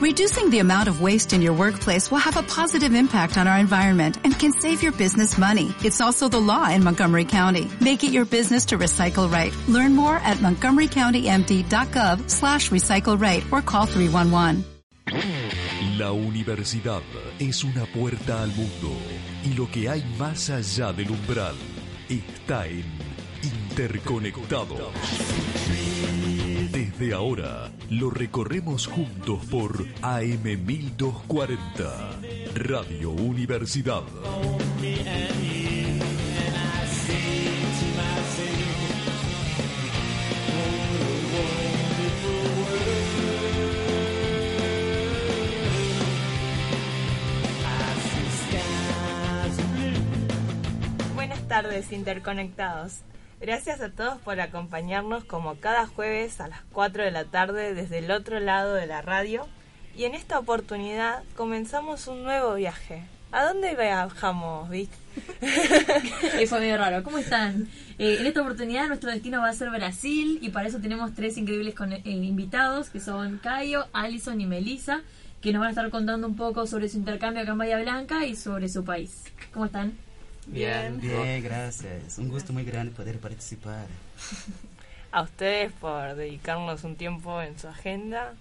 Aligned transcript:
Reducing 0.00 0.48
the 0.48 0.60
amount 0.60 0.88
of 0.88 1.02
waste 1.02 1.34
in 1.34 1.42
your 1.42 1.52
workplace 1.52 2.10
will 2.10 2.24
have 2.24 2.38
a 2.38 2.42
positive 2.42 2.94
impact 2.94 3.36
on 3.36 3.46
our 3.46 3.58
environment 3.58 4.16
and 4.24 4.32
can 4.32 4.50
save 4.50 4.82
your 4.82 4.92
business 4.92 5.36
money. 5.36 5.74
It's 5.84 6.00
also 6.00 6.26
the 6.26 6.40
law 6.40 6.70
in 6.70 6.82
Montgomery 6.82 7.26
County. 7.26 7.68
Make 7.82 8.02
it 8.02 8.10
your 8.10 8.24
business 8.24 8.64
to 8.66 8.78
recycle 8.78 9.30
right. 9.30 9.52
Learn 9.68 9.94
more 9.94 10.16
at 10.16 10.38
montgomerycountymd.gov 10.38 12.30
slash 12.30 12.70
recycle 12.70 13.20
right 13.20 13.44
or 13.52 13.60
call 13.60 13.84
311. 13.84 14.64
La 15.98 16.12
universidad 16.12 17.02
es 17.38 17.62
una 17.62 17.84
puerta 17.84 18.42
al 18.42 18.48
mundo 18.52 18.96
y 19.44 19.52
lo 19.52 19.70
que 19.70 19.90
hay 19.90 20.02
más 20.18 20.48
allá 20.48 20.94
del 20.94 21.10
umbral 21.10 21.56
está 22.08 22.66
en 22.66 22.86
Interconectados. 23.42 24.80
Desde 26.72 27.14
ahora 27.14 27.68
lo 27.90 28.10
recorremos 28.10 28.86
juntos 28.86 29.44
por 29.46 29.84
AM 30.02 30.44
1240, 30.44 32.20
Radio 32.54 33.10
Universidad. 33.10 34.02
Buenas 51.16 51.48
tardes, 51.48 51.90
interconectados. 51.90 53.02
Gracias 53.40 53.80
a 53.80 53.88
todos 53.90 54.18
por 54.20 54.38
acompañarnos 54.40 55.24
como 55.24 55.54
cada 55.56 55.86
jueves 55.86 56.40
a 56.40 56.48
las 56.48 56.60
4 56.72 57.04
de 57.04 57.10
la 57.10 57.24
tarde 57.24 57.74
desde 57.74 57.98
el 57.98 58.10
otro 58.10 58.38
lado 58.38 58.74
de 58.74 58.86
la 58.86 59.00
radio. 59.02 59.46
Y 59.96 60.04
en 60.04 60.14
esta 60.14 60.38
oportunidad 60.38 61.22
comenzamos 61.36 62.06
un 62.06 62.22
nuevo 62.22 62.54
viaje. 62.54 63.02
¿A 63.32 63.44
dónde 63.44 63.74
viajamos, 63.76 64.68
Vic? 64.68 64.90
Eso 65.40 66.56
es 66.56 66.60
medio 66.60 66.76
raro. 66.76 67.02
¿Cómo 67.02 67.18
están? 67.18 67.68
Eh, 67.98 68.18
en 68.20 68.26
esta 68.26 68.42
oportunidad 68.42 68.88
nuestro 68.88 69.10
destino 69.10 69.40
va 69.40 69.48
a 69.48 69.54
ser 69.54 69.70
Brasil 69.70 70.38
y 70.42 70.50
para 70.50 70.68
eso 70.68 70.78
tenemos 70.80 71.14
tres 71.14 71.36
increíbles 71.38 71.74
con- 71.74 71.92
eh, 71.92 72.02
invitados 72.04 72.88
que 72.90 72.98
son 73.00 73.38
Caio, 73.38 73.86
Alison 73.92 74.40
y 74.40 74.46
Melissa 74.46 75.02
que 75.42 75.52
nos 75.52 75.60
van 75.60 75.68
a 75.68 75.70
estar 75.70 75.90
contando 75.90 76.26
un 76.26 76.36
poco 76.36 76.66
sobre 76.66 76.88
su 76.88 76.96
intercambio 76.98 77.42
acá 77.42 77.52
en 77.52 77.58
Bahía 77.58 77.78
Blanca 77.80 78.26
y 78.26 78.36
sobre 78.36 78.68
su 78.68 78.84
país. 78.84 79.24
¿Cómo 79.52 79.66
están? 79.66 79.92
Bien. 80.46 81.00
Bien, 81.00 81.42
gracias. 81.42 82.18
Un 82.18 82.28
gusto 82.28 82.52
muy 82.52 82.64
grande 82.64 82.92
poder 82.92 83.18
participar. 83.18 83.86
A 85.12 85.22
ustedes 85.22 85.72
por 85.72 86.14
dedicarnos 86.14 86.84
un 86.84 86.96
tiempo 86.96 87.40
en 87.42 87.58
su 87.58 87.68
agenda. 87.68 88.34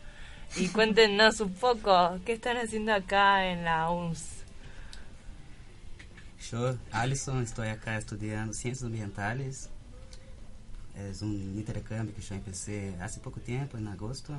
Y 0.55 0.67
cuéntenos 0.69 1.39
un 1.41 1.53
poco, 1.53 2.19
¿qué 2.25 2.33
están 2.33 2.57
haciendo 2.57 2.93
acá 2.93 3.45
en 3.51 3.65
la 3.65 3.89
UNS? 3.91 4.39
Yo, 6.51 6.75
Alisson, 6.91 7.43
estoy 7.43 7.67
acá 7.67 7.97
estudiando 7.97 8.53
Ciencias 8.53 8.85
Ambientales. 8.85 9.69
Es 10.95 11.21
un 11.21 11.33
intercambio 11.55 12.15
que 12.15 12.21
yo 12.21 12.35
empecé 12.35 12.95
hace 12.99 13.19
poco 13.19 13.39
tiempo, 13.39 13.77
en 13.77 13.87
agosto. 13.87 14.33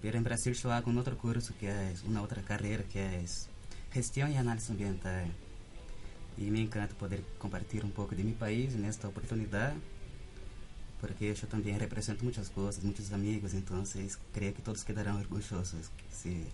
Pero 0.00 0.18
en 0.18 0.24
Brasil 0.24 0.54
yo 0.54 0.72
hago 0.72 0.90
un 0.90 0.98
otro 0.98 1.16
curso 1.16 1.54
que 1.60 1.92
es 1.92 2.02
una 2.02 2.22
otra 2.22 2.42
carrera 2.42 2.82
que 2.92 3.20
es 3.20 3.48
Gestión 3.92 4.32
y 4.32 4.36
Análisis 4.36 4.70
Ambiental. 4.70 5.26
Y 6.38 6.50
me 6.50 6.60
encanta 6.60 6.94
poder 6.94 7.22
compartir 7.38 7.84
un 7.84 7.90
poco 7.92 8.14
de 8.14 8.24
mi 8.24 8.32
país 8.32 8.74
en 8.74 8.84
esta 8.84 9.08
oportunidad, 9.08 9.74
porque 11.00 11.34
yo 11.34 11.46
también 11.46 11.78
represento 11.78 12.24
muchas 12.24 12.48
cosas, 12.50 12.82
muchos 12.84 13.12
amigos, 13.12 13.54
entonces 13.54 14.18
creo 14.32 14.54
que 14.54 14.62
todos 14.62 14.84
quedarán 14.84 15.16
orgullosos 15.16 15.74
si, 16.10 16.44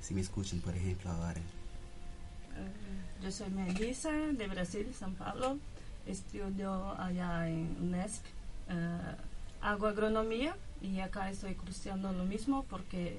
si 0.00 0.14
me 0.14 0.20
escuchan, 0.22 0.60
por 0.60 0.74
ejemplo, 0.74 1.10
ahora. 1.10 1.40
Eh, 1.40 3.22
Yo 3.22 3.30
soy 3.30 3.50
Melissa 3.50 4.10
de 4.10 4.46
Brasil, 4.48 4.86
São 4.98 5.14
Paulo. 5.14 5.58
Estudio 6.06 6.92
allá 7.00 7.48
en 7.48 7.76
UNESP. 7.80 8.24
Eh, 8.68 9.16
hago 9.60 9.86
agronomía 9.86 10.56
y 10.80 11.00
acá 11.00 11.30
estoy 11.30 11.54
cursando 11.54 12.12
lo 12.12 12.24
mismo 12.24 12.64
porque 12.68 13.18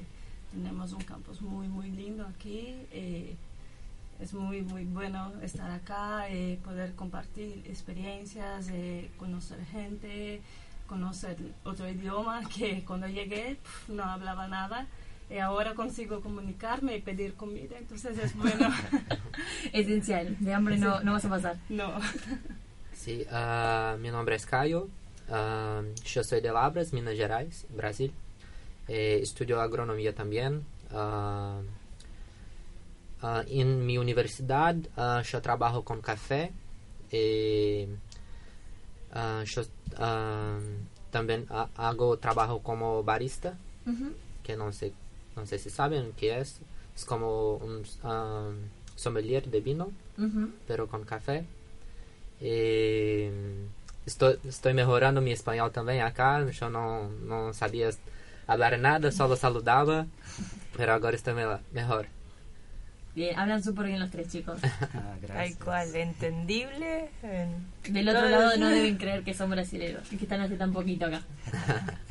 tenemos 0.51 0.93
un 0.93 1.01
campus 1.03 1.41
muy, 1.41 1.67
muy 1.67 1.91
lindo 1.91 2.25
aquí. 2.25 2.75
eh, 2.91 3.35
es 4.19 4.33
muy, 4.33 4.61
muy 4.61 4.85
bueno 4.85 5.31
estar 5.41 5.69
acá, 5.71 6.29
eh, 6.29 6.59
poder 6.63 6.93
compartir 6.95 7.63
experiencias, 7.67 8.69
eh, 8.71 9.09
conocer 9.17 9.63
gente, 9.65 10.41
conocer 10.87 11.37
otro 11.63 11.87
idioma 11.89 12.41
que 12.55 12.83
cuando 12.85 13.07
llegué 13.07 13.57
pf, 13.61 13.93
no 13.93 14.03
hablaba 14.03 14.47
nada. 14.47 14.87
Y 15.29 15.39
ahora 15.39 15.75
consigo 15.75 16.21
comunicarme 16.21 16.95
y 16.95 17.01
pedir 17.01 17.33
comida, 17.33 17.77
entonces 17.77 18.17
es 18.17 18.33
bueno. 18.33 18.69
Esencial. 19.73 20.37
De 20.39 20.53
hambre 20.53 20.77
no, 20.77 21.01
no 21.01 21.11
vas 21.11 21.25
a 21.25 21.29
pasar. 21.29 21.57
no. 21.69 21.91
Sim, 22.93 23.25
ah, 23.29 23.95
meu 23.99 24.11
nome 24.11 24.33
é 24.33 24.39
Caio, 24.39 24.89
ah, 25.29 25.83
eu 26.15 26.23
sou 26.23 26.41
de 26.41 26.49
Lavras, 26.49 26.91
Minas 26.91 27.15
Gerais, 27.15 27.65
Brasil. 27.69 28.11
Eh, 28.89 29.19
estudio 29.19 29.59
agronomia 29.59 30.13
também. 30.13 30.65
Ah, 30.89 31.61
ah, 33.21 33.43
em 33.47 33.65
minha 33.65 33.99
universidade, 34.01 34.89
ah, 34.97 35.21
eu 35.31 35.41
trabalho 35.41 35.81
com 35.83 36.01
café. 36.01 36.51
E, 37.11 37.87
eu 39.55 39.65
ah, 39.97 40.59
também 41.11 41.45
hago 41.77 42.17
trabalho 42.17 42.59
como 42.59 43.01
barista, 43.03 43.57
que 44.43 44.55
não 44.55 44.71
sei, 44.71 44.93
não 45.35 45.45
sei 45.45 45.57
se 45.57 45.69
sabem 45.69 46.09
o 46.09 46.13
que 46.13 46.27
é. 46.27 46.41
É 46.41 47.05
como 47.05 47.57
um 47.63 47.83
ah, 48.03 48.51
sommelier 48.95 49.41
de 49.47 49.59
vino. 49.61 49.93
Ujú. 50.17 50.49
pero 50.65 50.87
con 50.87 51.05
café. 51.05 51.45
E 52.41 53.29
estou, 54.05 54.35
estou 54.45 54.73
melhorando 54.73 55.21
meu 55.21 55.33
espanhol 55.33 55.69
também 55.69 56.01
acá. 56.01 56.39
Eu 56.61 56.69
não, 56.69 57.09
não 57.09 57.53
sabia 57.53 57.89
falar 58.47 58.77
nada, 58.77 59.11
só 59.11 59.33
saludava. 59.35 60.07
Pero 60.75 60.91
agora 60.91 61.15
estou 61.15 61.35
mel- 61.35 61.59
melhor. 61.71 62.07
Bien, 63.17 63.35
hablan 63.39 63.63
súper 63.63 63.87
bien 63.87 63.99
los 63.99 64.11
tres 64.11 64.29
chicos. 64.29 64.59
Ah, 64.93 65.15
Tal 65.25 65.57
cual, 65.57 65.95
entendible. 65.95 67.09
en 67.23 67.65
Del 67.91 68.07
otro 68.09 68.29
lado 68.29 68.57
no 68.57 68.67
deben 68.69 68.97
creer 68.97 69.23
que 69.23 69.33
son 69.33 69.49
brasileños 69.49 70.13
y 70.13 70.17
que 70.17 70.25
están 70.25 70.41
hace 70.41 70.55
tan 70.55 70.71
poquito 70.71 71.07
acá. 71.07 71.21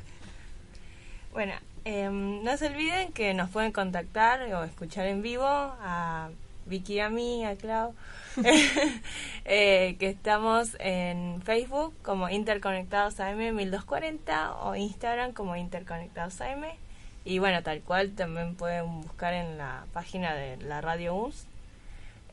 Bueno, 1.32 1.52
em, 1.84 2.42
no 2.42 2.56
se 2.56 2.66
olviden 2.68 3.12
que 3.12 3.34
nos 3.34 3.50
pueden 3.50 3.70
contactar 3.70 4.40
o 4.54 4.64
escuchar 4.64 5.06
en 5.06 5.20
vivo 5.20 5.44
a 5.46 6.30
Vicky 6.64 6.94
y 6.94 7.00
a 7.00 7.10
mí, 7.10 7.44
a 7.44 7.56
Clau, 7.56 7.94
eh, 9.44 9.96
que 9.98 10.08
estamos 10.08 10.76
en 10.80 11.42
Facebook 11.42 11.94
como 12.02 12.30
Interconectados 12.30 13.20
AM 13.20 13.54
1240 13.54 14.54
o 14.54 14.74
Instagram 14.76 15.32
como 15.34 15.56
Interconectados 15.56 16.40
AM. 16.40 16.64
Y 17.26 17.40
bueno, 17.40 17.60
tal 17.64 17.80
cual 17.82 18.12
también 18.12 18.54
pueden 18.54 19.02
buscar 19.02 19.34
en 19.34 19.58
la 19.58 19.84
página 19.92 20.32
de 20.34 20.56
la 20.58 20.80
Radio 20.80 21.14
UNS. 21.16 21.44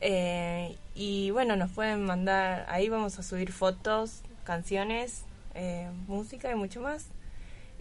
Eh, 0.00 0.76
y 0.94 1.30
bueno, 1.32 1.56
nos 1.56 1.70
pueden 1.72 2.04
mandar, 2.04 2.64
ahí 2.68 2.88
vamos 2.88 3.18
a 3.18 3.24
subir 3.24 3.50
fotos, 3.50 4.20
canciones, 4.44 5.22
eh, 5.54 5.90
música 6.06 6.48
y 6.50 6.54
mucho 6.54 6.80
más. 6.80 7.06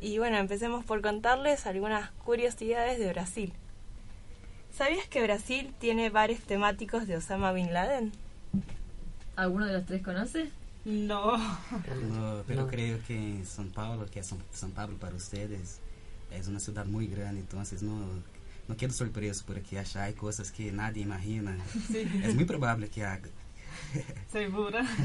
Y 0.02 0.18
bueno, 0.18 0.38
empecemos 0.38 0.84
por 0.86 1.02
contarles 1.02 1.68
algunas 1.68 2.10
curiosidades 2.26 2.98
de 2.98 3.10
Brasil. 3.14 3.54
¿Sabías 4.76 5.08
que 5.08 5.22
Brasil 5.22 5.72
tiene 5.80 6.10
bares 6.10 6.42
temáticos 6.42 7.06
de 7.08 7.18
Osama 7.18 7.52
Bin 7.54 7.74
Laden? 7.74 8.12
¿Alguno 9.36 9.68
de 9.68 9.74
los 9.74 9.86
tres 9.86 10.02
conoce? 10.02 10.50
No. 10.84 11.38
No, 11.38 12.44
pero 12.48 12.62
No. 12.64 12.68
creo 12.68 12.98
que 13.08 13.16
en 13.16 13.46
São 13.46 13.72
Paulo, 13.72 14.08
que 14.12 14.20
es 14.22 14.32
São, 14.32 14.38
São 14.54 14.72
Paulo 14.72 14.98
para 14.98 15.16
ustedes, 15.16 15.80
es 16.36 16.48
una 16.48 16.60
ciudad 16.60 16.86
muy 16.86 17.08
grande, 17.08 17.42
entonces 17.42 17.82
no, 17.84 18.00
no 18.68 18.78
quedo 18.78 18.94
sorpreso 18.94 19.44
porque 19.46 19.80
allá 19.80 20.04
hay 20.04 20.14
cosas 20.14 20.52
que 20.52 20.72
nadie 20.72 21.04
imagina. 21.04 21.56
Sí, 21.92 22.06
Es 22.24 22.36
muy 22.36 22.46
probable 22.46 22.88
que 22.90 23.04
haga. 23.06 23.28
segura. 24.32 24.86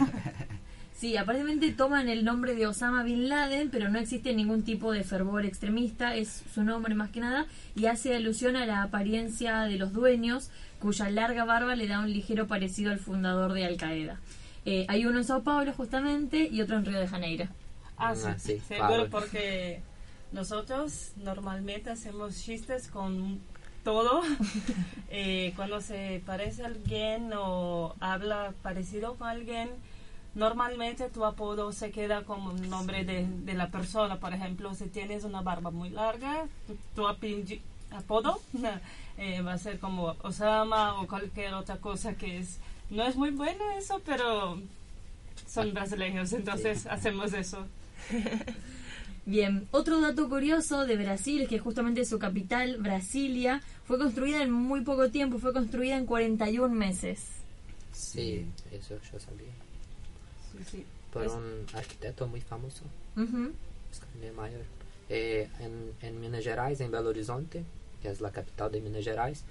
Sí, 0.98 1.16
aparentemente 1.16 1.70
toman 1.70 2.08
el 2.08 2.24
nombre 2.24 2.56
de 2.56 2.66
Osama 2.66 3.04
Bin 3.04 3.28
Laden, 3.28 3.70
pero 3.70 3.88
no 3.88 4.00
existe 4.00 4.34
ningún 4.34 4.64
tipo 4.64 4.90
de 4.90 5.04
fervor 5.04 5.44
extremista, 5.46 6.16
es 6.16 6.42
su 6.52 6.64
nombre 6.64 6.96
más 6.96 7.10
que 7.10 7.20
nada, 7.20 7.46
y 7.76 7.86
hace 7.86 8.16
alusión 8.16 8.56
a 8.56 8.66
la 8.66 8.82
apariencia 8.82 9.60
de 9.60 9.76
los 9.78 9.92
dueños, 9.92 10.50
cuya 10.80 11.08
larga 11.08 11.44
barba 11.44 11.76
le 11.76 11.86
da 11.86 12.00
un 12.00 12.12
ligero 12.12 12.48
parecido 12.48 12.90
al 12.90 12.98
fundador 12.98 13.52
de 13.52 13.64
Al 13.64 13.76
Qaeda. 13.76 14.18
Eh, 14.64 14.86
hay 14.88 15.06
uno 15.06 15.18
en 15.18 15.24
Sao 15.24 15.44
Paulo 15.44 15.72
justamente 15.72 16.48
y 16.50 16.62
otro 16.62 16.76
en 16.78 16.84
Río 16.84 16.98
de 16.98 17.06
Janeiro. 17.06 17.46
Ah, 17.96 18.16
sí, 18.16 18.22
Ah, 18.26 18.34
sí, 18.36 18.60
seguro 18.66 18.88
claro. 18.88 19.08
porque 19.08 19.82
nosotros 20.32 21.12
normalmente 21.16 21.90
hacemos 21.90 22.42
chistes 22.42 22.88
con 22.88 23.40
todo. 23.84 24.22
Eh, 25.10 25.54
cuando 25.56 25.80
se 25.80 26.22
parece 26.26 26.62
a 26.62 26.66
alguien 26.66 27.32
o 27.34 27.94
habla 27.98 28.52
parecido 28.60 29.14
con 29.14 29.26
alguien, 29.26 29.70
normalmente 30.34 31.08
tu 31.08 31.24
apodo 31.24 31.72
se 31.72 31.90
queda 31.90 32.24
como 32.24 32.50
el 32.50 32.68
nombre 32.68 33.04
de, 33.04 33.26
de 33.26 33.54
la 33.54 33.70
persona. 33.70 34.20
Por 34.20 34.34
ejemplo, 34.34 34.74
si 34.74 34.84
tienes 34.88 35.24
una 35.24 35.40
barba 35.40 35.70
muy 35.70 35.88
larga, 35.88 36.44
tu, 36.66 36.76
tu 36.94 37.08
apellido, 37.08 37.62
apodo, 37.90 38.38
eh, 39.18 39.40
va 39.40 39.54
a 39.54 39.58
ser 39.58 39.78
como 39.78 40.14
Osama 40.22 41.00
o 41.00 41.06
cualquier 41.06 41.54
otra 41.54 41.78
cosa 41.78 42.14
que 42.14 42.38
es... 42.38 42.58
No 42.90 43.04
es 43.04 43.16
muy 43.16 43.30
bueno 43.30 43.64
eso, 43.78 44.02
pero 44.04 44.60
son 45.46 45.72
brasileños, 45.72 46.34
entonces 46.34 46.86
hacemos 46.86 47.32
eso. 47.32 47.66
Bien, 49.28 49.68
otro 49.72 50.00
dato 50.00 50.26
curioso 50.30 50.86
de 50.86 50.96
Brasil 50.96 51.42
es 51.42 51.48
que 51.48 51.58
justamente 51.58 52.06
su 52.06 52.18
capital, 52.18 52.78
Brasilia, 52.78 53.60
fue 53.84 53.98
construida 53.98 54.42
en 54.42 54.50
muy 54.50 54.80
poco 54.80 55.10
tiempo, 55.10 55.38
fue 55.38 55.52
construida 55.52 55.96
en 55.98 56.06
41 56.06 56.74
meses. 56.74 57.26
Sí, 57.92 58.46
eso 58.72 58.94
yo 59.12 59.20
sabía. 59.20 59.52
Sí, 60.50 60.58
sí. 60.70 60.86
Por 61.12 61.26
Es- 61.26 61.32
un 61.32 61.66
arquitecto 61.74 62.26
muy 62.26 62.40
famoso. 62.40 62.84
Niemeyer. 64.18 64.64
Eh, 65.10 65.48
en, 65.60 65.92
en 66.00 66.20
Minas 66.20 66.42
Gerais, 66.44 66.80
en 66.80 66.90
Belo 66.90 67.10
Horizonte, 67.10 67.64
que 68.00 68.08
es 68.08 68.22
la 68.22 68.30
capital 68.30 68.72
de 68.72 68.80
Minas 68.80 69.04
Gerais, 69.04 69.44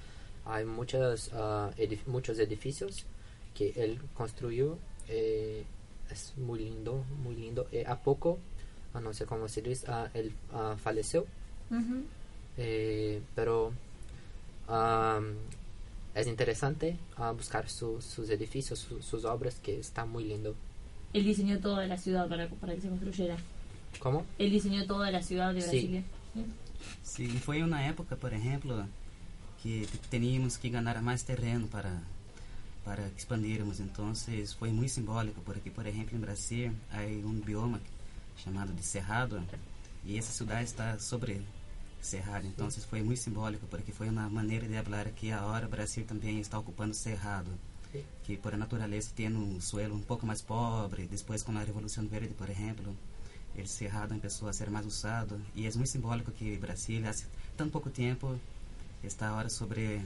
hay 0.46 0.66
muchas, 0.66 1.30
ah, 1.34 1.70
edif- 1.78 2.06
muchos 2.08 2.40
edificios 2.40 3.06
que 3.54 3.74
él 3.76 4.00
construyó. 4.16 4.80
eh, 5.08 5.64
es 6.10 6.34
muy 6.38 6.60
lindo, 6.60 7.04
muy 7.24 7.36
lindo. 7.36 7.68
Eh, 7.72 7.84
a 7.86 7.98
poco, 8.00 8.40
ah, 8.94 9.00
no 9.02 9.14
sé 9.14 9.26
cómo 9.26 9.48
se 9.48 9.62
dice, 9.62 9.86
ah, 9.90 10.10
él 10.14 10.32
ah, 10.54 10.76
falleció, 10.82 11.26
eh, 12.58 13.22
pero 13.36 13.72
es 16.16 16.28
interesante 16.28 16.98
ah, 17.18 17.32
buscar 17.32 17.70
su- 17.70 18.02
sus 18.02 18.30
edificios, 18.30 18.80
su- 18.80 19.02
sus 19.02 19.24
obras, 19.26 19.56
que 19.62 19.80
está 19.80 20.06
muy 20.06 20.24
lindo. 20.26 20.56
Él 21.14 21.24
diseñó 21.24 21.60
toda 21.60 21.86
la 21.88 21.98
ciudad 21.98 22.28
para, 22.28 22.48
para 22.50 22.76
que 22.76 22.82
se 22.82 22.90
construyera. 22.90 23.38
¿Cómo? 24.00 24.26
Él 24.38 24.52
diseñó 24.52 24.86
toda 24.86 25.10
la 25.12 25.22
ciudad 25.22 25.54
de 25.54 25.62
Sí. 25.62 25.70
Brasilia. 25.70 26.04
Sim, 27.04 27.36
e 27.36 27.40
foi 27.40 27.64
uma 27.64 27.82
época, 27.82 28.16
por 28.16 28.32
exemplo, 28.34 28.86
que 29.64 29.88
teníamos 30.12 30.58
que 30.58 30.70
ganhar 30.70 31.02
mais 31.02 31.24
terreno 31.24 31.68
para 31.68 32.02
para 32.86 33.06
expandirmos. 33.08 33.80
Então, 33.82 34.14
foi 34.60 34.72
muito 34.72 34.92
simbólico, 34.94 35.42
porque, 35.44 35.70
por 35.70 35.86
exemplo, 35.86 36.16
em 36.16 36.22
Brasil, 36.22 36.72
há 36.92 37.02
um 37.02 37.42
bioma 37.42 37.82
chamado 38.38 38.74
de 38.74 38.84
Cerrado, 38.84 39.44
e 40.04 40.18
essa 40.18 40.32
cidade 40.32 40.64
está 40.64 40.98
sobre 41.00 41.42
Cerrado. 42.02 42.48
Então, 42.48 42.70
foi 42.72 43.02
muito 43.02 43.20
simbólico, 43.20 43.68
porque 43.68 43.92
foi 43.92 44.10
uma 44.10 44.30
maneira 44.30 44.68
de 44.68 44.82
falar 44.84 45.06
que 45.12 45.32
agora 45.32 45.66
o 45.66 45.70
Brasil 45.70 46.06
também 46.06 46.40
está 46.40 46.58
ocupando 46.58 46.94
Cerrado. 46.94 47.52
Que, 48.24 48.38
por 48.38 48.56
natureza, 48.56 49.12
tem 49.16 49.36
um 49.36 49.60
suelo 49.60 49.96
um 49.96 50.02
pouco 50.02 50.26
mais 50.26 50.42
pobre. 50.42 51.08
Depois, 51.08 51.42
com 51.42 51.58
a 51.58 51.64
Revolução 51.64 52.06
Verde, 52.08 52.34
por 52.36 52.50
exemplo, 52.50 52.96
el 53.58 53.68
cerrado 53.68 54.16
começou 54.16 54.48
a 54.48 54.54
ser 54.54 54.70
mais 54.70 54.86
usado 54.86 55.42
e 55.56 55.66
é 55.66 55.72
muito 55.72 55.90
simbólico 55.90 56.32
que 56.32 56.58
Brasília, 56.58 57.10
há 57.10 57.14
tão 57.58 57.70
pouco 57.70 57.90
tempo, 57.90 58.40
está 59.04 59.30
agora 59.30 59.50
sobre 59.50 60.00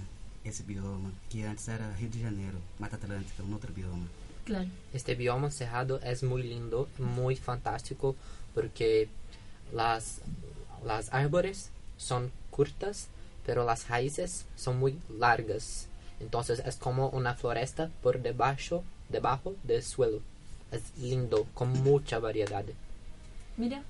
esse 0.45 0.63
bioma, 0.63 1.11
que 1.29 1.43
antes 1.43 1.67
era 1.67 1.91
Rio 1.91 2.09
de 2.09 2.21
Janeiro, 2.21 2.57
Mata 2.79 2.95
Atlântica, 2.95 3.43
um 3.43 3.51
outro 3.51 3.73
bioma. 3.73 4.07
Claro. 4.45 4.69
Este 4.93 5.15
bioma 5.15 5.51
cerrado 5.51 5.99
es 6.01 6.23
muy 6.23 6.43
lindo, 6.43 6.89
muy 6.97 7.35
fantástico, 7.35 8.15
porque 8.53 9.07
las, 9.73 10.21
las 10.85 11.13
árboles 11.13 11.69
son 11.97 12.31
cortas, 12.49 13.07
pero 13.45 13.65
las 13.65 13.87
raíces 13.89 14.45
son 14.55 14.79
muy 14.79 14.97
largas. 15.19 15.87
Entonces 16.19 16.61
es 16.65 16.75
como 16.75 17.09
una 17.09 17.35
floresta 17.35 17.89
por 18.03 18.21
debajo, 18.21 18.83
debajo 19.09 19.55
del 19.63 19.83
suelo. 19.83 20.21
Es 20.71 20.81
lindo, 20.97 21.47
con 21.53 21.71
mucha 21.83 22.19
variedad. 22.19 22.63
Mira. 23.57 23.83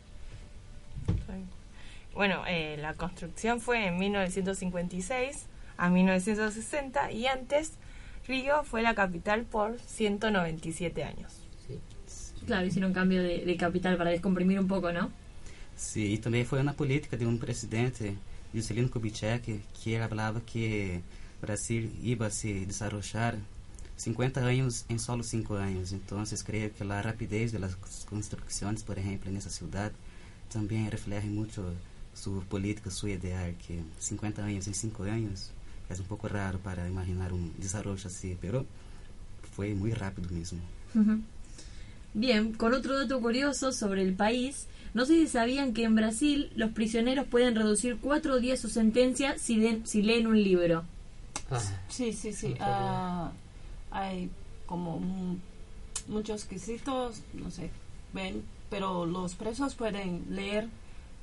Bueno, 2.13 2.43
eh, 2.47 2.77
la 2.77 2.93
construcción 2.93 3.61
fue 3.61 3.87
en 3.87 3.97
1956 3.97 5.45
a 5.77 5.89
1960 5.89 7.11
y 7.11 7.27
antes 7.27 7.73
Río 8.27 8.63
fue 8.63 8.81
la 8.81 8.93
capital 8.93 9.43
por 9.43 9.79
197 9.79 11.03
años. 11.03 11.33
Sí. 11.67 11.79
Claro, 12.45 12.65
hicieron 12.65 12.93
cambio 12.93 13.21
de, 13.21 13.45
de 13.45 13.57
capital 13.57 13.97
para 13.97 14.11
descomprimir 14.11 14.59
un 14.59 14.67
poco, 14.67 14.91
¿no? 14.91 15.11
Sim, 15.75 16.13
e 16.13 16.17
também 16.17 16.45
foi 16.45 16.61
uma 16.61 16.73
política 16.73 17.17
de 17.17 17.25
um 17.25 17.37
presidente, 17.37 18.15
Juscelino 18.53 18.89
Kubitschek, 18.89 19.61
que 19.73 19.93
ele 19.93 20.07
falava 20.07 20.39
que 20.41 21.01
Brasil 21.41 21.89
ia 22.03 22.29
se 22.29 22.65
desarrollar 22.65 23.35
50 23.97 24.39
anos 24.39 24.85
em 24.89 24.97
solo 24.99 25.23
5 25.23 25.53
anos. 25.55 25.91
Então, 25.91 26.23
creio 26.45 26.69
que 26.69 26.83
a 26.83 27.01
rapidez 27.01 27.51
das 27.51 27.75
construções, 28.05 28.83
por 28.83 28.97
exemplo, 28.97 29.31
nessa 29.31 29.49
cidade, 29.49 29.95
também 30.49 30.87
reflete 30.87 31.27
muito 31.27 31.63
sua 32.13 32.41
política, 32.43 32.91
sua 32.91 33.11
ideal, 33.11 33.51
que 33.59 33.83
50 33.99 34.41
anos 34.41 34.67
em 34.67 34.73
5 34.73 35.03
anos 35.03 35.51
é 35.99 36.01
um 36.01 36.05
pouco 36.05 36.27
raro 36.27 36.59
para 36.59 36.87
imaginar 36.87 37.31
um 37.33 37.49
desenvolvimento 37.57 38.07
assim, 38.07 38.37
pero 38.39 38.65
foi 39.55 39.73
muito 39.73 39.97
rápido 39.97 40.33
mesmo. 40.33 40.59
Ujú. 40.95 41.19
Bien, 42.13 42.53
con 42.53 42.73
otro 42.73 42.97
dato 42.99 43.19
curioso 43.21 43.71
sobre 43.71 44.01
el 44.03 44.13
país, 44.13 44.67
no 44.93 45.05
sé 45.05 45.13
si 45.13 45.27
sabían 45.27 45.73
que 45.73 45.83
en 45.85 45.95
Brasil 45.95 46.51
los 46.55 46.71
prisioneros 46.71 47.25
pueden 47.27 47.55
reducir 47.55 47.97
cuatro 48.01 48.39
días 48.39 48.59
su 48.59 48.67
sentencia 48.69 49.37
si, 49.37 49.57
den- 49.59 49.85
si 49.87 50.01
leen 50.01 50.27
un 50.27 50.41
libro. 50.41 50.83
Ah, 51.49 51.59
Sí, 51.89 52.11
sí, 52.13 52.33
sí. 52.33 52.55
Ah, 52.59 53.31
hay 53.91 54.29
como 54.65 54.99
mu- 54.99 55.37
muchos 56.07 56.43
quesitos, 56.45 57.21
no 57.33 57.49
sé, 57.51 57.69
ven, 58.13 58.43
pero 58.69 59.05
los 59.05 59.35
presos 59.35 59.75
pueden 59.75 60.25
leer, 60.29 60.67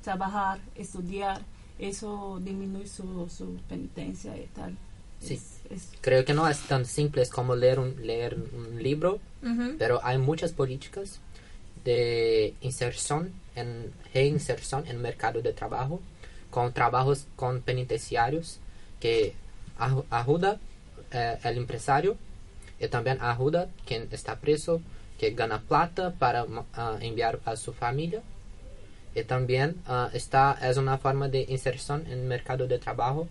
trabajar, 0.03 0.59
estudiar. 0.75 1.41
Eso 1.79 2.39
disminuye 2.43 2.87
su, 2.87 3.29
su 3.29 3.55
penitencia 3.69 4.37
y 4.37 4.45
tal. 4.47 4.75
Sí. 5.21 5.35
Es- 5.35 5.59
es- 5.71 5.89
creo 6.01 6.23
que 6.25 6.33
no 6.33 6.47
es 6.47 6.59
tan 6.61 6.85
simple 6.85 7.25
como 7.27 7.55
leer 7.55 7.79
un, 7.79 7.95
leer 8.05 8.37
un 8.55 8.81
libro, 8.81 9.19
pero 9.77 9.99
hay 10.03 10.17
muchas 10.17 10.51
políticas 10.51 11.19
de 11.85 12.53
inserción 12.61 13.31
en 13.55 13.91
reinserción 14.13 14.85
en 14.85 14.91
el 14.91 14.97
mercado 14.97 15.41
de 15.41 15.53
trabajo 15.53 16.01
con 16.49 16.73
trabajos 16.73 17.25
con 17.35 17.61
penitenciarios 17.61 18.59
que 18.99 19.33
ayuda 20.09 20.59
eh, 21.11 21.37
el 21.43 21.57
empresario 21.57 22.17
y 22.79 22.87
también 22.87 23.17
ayuda 23.21 23.69
quien 23.85 24.07
está 24.11 24.35
preso 24.37 24.81
que 25.17 25.31
gana 25.31 25.61
plata 25.61 26.11
para 26.13 26.45
ah, 26.73 26.97
enviar 27.01 27.39
a 27.45 27.55
su 27.55 27.71
familia 27.73 28.21
y 29.15 29.23
también 29.23 29.75
ah, 29.87 30.09
está 30.13 30.57
es 30.61 30.77
una 30.77 30.97
forma 30.97 31.27
de 31.29 31.45
inserción 31.49 32.05
en 32.07 32.13
el 32.19 32.25
mercado 32.25 32.67
de 32.67 32.77
trabajo 32.79 33.27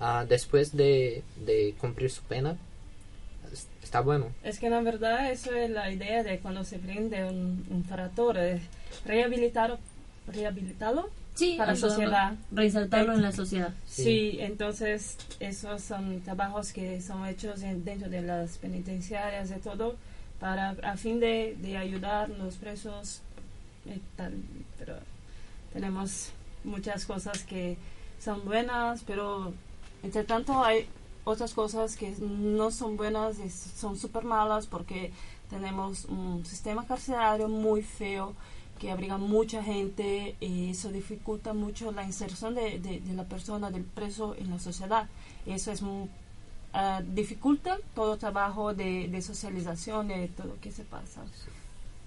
ah, 0.00 0.24
después 0.28 0.76
de, 0.76 1.22
de 1.44 1.74
cumplir 1.80 2.10
su 2.10 2.22
pena 2.22 2.56
Es- 3.52 3.66
está 3.82 4.00
bueno 4.00 4.26
Es 4.42 4.58
que 4.58 4.66
en 4.66 4.84
verdad 4.84 5.30
eso 5.30 5.52
es 5.54 5.70
la 5.70 5.90
idea 5.90 6.22
de 6.22 6.38
cuando 6.40 6.64
se 6.64 6.78
prende 6.78 7.24
un 7.24 7.64
infractor, 7.70 8.36
es 8.38 8.60
rehabilitar, 9.04 9.78
rehabilitarlo 10.32 11.08
Sí, 11.34 11.54
para 11.56 11.72
la 11.72 11.78
sociedad. 11.78 12.34
Reinsertarlo 12.50 13.14
en 13.14 13.22
la 13.22 13.32
sociedad. 13.32 13.72
Sí. 13.86 14.02
Sí. 14.04 14.36
entonces 14.40 15.16
esos 15.40 15.80
son 15.82 16.20
trabajos 16.20 16.74
que 16.74 17.00
son 17.00 17.26
hechos 17.26 17.62
en- 17.62 17.84
dentro 17.86 18.10
de 18.10 18.20
las 18.20 18.58
penitenciarias 18.58 19.50
y 19.50 19.58
todo 19.60 19.96
para 20.38 20.70
a 20.82 20.96
fin 20.98 21.20
de, 21.20 21.56
de 21.62 21.78
ayudar 21.78 22.24
a 22.26 22.28
los 22.28 22.56
presos 22.56 23.22
y 23.86 23.98
tal. 24.16 24.34
Pero 24.78 24.96
tenemos 25.72 26.30
muchas 26.64 27.04
cosas 27.06 27.42
que 27.44 27.76
son 28.20 28.44
buenas, 28.44 29.02
pero 29.06 29.52
entre 30.02 30.24
tanto 30.24 30.62
hay 30.64 30.86
otras 31.24 31.54
cosas 31.54 31.96
que 31.96 32.14
no 32.20 32.70
son 32.70 32.96
buenas 32.96 33.38
y 33.38 33.48
son 33.50 33.96
súper 33.96 34.24
malas 34.24 34.66
porque 34.66 35.12
tenemos 35.50 36.04
un 36.06 36.44
sistema 36.46 36.86
carcelario 36.86 37.48
muy 37.48 37.82
feo 37.82 38.32
que 38.78 38.90
abriga 38.90 39.16
mucha 39.18 39.62
gente 39.62 40.34
y 40.40 40.70
eso 40.70 40.90
dificulta 40.90 41.52
mucho 41.52 41.92
la 41.92 42.02
inserción 42.04 42.54
de, 42.56 42.80
de- 42.80 43.00
de 43.00 43.12
la 43.14 43.24
persona, 43.24 43.70
del 43.70 43.84
preso 43.84 44.34
en 44.36 44.50
la 44.50 44.58
sociedad. 44.58 45.08
Eso 45.46 45.70
es 45.70 45.82
muy, 45.82 46.08
ah, 46.72 47.00
dificulta 47.06 47.78
todo 47.94 48.16
trabajo 48.16 48.74
de, 48.74 49.06
de 49.08 49.22
socialización 49.22 50.10
y 50.10 50.26
todo 50.28 50.48
lo 50.48 50.60
que 50.60 50.72
se 50.72 50.82
pasa. 50.82 51.20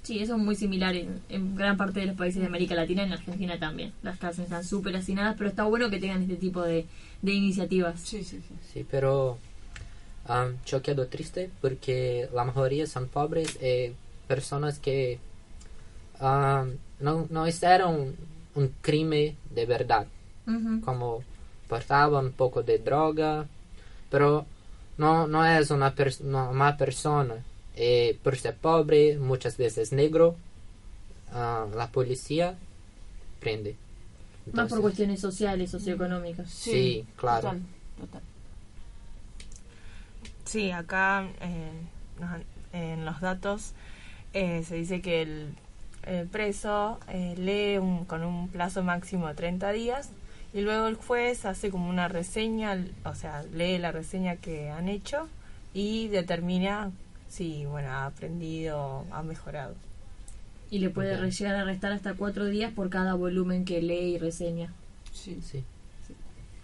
Eso 0.10 0.36
es 0.36 0.42
muy 0.42 0.56
similar 0.56 0.96
en, 0.96 1.20
en 1.30 1.56
gran 1.56 1.78
parte 1.78 2.00
de 2.00 2.06
los 2.08 2.16
países 2.16 2.40
de 2.42 2.48
América 2.48 2.76
Latina, 2.76 3.04
en 3.04 3.14
Argentina 3.14 3.58
también. 3.60 3.92
Las 4.04 4.18
cárceles 4.18 4.50
están 4.52 4.64
súper 4.64 4.96
hacinadas, 4.96 5.36
pero 5.38 5.50
está 5.50 5.64
bueno 5.64 5.90
que 5.90 6.00
tengan 6.00 6.22
este 6.22 6.36
tipo 6.36 6.62
de, 6.62 6.86
de 7.22 7.32
iniciativas. 7.34 8.00
Sí, 8.00 8.24
sí, 8.24 8.40
sí. 8.48 8.56
Sí, 8.74 8.86
pero 8.90 9.38
um, 10.30 10.54
yo 10.66 10.82
quedo 10.82 11.08
triste 11.08 11.50
porque 11.62 12.30
la 12.34 12.44
mayoría 12.46 12.88
son 12.88 13.08
pobres 13.08 13.58
y 13.62 13.94
personas 14.28 14.80
que 14.80 15.20
um, 16.22 16.72
no, 17.00 17.28
no 17.30 17.48
hicieron 17.48 18.16
un 18.56 18.72
crimen 18.82 19.36
de 19.54 19.66
verdad, 19.66 20.08
como 20.84 21.24
portaban 21.68 22.26
un 22.28 22.32
poco 22.32 22.62
de 22.62 22.78
droga, 22.78 23.48
pero 24.10 24.46
no, 24.98 25.28
no 25.28 25.44
es 25.44 25.72
una, 25.72 25.94
pers- 25.96 26.22
una 26.22 26.52
mala 26.52 26.78
persona. 26.78 27.36
Y 27.78 28.14
por 28.14 28.38
ser 28.38 28.56
pobre, 28.56 29.18
muchas 29.18 29.58
veces 29.58 29.92
negro, 29.92 30.36
ah, 31.34 31.68
la 31.76 31.88
policía 31.92 32.56
prende. 33.40 33.76
Más 34.54 34.70
por 34.70 34.82
cuestiones 34.82 35.20
sociales, 35.20 35.72
socioeconómicas. 35.72 36.50
Sí, 36.50 37.06
claro. 37.18 37.50
Total, 37.50 37.62
total. 38.00 38.22
Sí, 40.46 40.72
acá 40.72 41.28
eh, 41.42 41.72
en 42.74 43.06
los 43.06 43.20
datos 43.20 43.72
eh, 44.34 44.64
se 44.64 44.76
dice 44.76 45.02
que 45.02 45.22
el, 45.24 45.50
el 46.04 46.28
preso 46.28 47.00
eh, 47.10 47.36
lee 47.38 47.78
un- 47.80 48.06
con 48.06 48.24
un 48.24 48.48
plazo 48.50 48.84
máximo 48.84 49.28
de 49.28 49.34
30 49.34 49.72
días 49.72 50.10
y 50.54 50.62
luego 50.62 50.88
el 50.88 50.96
juez 50.96 51.46
hace 51.46 51.70
como 51.72 51.90
una 51.90 52.08
reseña, 52.08 52.86
o 53.04 53.16
sea, 53.16 53.44
lee 53.54 53.78
la 53.80 53.92
reseña 53.92 54.36
que 54.38 54.70
han 54.70 54.88
hecho 54.88 55.28
y 55.74 56.08
determina 56.10 56.92
si, 57.36 57.66
bueno, 57.66 57.90
ha 57.90 58.06
aprendido, 58.06 59.06
ha 59.12 59.22
mejorado. 59.24 59.76
Y 60.72 60.80
le 60.80 60.90
puede 60.90 61.16
Ok. 61.16 61.22
re- 61.22 61.32
llegar 61.32 61.56
a 61.56 61.64
restar 61.64 61.92
hasta 61.92 62.14
cuatro 62.16 62.46
días 62.46 62.72
por 62.74 62.90
cada 62.90 63.14
volumen 63.14 63.66
que 63.66 63.82
lee 63.82 64.16
y 64.16 64.18
reseña. 64.18 64.74
Sí. 65.14 65.40
Sí. 65.42 65.64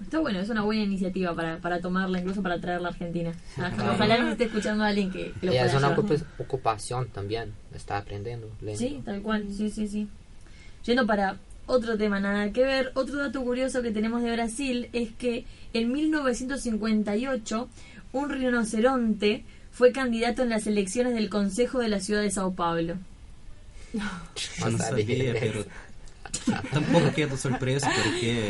Está 0.02 0.18
bueno, 0.20 0.40
es 0.40 0.50
una 0.50 0.64
buena 0.64 0.82
iniciativa 0.82 1.36
para, 1.36 1.58
para 1.60 1.80
tomarla, 1.80 2.20
incluso 2.20 2.42
para 2.42 2.60
traerla 2.60 2.88
a 2.88 2.92
Argentina. 2.92 3.34
Ah, 3.58 3.72
Ojalá 3.94 4.18
nos 4.18 4.32
esté 4.32 4.46
escuchando 4.46 4.84
alguien 4.84 5.12
que, 5.12 5.32
que 5.40 5.46
lo 5.46 5.54
Y 5.54 5.58
es 5.58 5.72
pueda 5.74 5.90
una 5.90 5.98
ocupación 6.40 7.08
también. 7.10 7.54
Está 7.76 7.98
aprendiendo. 8.00 8.50
leyendo. 8.62 8.98
Sí, 8.98 9.02
tal 9.06 9.22
cual, 9.22 9.46
sí, 9.52 9.70
sí, 9.70 9.88
sí. 9.88 10.08
Yendo 10.86 11.06
para 11.06 11.38
otro 11.68 11.98
tema, 12.00 12.20
nada 12.20 12.52
que 12.52 12.64
ver, 12.64 12.92
otro 12.96 13.18
dato 13.20 13.44
curioso 13.44 13.84
que 13.84 13.92
tenemos 13.92 14.24
de 14.24 14.32
Brasil 14.32 14.90
es 14.92 15.12
que 15.12 15.46
en 15.74 15.92
1958 15.92 17.70
un 18.14 18.30
rinoceronte 18.30 19.44
fue 19.72 19.92
candidato 19.92 20.44
en 20.44 20.50
las 20.50 20.68
elecciones 20.68 21.14
del 21.14 21.30
Consejo 21.30 21.80
de 21.80 21.90
la 21.90 22.00
Ciudad 22.00 22.22
de 22.22 22.32
Sao 22.32 22.54
Paulo. 22.54 22.98
Não 23.94 24.78
sabia 24.78 24.80
sabia, 24.80 25.34
dessa. 25.34 25.40
pero 25.40 25.66
tampouco 26.72 27.14
quedo 27.14 27.36
surpreso 27.36 27.88
porque 27.88 28.50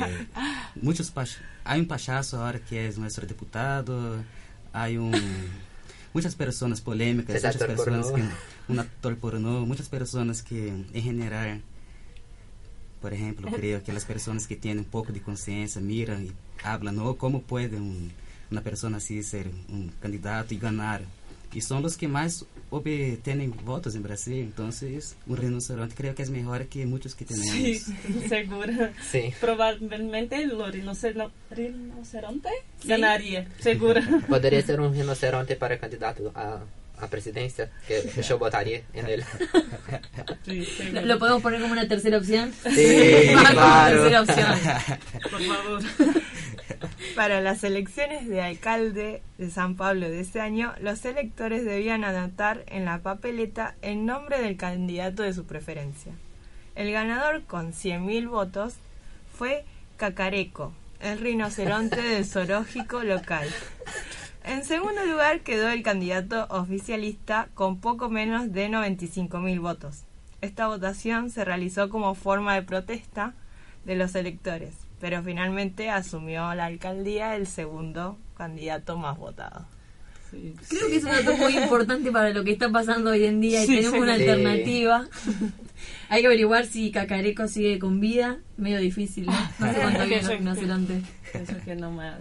muitos 0.75 1.09
pach... 1.09 1.31
há 1.65 1.75
um 1.75 1.85
pachazo 1.85 2.35
agora 2.35 2.59
que 2.59 2.77
há 2.77 2.89
um 4.89 5.11
muitas 6.13 6.35
pessoas 6.35 6.79
polêmicas, 6.79 7.35
Esse 7.35 7.45
muitas 7.45 7.61
ator 7.61 7.75
pessoas 7.75 8.11
pornô. 8.11 8.15
que 8.15 8.71
um 8.71 8.79
ator 8.79 9.15
pornô, 9.15 9.65
muitas 9.65 9.87
pessoas 9.87 10.41
que 10.41 10.85
em 10.93 11.01
general 11.01 11.59
por 13.01 13.13
exemplo, 13.13 13.51
creio 13.51 13.77
aquelas 13.77 14.03
pessoas 14.03 14.45
que 14.45 14.55
têm 14.55 14.77
um 14.77 14.83
pouco 14.83 15.11
de 15.11 15.19
consciência 15.19 15.81
miram 15.81 16.21
e 16.21 16.31
falam, 16.61 16.93
não, 16.93 17.13
como 17.15 17.41
pode 17.41 17.75
um, 17.75 18.09
uma 18.51 18.62
pessoa 18.62 18.96
assim 18.98 19.22
ser 19.22 19.48
um 19.70 19.88
candidato 20.01 20.53
e 20.53 20.58
ganhar? 20.58 21.01
E 21.53 21.62
são 21.62 21.81
os 21.84 21.98
que 21.98 22.08
mais 22.08 22.46
obtêm 22.70 23.50
votos 23.50 23.93
em 23.93 24.00
Brasil, 24.00 24.38
então 24.43 24.70
um 25.27 25.34
rinoceronte 25.34 25.93
creio 25.93 26.13
que 26.13 26.22
é 26.22 26.25
melhor 26.27 26.63
que 26.63 26.86
muitos 26.86 27.13
que 27.13 27.25
temos. 27.25 27.46
Sí, 27.46 27.75
segura. 28.29 28.93
Sí. 29.12 29.34
Probablemente 29.38 30.36
el 30.36 30.51
rinoceronte, 30.72 31.34
rinoceronte 31.51 32.50
Sí. 32.81 32.88
ganaría, 32.88 33.48
segura. 33.60 34.01
Poderia 34.29 34.62
ser 34.62 34.79
um 34.79 34.89
rinoceronte 34.96 35.55
para 35.58 35.77
candidato 35.77 36.31
a, 36.34 36.62
a 37.01 37.08
presidência, 37.08 37.70
que 37.86 37.93
eu 38.31 38.38
botaria 38.39 38.84
em 38.93 39.05
ele. 39.10 39.25
Sí, 40.46 40.60
¿Lo, 40.60 40.65
segura. 40.65 41.01
lo 41.05 41.20
podemos 41.20 41.41
poner 41.43 41.60
como 41.60 41.74
una 41.74 41.86
tercera 41.86 42.17
opción? 42.17 42.53
Sí, 42.63 43.27
Como 43.34 43.43
claro. 43.50 44.03
tercera 44.03 44.22
opción. 44.22 45.00
Por 45.29 45.41
favor. 45.41 45.81
Para 47.15 47.41
las 47.41 47.63
elecciones 47.63 48.27
de 48.27 48.41
alcalde 48.41 49.21
de 49.38 49.50
San 49.50 49.75
Pablo 49.75 50.09
de 50.09 50.21
ese 50.21 50.41
año, 50.41 50.73
los 50.81 51.03
electores 51.05 51.65
debían 51.65 52.03
anotar 52.03 52.63
en 52.67 52.85
la 52.85 53.00
papeleta 53.00 53.75
el 53.81 54.05
nombre 54.05 54.41
del 54.41 54.57
candidato 54.57 55.23
de 55.23 55.33
su 55.33 55.45
preferencia. 55.45 56.13
El 56.75 56.91
ganador 56.91 57.43
con 57.43 57.73
100.000 57.73 58.29
votos 58.29 58.75
fue 59.38 59.65
Cacareco, 59.97 60.73
el 61.00 61.19
rinoceronte 61.19 62.01
del 62.01 62.25
zoológico 62.25 63.03
local. 63.03 63.47
En 64.43 64.63
segundo 64.63 65.05
lugar 65.05 65.41
quedó 65.41 65.69
el 65.69 65.83
candidato 65.83 66.47
oficialista 66.50 67.50
con 67.53 67.79
poco 67.79 68.09
menos 68.09 68.51
de 68.51 68.69
95.000 68.69 69.59
votos. 69.59 70.03
Esta 70.41 70.67
votación 70.67 71.29
se 71.29 71.45
realizó 71.45 71.89
como 71.89 72.15
forma 72.15 72.55
de 72.55 72.63
protesta 72.63 73.35
de 73.85 73.95
los 73.95 74.15
electores, 74.15 74.73
pero 75.01 75.22
finalmente 75.24 75.89
asumió 75.89 76.53
la 76.53 76.65
alcaldía 76.65 77.36
el 77.36 77.48
segundo 77.48 78.17
candidato 78.38 78.96
más 78.98 79.17
votado. 79.17 79.65
Sí. 80.29 80.55
Creo 80.70 80.88
que 80.88 80.96
es 80.96 81.03
un 81.03 81.10
dato 81.12 81.36
muy 81.36 81.58
importante 81.58 82.10
para 82.12 82.29
lo 82.29 82.43
que 82.46 82.51
está 82.53 82.70
pasando 82.70 83.10
hoy 83.10 83.25
en 83.25 83.41
día 83.41 83.63
y 83.63 83.67
Sí, 83.67 83.75
tenemos 83.75 83.96
sí. 83.96 84.00
una 84.00 84.15
Sí. 84.15 84.22
alternativa. 84.22 85.08
Hay 86.08 86.22
que 86.22 86.27
averiguar 86.27 86.65
si 86.65 86.89
Cacareco 86.91 87.48
sigue 87.50 87.79
con 87.79 88.00
vida. 88.00 88.38
Medio 88.55 88.79
difícil, 88.79 89.25
¿no? 89.25 89.34
No 89.60 89.74
sé 89.74 89.79
cuánto 89.81 90.03
vive 90.03 90.20
el 90.20 90.27
rinoceronte. 90.27 91.01
Pienso 91.34 91.53
que 91.65 91.75
no 91.75 91.91
más. 91.91 92.20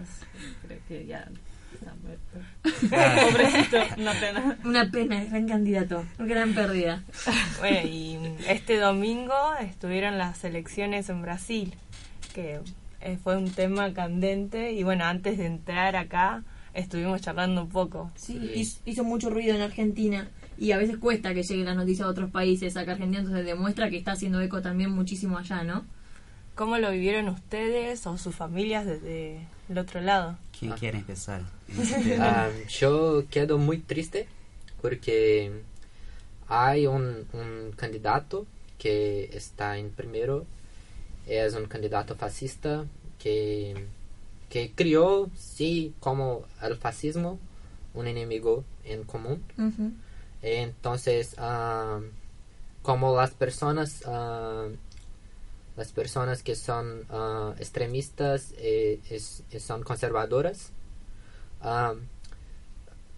Creo 0.67 0.79
que 0.89 1.05
ya 1.05 1.29
está 1.73 1.93
muerto. 2.01 2.39
Pobrecito, 3.31 3.77
una 4.01 4.13
pena. 4.13 4.57
Una 4.65 4.91
pena, 4.91 5.23
gran 5.25 5.47
candidato. 5.47 6.03
Gran 6.19 6.53
pérdida. 6.53 7.03
Bueno, 7.59 7.87
y 7.87 8.17
este 8.47 8.77
domingo 8.77 9.35
estuvieron 9.61 10.17
las 10.17 10.43
elecciones 10.43 11.07
en 11.09 11.21
Brasil, 11.21 11.75
que 12.33 12.59
eh, 13.01 13.17
fue 13.23 13.37
un 13.37 13.49
tema 13.51 13.93
candente 13.93 14.71
y 14.73 14.83
bueno, 14.83 15.05
antes 15.05 15.37
de 15.37 15.45
entrar 15.45 15.95
acá 15.95 16.43
estuvimos 16.73 17.21
charlando 17.21 17.63
un 17.63 17.69
poco. 17.69 18.11
Sí, 18.15 18.33
Sí. 18.39 18.51
hizo, 18.59 18.79
hizo 18.85 19.03
mucho 19.03 19.29
ruido 19.29 19.55
en 19.55 19.61
Argentina 19.61 20.29
y 20.57 20.71
a 20.71 20.77
veces 20.77 20.97
cuesta 20.97 21.33
que 21.33 21.43
llegue 21.43 21.63
la 21.63 21.73
noticia 21.75 22.05
a 22.05 22.09
otros 22.09 22.29
países. 22.31 22.77
Acá 22.77 22.91
Argentina 22.93 23.19
entonces 23.19 23.45
demuestra 23.45 23.89
que 23.89 23.97
está 23.97 24.11
haciendo 24.13 24.39
eco 24.41 24.61
también 24.61 24.91
muchísimo 24.91 25.37
allá, 25.37 25.63
¿no? 25.63 25.83
¿Cómo 26.55 26.77
lo 26.77 26.91
vivieron 26.91 27.27
ustedes 27.29 28.05
o 28.05 28.17
sus 28.17 28.35
familias 28.35 28.85
desde 28.85 29.39
el 29.69 29.77
otro 29.77 30.01
lado? 30.01 30.37
Quem 30.59 30.71
Ah. 30.71 30.75
quer 30.79 30.95
empezar? 30.95 31.41
Ah, 32.19 32.49
eu 32.81 33.25
quedo 33.31 33.57
muito 33.57 33.85
triste 33.87 34.27
porque 34.81 35.51
um, 36.49 37.23
um 37.33 37.71
candidato 37.75 38.45
que 38.77 39.29
está 39.33 39.77
em 39.79 39.89
primeiro, 39.89 40.45
é 41.27 41.47
um 41.57 41.65
candidato 41.65 42.15
fascista 42.15 42.87
que, 43.19 43.73
que 44.49 44.69
criou, 44.69 45.29
sim, 45.35 45.93
como 45.99 46.43
o 46.61 46.75
fascismo, 46.75 47.39
inimigo 48.07 48.63
em 48.85 49.03
comum. 49.03 49.39
Ujú. 49.57 49.91
Entonces, 50.41 51.35
ah, 51.37 51.99
como 52.81 53.15
las 53.15 53.31
personas, 53.31 54.03
ah, 54.05 54.67
las 55.77 55.91
personas 55.91 56.41
que 56.43 56.55
son 56.55 57.05
extremistas 57.59 58.53
y, 58.57 58.99
es- 59.09 59.43
son 59.59 59.83
conservadoras, 59.83 60.71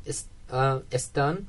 es- 0.06 0.28
están, 0.92 1.48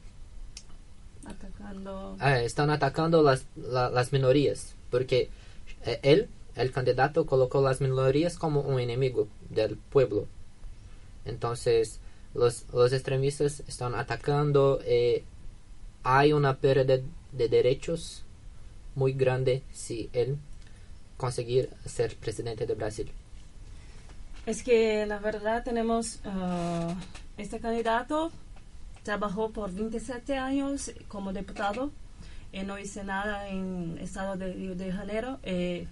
Atacando. 1.27 2.17
ah, 2.21 2.41
están 2.41 2.71
atacando 2.71 3.23
las, 3.23 3.45
la- 3.57 3.91
las 3.91 4.13
minorías, 4.13 4.75
porque 4.91 5.29
eh, 5.87 5.99
él, 6.03 6.29
el 6.57 6.73
candidato, 6.73 7.27
colocó 7.27 7.63
las 7.63 7.81
minorías 7.81 8.39
como 8.39 8.61
un 8.61 8.81
enemigo 8.81 9.29
del 9.51 9.77
pueblo. 9.77 10.27
Entonces, 11.25 12.01
los, 12.35 12.65
los 12.73 12.93
extremistas 12.93 13.63
están 13.67 13.95
atacando. 13.95 14.81
eh, 14.85 15.25
hay 16.05 16.33
una 16.35 16.59
pérdida 16.59 16.99
de 17.33 17.49
derechos 17.49 18.25
muy 18.95 19.15
grande 19.15 19.63
si 19.73 20.11
él 20.13 20.39
conseguir 21.17 21.71
ser 21.87 22.15
presidente 22.17 22.67
de 22.67 22.75
Brasil. 22.75 23.11
Es 24.47 24.63
que 24.63 25.07
la 25.07 25.19
verdad 25.19 25.65
tenemos 25.65 26.21
ah, 26.25 26.95
este 27.39 27.59
candidato 27.59 28.31
trabajó 29.03 29.51
por 29.51 29.73
27 29.73 30.37
años 30.37 30.93
como 31.09 31.33
diputado 31.33 31.91
y 32.53 32.63
no 32.63 32.79
hice 32.79 33.05
nada 33.05 33.49
en 33.49 33.99
estado 34.01 34.37
de 34.37 34.53
Río 34.53 34.75
de 34.75 34.93
Janeiro. 34.93 35.39
Eh, 35.43 35.89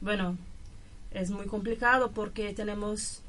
bueno, 0.00 0.36
es 1.10 1.30
muy 1.30 1.46
complicado 1.46 2.10
porque 2.12 2.52
tenemos 2.54 3.20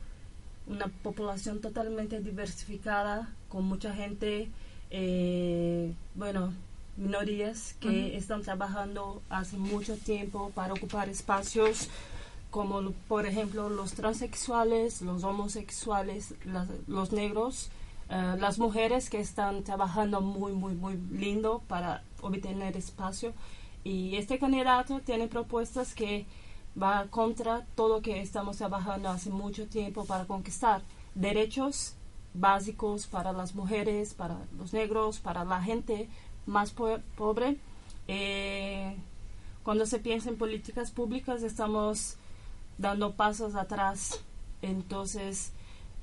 una 0.68 0.88
población 0.88 1.62
totalmente 1.62 2.20
diversificada 2.22 3.30
con 3.50 3.66
mucha 3.66 3.94
gente, 3.96 4.50
eh, 4.92 5.94
bueno, 6.16 6.54
minorías 6.98 7.76
que 7.80 8.18
están 8.18 8.42
trabajando 8.42 9.22
hace 9.30 9.58
mucho 9.58 9.96
tiempo 9.96 10.52
para 10.54 10.74
ocupar 10.74 11.08
espacios 11.10 11.90
como 12.52 12.92
por 13.08 13.26
ejemplo 13.26 13.70
los 13.70 13.94
transexuales, 13.94 15.02
los 15.02 15.24
homosexuales, 15.24 16.34
las- 16.46 16.68
los 16.88 17.12
negros, 17.12 17.70
eh, 18.10 18.36
las 18.40 18.58
mujeres 18.60 19.10
que 19.10 19.20
están 19.20 19.64
trabajando 19.64 20.20
muy, 20.20 20.52
muy, 20.52 20.74
muy 20.74 20.98
lindo 21.12 21.62
para 21.68 22.04
obtener 22.22 22.76
espacio. 22.76 23.34
Y 23.84 24.16
este 24.18 24.40
candidato 24.40 25.00
tiene 25.00 25.28
propuestas 25.28 25.94
que 25.94 26.26
va 26.82 27.08
contra 27.10 27.66
todo 27.76 27.96
lo 27.98 28.02
que 28.02 28.22
estamos 28.22 28.58
trabajando 28.58 29.10
hace 29.10 29.30
mucho 29.30 29.68
tiempo 29.68 30.06
para 30.06 30.26
conquistar 30.26 30.82
derechos 31.16 31.96
básicos 32.34 33.08
para 33.08 33.34
las 33.34 33.56
mujeres, 33.56 34.14
para 34.14 34.38
los 34.58 34.74
negros, 34.74 35.20
para 35.20 35.44
la 35.44 35.62
gente 35.62 36.08
más 36.46 36.72
po- 36.72 37.00
pobre. 37.16 37.58
Eh, 38.08 38.96
cuando 39.64 39.86
se 39.86 40.00
piensa 40.00 40.30
en 40.30 40.38
políticas 40.38 40.92
públicas 40.92 41.44
estamos 41.44 42.16
dando 42.78 43.14
pasos 43.16 43.56
atrás. 43.56 44.22
Entonces, 44.62 45.52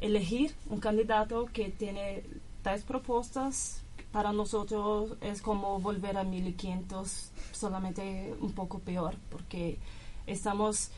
elegir 0.01 0.55
un 0.69 0.81
candidato 0.81 1.47
que 1.53 1.71
tiene 1.71 2.25
tales 2.63 2.83
propuestas 2.85 3.83
para 4.13 4.33
nosotros 4.33 5.17
es 5.21 5.43
como 5.43 5.79
volver 5.81 6.17
a 6.17 6.25
1500, 6.25 7.31
solamente 7.53 8.35
un 8.41 8.53
poco 8.53 8.79
peor, 8.79 9.15
porque 9.31 9.79
estamos 10.27 10.91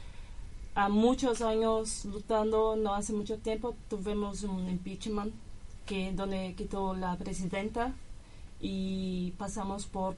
a 0.75 0.89
muchos 0.89 1.43
años 1.43 2.05
luchando, 2.05 2.77
no 2.77 2.95
hace 2.95 3.13
mucho 3.13 3.37
tiempo 3.39 3.75
tuvimos 3.89 4.45
un 4.45 4.69
impeachment 4.69 5.35
que 5.87 6.13
donde 6.13 6.55
quitó 6.57 6.95
la 6.95 7.17
presidenta 7.17 7.93
y 8.61 9.33
pasamos 9.39 9.87
por 9.87 10.17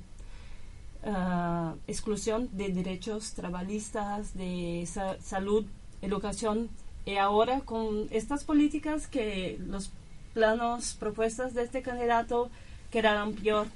ah, 1.05 1.75
exclusión 1.87 2.49
de 2.53 2.69
derechos 2.69 3.33
trabajistas, 3.33 4.35
de 4.35 4.87
salud, 5.23 5.65
educación 6.03 6.69
y 7.07 7.17
ahora 7.17 7.61
con 7.61 8.09
estas 8.11 8.45
políticas 8.45 9.07
que 9.07 9.59
los 9.67 9.91
planos 10.35 10.95
propuestas 10.99 11.55
de 11.55 11.63
este 11.63 11.83
candidato 11.83 12.51
quedarán 12.91 13.33
peor. 13.33 13.67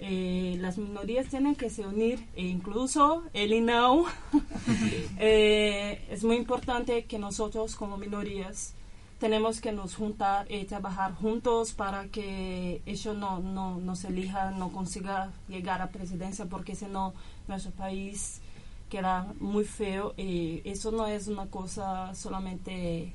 Eh, 0.00 0.56
las 0.60 0.78
minorías 0.78 1.26
tienen 1.26 1.56
que 1.56 1.70
se 1.70 1.84
unir 1.84 2.24
e 2.36 2.46
incluso 2.46 3.24
el 3.32 3.52
INAU 3.52 4.06
eh, 5.18 6.06
es 6.08 6.22
muy 6.22 6.36
importante 6.36 7.04
que 7.06 7.18
nosotros 7.18 7.74
como 7.74 7.96
minorías 7.96 8.74
tenemos 9.18 9.60
que 9.60 9.72
nos 9.72 9.96
juntar 9.96 10.48
y 10.48 10.64
trabajar 10.66 11.14
juntos 11.14 11.72
para 11.72 12.06
que 12.06 12.80
eso 12.86 13.14
no, 13.14 13.40
no, 13.40 13.78
no 13.78 13.96
se 13.96 14.08
elija, 14.08 14.52
no 14.52 14.70
consiga 14.70 15.32
llegar 15.48 15.82
a 15.82 15.88
presidencia 15.88 16.44
porque 16.46 16.76
si 16.76 16.86
no 16.86 17.12
nuestro 17.48 17.72
país 17.72 18.40
queda 18.88 19.26
muy 19.40 19.64
feo. 19.64 20.14
Y 20.16 20.62
eso 20.64 20.92
no 20.92 21.08
es 21.08 21.26
una 21.26 21.46
cosa 21.46 22.14
solamente 22.14 23.12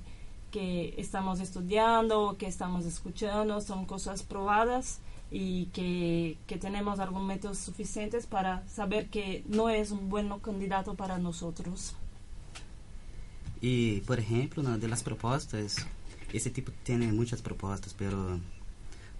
que 0.51 0.93
estamos 0.97 1.39
estudiando, 1.39 2.35
que 2.37 2.47
estamos 2.47 2.85
escuchando, 2.85 3.61
son 3.61 3.85
cosas 3.85 4.23
probadas 4.23 4.99
y 5.35 5.65
que, 5.73 6.37
que, 6.45 6.57
tenemos 6.57 6.99
argumentos 6.99 7.57
suficientes 7.57 8.27
para 8.27 8.67
saber 8.67 9.09
que 9.09 9.43
no 9.47 9.67
es 9.67 9.89
un 9.89 10.07
buen 10.07 10.29
candidato 10.39 10.93
para 10.93 11.17
nosotros. 11.17 11.95
Y, 13.59 14.01
por 14.01 14.19
ejemplo, 14.19 14.61
una 14.61 14.77
de 14.77 14.87
las 14.87 15.01
propuestas, 15.01 15.77
ese 16.31 16.51
tipo 16.51 16.71
tiene 16.83 17.11
muchas 17.11 17.41
propuestas, 17.41 17.95
pero 17.97 18.39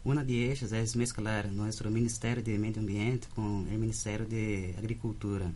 una 0.03 0.23
de 0.23 0.51
ellas 0.51 0.71
es 0.71 0.95
mezclar 0.95 1.51
nuestro 1.51 1.89
Ministerio 1.89 2.43
de 2.43 2.59
Medio 2.59 2.81
Ambiente 2.81 3.27
con 3.33 3.67
el 3.71 3.79
Ministerio 3.79 4.27
de 4.27 4.75
Agricultura. 4.77 5.51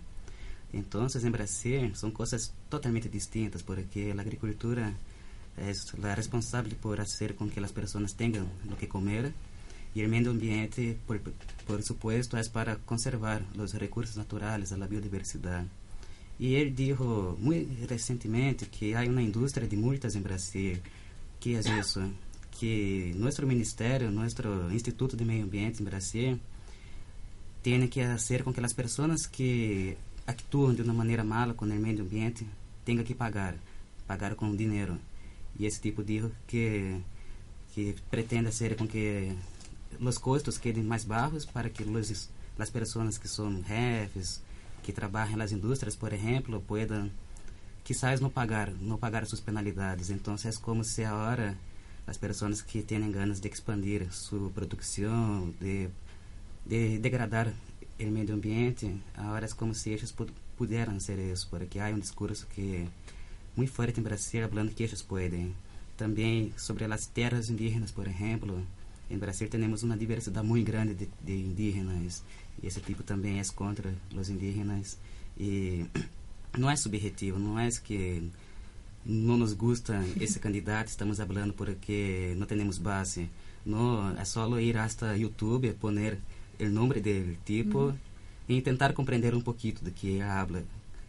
Entonces, 0.73 1.23
en 1.23 1.33
Brasil 1.33 1.95
son 1.95 2.09
cosas 2.09 2.51
totalmente 2.67 3.09
distintas, 3.09 3.61
porque 3.61 4.11
la 4.15 4.23
agricultura 4.23 4.91
es 5.55 5.93
la 5.99 6.15
responsable 6.15 6.73
por 6.73 6.99
hacer 6.99 7.35
con 7.35 7.51
que 7.51 7.61
las 7.61 7.73
personas 7.73 8.15
tengan 8.15 8.47
lo 8.67 8.75
que 8.75 8.87
comer 8.87 9.33
y 9.97 10.01
el 10.01 10.09
medio 10.09 10.29
ambiente, 10.29 10.95
por, 11.07 11.19
por 11.65 11.81
supuesto, 11.81 12.37
es 12.37 12.49
para 12.49 12.75
conservar 12.75 13.41
los 13.55 13.73
recursos 13.73 14.15
naturales, 14.15 14.71
a 14.71 14.77
la 14.77 14.85
biodiversidad. 14.85 15.65
Y 16.37 16.53
él 16.53 16.75
dijo 16.75 17.35
muy 17.39 17.65
recientemente 17.89 18.67
que 18.67 18.95
hay 18.95 19.07
una 19.07 19.23
industria 19.23 19.67
de 19.67 19.75
multas 19.75 20.13
en 20.13 20.21
Brasil. 20.21 20.79
¿Qué 21.39 21.57
es 21.57 21.65
eso? 21.65 22.01
Que 22.59 23.11
nuestro 23.15 23.47
ministerio, 23.47 24.11
nuestro 24.11 24.71
Instituto 24.71 25.17
de 25.17 25.25
Medio 25.25 25.45
Ambiente 25.45 25.79
en 25.79 25.85
Brasil, 25.85 26.39
tiene 27.63 27.89
que 27.89 28.03
hacer 28.03 28.43
con 28.43 28.53
que 28.53 28.61
las 28.61 28.75
personas 28.75 29.27
que 29.27 29.97
actúan 30.27 30.75
de 30.75 30.83
una 30.83 30.93
manera 30.93 31.23
mala 31.23 31.55
con 31.55 31.71
el 31.71 31.79
medio 31.79 32.03
ambiente 32.03 32.45
tengan 32.85 33.03
que 33.03 33.15
pagar, 33.15 33.57
pagar 34.05 34.35
con 34.35 34.55
dinero. 34.55 34.99
Y 35.57 35.65
ese 35.65 35.81
tipo 35.81 36.03
dijo 36.03 36.29
que, 36.45 37.01
que 37.73 37.95
pretende 38.11 38.51
hacer 38.51 38.75
con 38.75 38.87
que 38.87 39.33
los 39.99 40.19
costos 40.19 40.59
queden 40.59 40.87
más 40.87 41.07
bajos 41.07 41.45
para 41.45 41.69
que 41.69 41.85
los, 41.85 42.29
las 42.57 42.71
personas 42.71 43.19
que 43.19 43.27
son 43.27 43.63
jefes, 43.63 44.41
que 44.83 44.93
trabajan 44.93 45.33
en 45.33 45.39
las 45.39 45.51
industrias, 45.51 45.97
por 45.97 46.13
ejemplo, 46.13 46.61
puedan 46.61 47.11
quizás 47.83 48.21
no 48.21 48.29
pagar, 48.29 48.73
no 48.81 48.97
pagar 48.97 49.25
sus 49.25 49.41
penalidades. 49.41 50.09
Entonces 50.09 50.55
es 50.55 50.59
como 50.59 50.83
si 50.83 51.03
ahora 51.03 51.55
las 52.05 52.17
personas 52.17 52.63
que 52.63 52.83
tienen 52.83 53.11
ganas 53.11 53.41
de 53.41 53.49
expandir 53.49 54.11
su 54.11 54.51
producción, 54.51 55.55
de, 55.59 55.89
de 56.65 56.99
degradar 56.99 57.53
el 57.99 58.11
medio 58.11 58.33
ambiente, 58.33 58.97
ahora 59.15 59.45
es 59.45 59.55
como 59.55 59.73
si 59.73 59.93
ellos 59.93 60.13
pudieran 60.57 60.97
hacer 60.97 61.19
eso, 61.19 61.47
porque 61.49 61.81
hay 61.81 61.93
un 61.93 62.01
discurso 62.01 62.47
que 62.55 62.87
muy 63.55 63.67
fuerte 63.67 63.99
en 63.99 64.05
Brasil 64.05 64.43
hablando 64.43 64.73
que 64.75 64.85
ellos 64.85 65.03
pueden. 65.03 65.53
También 65.95 66.53
sobre 66.57 66.87
las 66.87 67.09
tierras 67.09 67.49
indígenas, 67.49 67.91
por 67.91 68.07
ejemplo, 68.07 68.53
en 69.09 69.19
Brasil 69.19 69.49
tenemos 69.49 69.83
una 69.83 69.95
diversidad 69.95 70.43
muy 70.43 70.63
grande 70.63 70.95
de, 70.95 71.09
de 71.25 71.35
indígenas 71.35 72.23
y 72.61 72.67
ese 72.67 72.81
tipo 72.81 73.03
también 73.03 73.37
es 73.37 73.51
contra 73.51 73.91
los 74.13 74.29
indígenas 74.29 74.97
y 75.37 75.85
no 76.57 76.71
es 76.71 76.81
subjetivo, 76.81 77.37
no 77.39 77.59
es 77.59 77.79
que 77.79 78.23
no 79.05 79.37
nos 79.37 79.57
gusta 79.57 80.03
ese 80.19 80.39
candidato, 80.45 80.89
estamos 80.89 81.19
hablando 81.19 81.55
porque 81.55 82.35
no 82.37 82.45
tenemos 82.45 82.81
base. 82.81 83.29
No, 83.65 84.17
es 84.17 84.29
solo 84.29 84.59
ir 84.59 84.77
hasta 84.77 85.15
YouTube, 85.17 85.73
poner 85.75 86.19
el 86.57 86.73
nombre 86.73 87.01
del 87.01 87.37
tipo 87.39 87.93
e 88.47 88.53
intentar 88.53 88.93
comprender 88.93 89.35
un 89.35 89.43
poquito 89.43 89.83
de 89.83 89.91
qué 89.91 90.21
habla. 90.21 90.61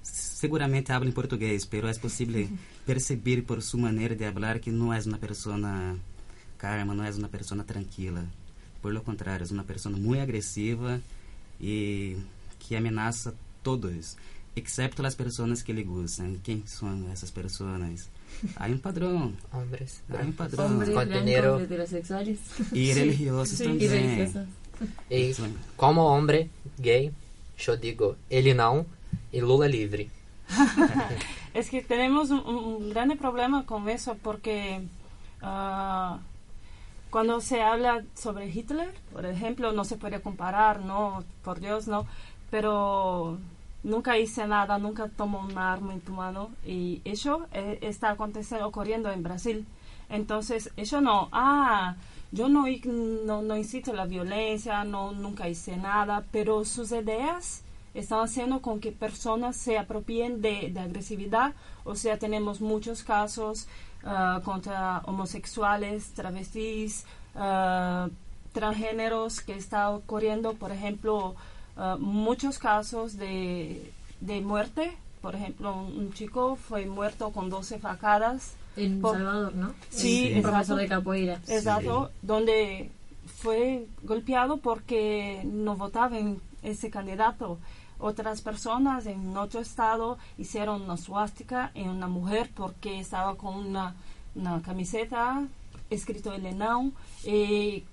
Seguramente 0.03 0.93
habla 0.93 1.09
en 1.09 1.15
portugués, 1.15 1.67
pero 1.67 1.89
es 1.89 1.99
posible 1.99 2.49
percibir 2.87 3.45
por 3.45 3.63
su 3.63 3.79
manera 3.79 4.15
de 4.15 4.27
hablar 4.27 4.61
que 4.61 4.73
no 4.73 4.95
es 4.95 5.07
una 5.07 5.19
persona 5.19 5.97
Karma 6.59 6.95
não 6.95 7.05
é 7.05 7.11
uma 7.11 7.29
pessoa 7.29 7.63
tranquila. 7.65 8.25
Por 8.83 8.93
lo 8.93 9.01
contrário, 9.01 9.47
é 9.49 9.53
uma 9.53 9.65
pessoa 9.65 9.97
muito 9.97 10.21
agressiva 10.23 11.01
e 11.61 12.17
que 12.59 12.77
ameaça 12.77 13.35
todos, 13.63 14.17
excepto 14.55 15.05
as 15.07 15.15
pessoas 15.15 15.63
que 15.63 15.73
lhe 15.73 15.83
gustam. 15.83 16.37
Quem 16.43 16.63
são 16.67 17.09
essas 17.13 17.31
pessoas? 17.31 18.09
Há 18.57 18.67
um 18.67 18.79
padrão. 18.79 19.33
Hombres. 19.53 20.03
Há 20.11 20.23
um 20.23 20.33
padrão. 20.33 20.67
Hombres 20.67 20.89
Con 20.91 20.95
blancos, 21.07 21.19
dinero. 21.19 21.61
heterosexuales. 21.61 22.39
E 22.73 22.93
religiosos 22.95 23.61
y 23.61 23.65
também. 23.65 23.89
religiosos. 23.89 24.49
E 25.11 25.33
como 25.77 26.03
homem 26.03 26.49
gay, 26.79 27.13
eu 27.67 27.77
digo 27.77 28.17
ele 28.31 28.55
não 28.55 28.87
e 29.33 29.41
Lula 29.41 29.67
livre. 29.67 30.11
Es 31.55 31.69
que 31.69 31.83
tenemos 31.83 32.31
un, 32.31 32.41
un 32.47 32.91
grande 32.91 33.17
problema 33.17 33.65
con 33.67 33.89
eso 33.89 34.17
porque 34.23 34.81
ah, 35.43 36.21
cuando 37.11 37.41
se 37.41 37.63
habla 37.63 38.05
sobre 38.15 38.49
Hitler, 38.49 38.95
por 39.13 39.25
ejemplo, 39.27 39.73
no 39.73 39.85
se 39.85 39.97
puede 39.97 40.21
comparar, 40.21 40.81
no, 40.81 41.25
por 41.43 41.61
Dios, 41.61 41.89
no, 41.89 42.07
pero 42.51 43.39
nunca 43.83 44.19
hice 44.19 44.47
nada, 44.47 44.79
nunca 44.79 45.09
tomo 45.09 45.41
un 45.41 45.57
arma 45.57 45.95
en 45.95 46.01
tu 46.01 46.13
mano 46.13 46.51
y 46.67 47.01
eso 47.05 47.47
eh, 47.53 47.79
está 47.83 48.11
aconteciendo, 48.11 48.67
ocurriendo 48.67 49.11
en 49.11 49.23
Brasil. 49.23 49.67
Entonces, 50.11 50.71
eso 50.77 51.01
no, 51.01 51.29
ah, 51.33 51.97
yo 52.33 52.49
no, 52.49 52.67
no, 53.43 53.57
incito 53.57 53.93
la 53.93 54.07
violencia, 54.07 54.85
no, 54.85 55.13
nunca 55.13 55.49
hice 55.49 55.77
nada, 55.77 56.25
pero 56.31 56.65
sus 56.65 56.93
ideas 56.93 57.63
están 57.95 58.21
haciendo 58.21 58.61
con 58.61 58.81
que 58.81 58.93
personas 58.93 59.57
se 59.57 59.79
apropien 59.79 60.41
de, 60.43 60.71
de 60.71 60.81
agresividad. 60.81 61.55
O 61.85 61.95
sea, 61.95 62.19
tenemos 62.19 62.61
muchos 62.61 63.03
casos 63.03 63.67
ah, 64.05 64.41
contra 64.45 64.99
homosexuales, 65.07 66.13
travestis, 66.15 67.05
ah, 67.35 68.09
transgéneros 68.53 69.41
que 69.41 69.55
está 69.57 69.91
ocurriendo, 69.91 70.55
por 70.55 70.73
ejemplo, 70.73 71.35
ah, 71.77 71.97
muchos 71.99 72.59
casos 72.59 73.17
de, 73.17 73.91
de 74.21 74.41
muerte. 74.41 74.97
Por 75.23 75.35
ejemplo, 75.35 75.75
un, 75.77 75.99
un 75.99 76.13
chico 76.13 76.57
fue 76.57 76.87
muerto 76.87 77.31
con 77.33 77.51
12 77.51 77.79
facadas. 77.79 78.55
En 78.77 79.01
Por- 79.01 79.17
Salvador, 79.17 79.55
¿no? 79.55 79.75
Sí, 79.91 80.27
El 80.27 80.39
exacto. 80.39 80.49
profesor 80.51 80.77
de 80.79 80.89
capoeira. 80.89 81.41
Exacto, 81.49 82.11
donde 82.23 82.91
fue 83.27 83.87
golpeado 84.03 84.59
porque 84.59 85.43
no 85.45 85.77
votaba 85.77 86.17
en 86.19 86.41
ese 86.63 86.89
candidato. 86.91 87.59
Otras 87.99 88.41
personas 88.43 89.07
en 89.07 89.37
otro 89.37 89.61
estado 89.61 90.19
hicieron 90.37 90.83
una 90.83 90.97
suástica 90.97 91.71
en 91.75 91.89
una 91.91 92.07
mujer 92.07 92.51
porque 92.55 93.01
estaba 93.01 93.37
con 93.37 93.55
una, 93.57 93.97
una 94.35 94.63
camiseta 94.63 95.47
escrito 95.91 96.33
el 96.33 96.47
ENAU. 96.47 96.93
Eh, 97.25 97.85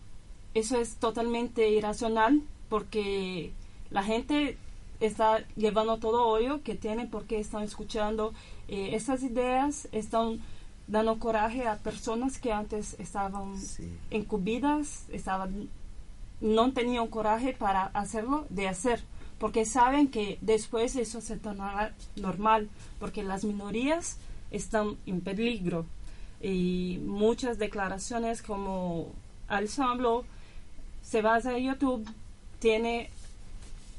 eso 0.53 0.77
es 0.79 0.95
totalmente 0.97 1.69
irracional 1.69 2.41
porque 2.69 3.51
la 3.89 4.03
gente 4.03 4.57
está 4.99 5.39
llevando 5.55 5.97
todo 5.97 6.27
hoyo 6.27 6.61
que 6.63 6.75
tiene 6.75 7.07
porque 7.07 7.39
están 7.39 7.63
escuchando 7.63 8.33
eh, 8.67 8.91
esas 8.93 9.23
ideas, 9.23 9.87
están 9.91 10.39
dando 10.87 11.17
coraje 11.19 11.67
a 11.67 11.77
personas 11.77 12.37
que 12.37 12.53
antes 12.53 12.95
estaban 12.99 13.57
Sí. 13.59 13.97
encubridas, 14.11 15.05
estaban, 15.11 15.67
no 16.41 16.71
tenían 16.73 17.07
coraje 17.07 17.53
para 17.53 17.85
hacerlo, 17.87 18.45
de 18.49 18.67
hacer, 18.67 19.03
porque 19.45 19.63
saben 19.63 20.08
que 20.08 20.39
después 20.41 20.95
eso 20.95 21.21
se 21.21 21.38
tornará 21.38 21.93
normal, 22.15 22.67
porque 22.99 23.21
las 23.21 23.43
minorías 23.43 24.17
están 24.49 24.97
en 25.05 25.21
peligro. 25.21 25.86
Y 26.41 26.97
muchas 27.05 27.60
declaraciones 27.60 28.41
como 28.41 29.12
Alessandro 29.47 30.25
se 31.03 31.21
basa 31.21 31.55
en 31.55 31.65
YouTube, 31.65 32.10
tiene 32.58 33.12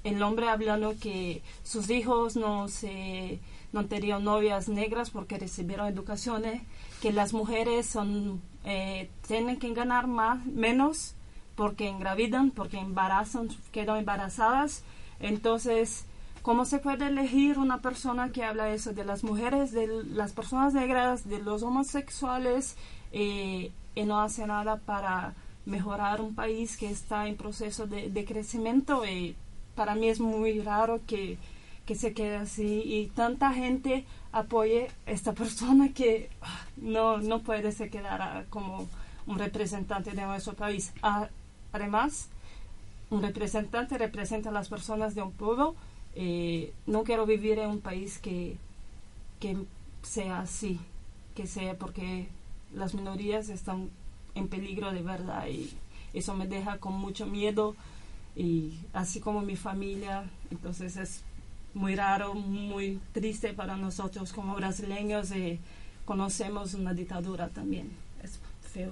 el 0.02 0.20
hombre 0.20 0.48
hablando 0.48 0.96
que 1.00 1.42
sus 1.62 1.90
hijos 1.90 2.34
no 2.34 2.66
se 2.66 3.38
no 3.72 3.86
tenían 3.86 4.24
novias 4.24 4.68
negras 4.68 5.10
porque 5.10 5.38
recibieron 5.38 5.86
educaciones, 5.86 6.60
que 7.00 7.12
las 7.12 7.32
mujeres 7.32 7.86
son 7.86 8.42
eh, 8.64 9.08
tienen 9.28 9.60
que 9.60 9.72
ganar 9.74 10.08
más 10.08 10.44
menos 10.44 11.14
porque 11.54 11.86
engravidan, 11.88 12.50
porque 12.50 12.78
embarazan, 12.78 13.48
quedan 13.70 13.98
embarazadas. 13.98 14.82
Entonces, 15.20 16.04
¿cómo 16.42 16.64
se 16.64 16.78
puede 16.78 17.08
elegir 17.08 17.58
una 17.58 17.78
persona 17.78 18.30
que 18.30 18.44
habla 18.44 18.70
eso 18.70 18.92
de 18.92 19.04
las 19.04 19.24
mujeres, 19.24 19.72
de 19.72 20.04
las 20.04 20.32
personas 20.32 20.74
negras, 20.74 21.28
de 21.28 21.40
los 21.40 21.62
homosexuales 21.62 22.76
eh, 23.12 23.72
y 23.94 24.02
no 24.04 24.20
hace 24.20 24.46
nada 24.46 24.76
para 24.76 25.34
mejorar 25.64 26.20
un 26.20 26.34
país 26.34 26.76
que 26.76 26.90
está 26.90 27.26
en 27.26 27.36
proceso 27.36 27.86
de, 27.86 28.24
crecimiento? 28.24 29.04
Y 29.04 29.36
para 29.74 29.94
mí 29.94 30.08
es 30.08 30.20
muy 30.20 30.60
raro 30.60 31.00
que, 31.06 31.38
que 31.84 31.94
se 31.94 32.12
quede 32.12 32.36
así 32.36 32.82
y 32.84 33.06
tanta 33.08 33.52
gente 33.52 34.04
apoye 34.32 34.88
a 35.06 35.10
esta 35.10 35.32
persona 35.42 35.92
que 35.92 36.30
ah, 36.42 36.66
no, 36.76 37.18
no 37.18 37.40
puede 37.40 37.72
se 37.72 37.90
quedar 37.90 38.46
como 38.50 38.88
un 39.26 39.38
representante 39.38 40.12
de 40.12 40.22
nuestro 40.22 40.54
país. 40.54 40.92
Ah, 41.02 41.28
además, 41.72 42.28
un 43.10 43.22
representante 43.22 43.98
representa 43.98 44.50
a 44.50 44.52
las 44.52 44.68
personas 44.68 45.14
de 45.14 45.22
un 45.22 45.32
pueblo. 45.32 45.74
Eh, 46.14 46.72
no 46.86 47.04
quiero 47.04 47.26
vivir 47.26 47.58
en 47.58 47.70
un 47.70 47.80
país 47.80 48.18
que, 48.18 48.56
que 49.40 49.56
sea 50.02 50.40
así, 50.40 50.80
que 51.34 51.46
sea 51.46 51.76
porque 51.78 52.28
las 52.74 52.94
minorías 52.94 53.48
están 53.48 53.90
en 54.34 54.48
peligro 54.48 54.92
de 54.92 55.02
verdad 55.02 55.46
y 55.48 55.70
eso 56.14 56.34
me 56.34 56.46
deja 56.46 56.78
con 56.78 56.94
mucho 56.94 57.26
miedo 57.26 57.74
y 58.34 58.78
así 58.92 59.20
como 59.20 59.40
mi 59.40 59.56
familia, 59.56 60.24
entonces 60.50 60.96
es 60.96 61.22
muy 61.74 61.94
raro, 61.94 62.34
muy 62.34 63.00
triste 63.12 63.52
para 63.52 63.76
nosotros 63.76 64.32
como 64.32 64.54
brasileños 64.54 65.34
y 65.34 65.58
conocemos 66.04 66.74
una 66.74 66.94
dictadura 66.94 67.48
también, 67.48 67.90
es 68.22 68.38
feo. 68.72 68.88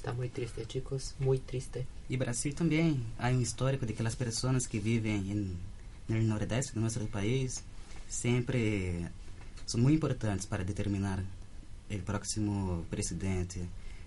Está 0.00 0.14
muy 0.14 0.30
triste, 0.30 0.64
chicos, 0.64 1.14
muy 1.18 1.38
triste. 1.40 1.86
Y 2.08 2.16
Brasil 2.16 2.54
también 2.54 3.04
hay 3.18 3.34
un 3.34 3.42
histórico 3.42 3.84
de 3.84 3.92
que 3.92 4.02
las 4.02 4.16
personas 4.16 4.66
que 4.66 4.80
viven 4.80 5.30
en, 5.30 5.58
en 6.08 6.16
el 6.16 6.26
nordeste 6.26 6.72
de 6.72 6.80
nuestro 6.80 7.04
país 7.04 7.64
siempre 8.08 9.10
son 9.66 9.82
muy 9.82 9.92
importantes 9.92 10.46
para 10.46 10.64
determinar 10.64 11.22
el 11.90 12.00
próximo 12.00 12.82
presidente. 12.88 13.60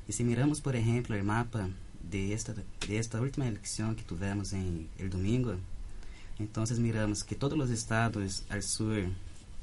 Y 0.07 0.13
si 0.13 0.23
miramos, 0.23 0.61
por 0.61 0.75
ejemplo, 0.75 1.15
el 1.15 1.23
mapa 1.23 1.69
de 2.09 2.33
esta, 2.33 2.55
de 2.55 2.97
esta 2.97 3.21
última 3.21 3.47
elección 3.47 3.95
que 3.95 4.01
tuvimos 4.01 4.51
en 4.53 4.89
el 4.97 5.11
domingo, 5.11 5.53
entonces 6.39 6.79
miramos 6.79 7.23
que 7.23 7.35
todos 7.35 7.55
los 7.55 7.69
estados 7.69 8.45
al 8.49 8.63
sur, 8.63 8.97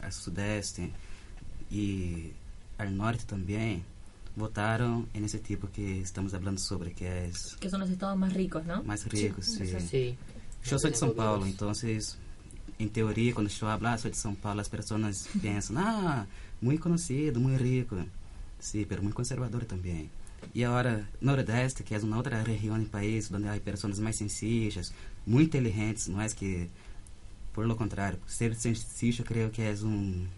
al 0.00 0.12
sudeste 0.12 0.92
y 1.72 2.30
al 2.78 2.96
norte 2.96 3.24
también 3.24 3.82
votaron 4.36 5.08
en 5.14 5.24
ese 5.24 5.38
tipo 5.38 5.68
que 5.70 6.00
estamos 6.00 6.34
hablando 6.34 6.60
sobre, 6.60 6.92
que 6.92 7.26
es... 7.26 7.56
Que 7.60 7.68
son 7.68 7.80
los 7.80 7.90
estados 7.90 8.16
más 8.16 8.32
ricos, 8.32 8.64
¿no? 8.64 8.82
Más 8.84 9.06
ricos, 9.06 9.46
sí. 9.46 9.66
Sí. 9.80 10.16
Yo 10.64 10.78
soy 10.78 10.90
de 10.90 10.96
São 10.96 11.14
Paulo, 11.14 11.46
entonces, 11.46 12.18
en 12.78 12.90
teoría, 12.90 13.34
cuando 13.34 13.50
yo 13.50 13.68
hablo, 13.68 13.88
ah, 13.88 13.98
soy 13.98 14.10
de 14.10 14.16
São 14.16 14.36
Paulo, 14.36 14.56
las 14.56 14.68
personas 14.68 15.28
piensan, 15.40 15.78
ah, 15.78 16.26
muy 16.60 16.78
conocido, 16.78 17.40
muy 17.40 17.56
rico. 17.56 17.96
Sí, 18.58 18.86
pero 18.88 19.02
muy 19.02 19.12
conservador 19.12 19.64
también. 19.64 20.10
Y 20.54 20.62
ahora, 20.62 21.08
Nordeste, 21.20 21.84
que 21.84 21.94
es 21.94 22.02
una 22.02 22.18
otra 22.18 22.42
región 22.44 22.80
del 22.80 22.88
país 22.88 23.30
donde 23.30 23.48
hay 23.48 23.60
personas 23.60 24.00
más 24.00 24.16
sencillas, 24.16 24.92
muy 25.26 25.44
inteligentes, 25.44 26.08
no 26.08 26.20
es 26.22 26.34
que, 26.34 26.68
por 27.54 27.66
lo 27.66 27.76
contrario, 27.76 28.18
ser 28.26 28.54
sencillo 28.54 29.24
creo 29.24 29.50
que 29.50 29.70
es 29.70 29.82
un, 29.82 30.28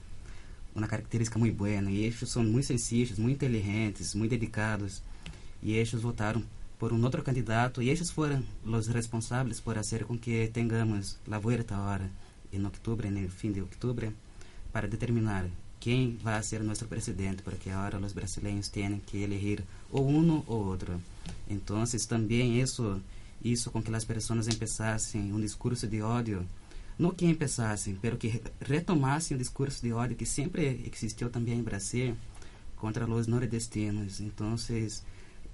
una 0.75 0.89
característica 0.89 1.39
muy 1.39 1.51
buena. 1.51 1.91
Y 1.91 2.05
ellos 2.05 2.29
son 2.29 2.51
muy 2.51 2.63
sencillos, 2.63 3.19
muy 3.19 3.33
inteligentes, 3.33 4.15
muy 4.15 4.29
dedicados. 4.29 5.03
Y 5.63 5.77
ellos 5.79 6.03
votaron 6.03 6.47
por 6.79 6.93
un 6.93 7.05
otro 7.05 7.23
candidato 7.23 7.81
y 7.81 7.91
ellos 7.91 8.13
fueron 8.13 8.45
los 8.65 8.89
responsables 8.89 9.61
por 9.61 9.79
hacer 9.79 10.05
con 10.05 10.19
que 10.19 10.49
tengamos 10.49 11.21
la 11.27 11.39
vuelta 11.39 11.77
ahora 11.77 12.11
en 12.51 12.67
octubre, 12.67 13.07
en 13.09 13.19
el 13.19 13.31
fin 13.31 13.53
de 13.53 13.63
octubre, 13.63 14.13
para 14.73 14.89
determinar 14.89 15.49
quién 15.81 16.19
va 16.27 16.37
a 16.37 16.43
ser 16.43 16.65
nuestro 16.65 16.89
presidente, 16.89 17.45
porque 17.45 17.71
ahora 17.71 18.01
los 18.01 18.15
brasileños 18.15 18.71
tienen 18.71 19.01
que 19.01 19.25
elegir 19.25 19.63
o 19.93 20.01
uno 20.01 20.43
o 20.49 20.65
otro. 20.67 21.01
Entonces 21.49 22.09
también 22.09 22.55
eso 22.55 23.01
hizo 23.45 23.71
con 23.71 23.85
que 23.85 23.91
las 23.91 24.05
personas 24.05 24.49
empezasen 24.49 25.33
un 25.33 25.43
discurso 25.43 25.87
de 25.87 26.03
odio, 26.03 26.45
no 26.99 27.17
que 27.17 27.29
empezasen, 27.29 27.99
pero 28.01 28.19
que 28.19 28.43
retomasen 28.61 29.37
un 29.37 29.39
discurso 29.39 29.81
de 29.83 29.93
odio 29.93 30.17
que 30.17 30.27
siempre 30.27 30.71
existió 30.87 31.31
también 31.31 31.59
en 31.59 31.65
Brasil 31.65 32.15
contra 32.77 33.07
los 33.07 33.29
nordestinos. 33.29 34.21
Entonces, 34.21 35.05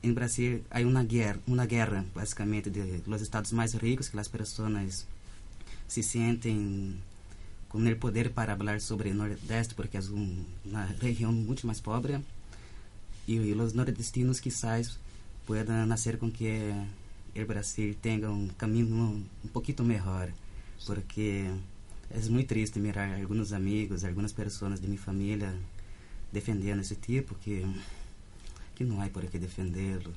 en 0.02 0.14
Brasil 0.14 0.64
hay 0.70 0.84
una 0.84 1.04
guerra, 1.04 1.40
una 1.46 1.66
guerra 1.66 2.04
básicamente 2.14 2.70
de 2.70 3.02
los 3.06 3.22
estados 3.22 3.52
más 3.52 3.74
ricos 3.74 4.10
que 4.10 4.16
las 4.16 4.28
personas 4.28 5.06
se 5.86 6.02
sienten 6.02 7.00
con 7.68 7.86
el 7.86 7.96
poder 7.96 8.32
para 8.32 8.54
hablar 8.54 8.80
sobre 8.80 9.10
el 9.10 9.18
Nordeste 9.18 9.74
porque 9.74 9.98
es 9.98 10.08
un, 10.08 10.46
una 10.64 10.86
región 11.00 11.46
mucho 11.46 11.66
más 11.66 11.80
pobre 11.80 12.20
y, 13.26 13.36
y 13.36 13.54
los 13.54 13.74
nordestinos 13.74 14.40
quizás 14.40 14.98
puedan 15.46 15.92
hacer 15.92 16.18
con 16.18 16.32
que 16.32 16.72
el 17.34 17.44
Brasil 17.44 17.96
tenga 18.00 18.30
un 18.30 18.48
camino 18.48 19.10
un 19.10 19.50
poquito 19.52 19.84
mejor 19.84 20.32
porque 20.86 21.50
es 22.10 22.30
muy 22.30 22.44
triste 22.44 22.80
mirar 22.80 23.10
algunos 23.10 23.52
amigos, 23.52 24.04
algunas 24.04 24.32
personas 24.32 24.80
de 24.80 24.88
mi 24.88 24.96
familia 24.96 25.52
defendiendo 26.32 26.82
ese 26.82 26.96
tipo 26.96 27.36
que, 27.44 27.64
que 28.74 28.84
no 28.84 29.00
hay 29.00 29.10
por 29.10 29.26
qué 29.28 29.38
defenderlo. 29.38 30.12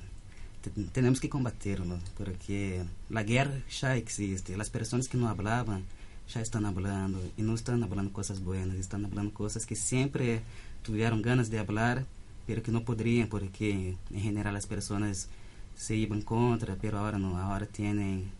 Tenemos 0.92 1.20
que 1.20 1.28
combaterlo 1.28 1.98
porque 2.16 2.84
la 3.08 3.24
guerra 3.24 3.60
ya 3.68 3.96
existe. 3.96 4.56
Las 4.56 4.70
personas 4.70 5.08
que 5.08 5.18
no 5.18 5.28
hablaban 5.28 5.84
ya 6.32 6.40
están 6.40 6.66
hablando 6.66 7.20
y 7.36 7.42
no 7.42 7.54
están 7.54 7.82
hablando 7.82 8.12
cosas 8.12 8.42
buenas, 8.42 8.76
están 8.76 9.04
hablando 9.04 9.34
cosas 9.34 9.66
que 9.66 9.74
siempre 9.74 10.42
tuvieron 10.82 11.20
ganas 11.20 11.50
de 11.50 11.58
hablar, 11.58 12.06
pero 12.46 12.62
que 12.62 12.70
no 12.70 12.84
podrían 12.84 13.28
porque 13.28 13.96
en 14.10 14.20
general 14.20 14.54
las 14.54 14.66
personas 14.66 15.28
se 15.74 15.96
iban 15.96 16.22
contra, 16.22 16.76
pero 16.76 16.98
ahora 16.98 17.18
no, 17.18 17.38
ahora 17.38 17.66
tienen 17.66 18.30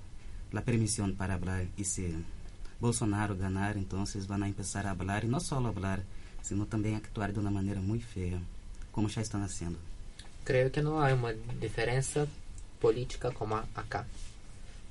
la 0.53 0.62
permisión 0.62 1.15
para 1.15 1.35
hablar 1.35 1.67
y 1.77 1.85
si 1.85 2.15
Bolsonaro 2.81 3.37
ganar, 3.37 3.77
entonces 3.77 4.27
van 4.27 4.43
a 4.43 4.49
empezar 4.49 4.87
a 4.87 4.91
hablar 4.91 5.25
y 5.25 5.29
no 5.29 5.41
solo 5.41 5.69
hablar, 5.69 6.03
sino 6.43 6.67
también 6.67 6.97
actuar 6.97 7.33
de 7.33 7.41
una 7.41 7.51
manera 7.51 7.81
muy 7.81 8.01
fea, 8.01 8.38
como 8.91 9.09
ya 9.09 9.23
están 9.23 9.43
haciendo. 9.43 9.79
Creo 10.45 10.71
que 10.73 10.83
no 10.83 11.03
hay 11.03 11.12
una 11.12 11.33
diferencia 11.61 12.27
política 12.81 13.31
como 13.31 13.57
acá, 13.57 14.07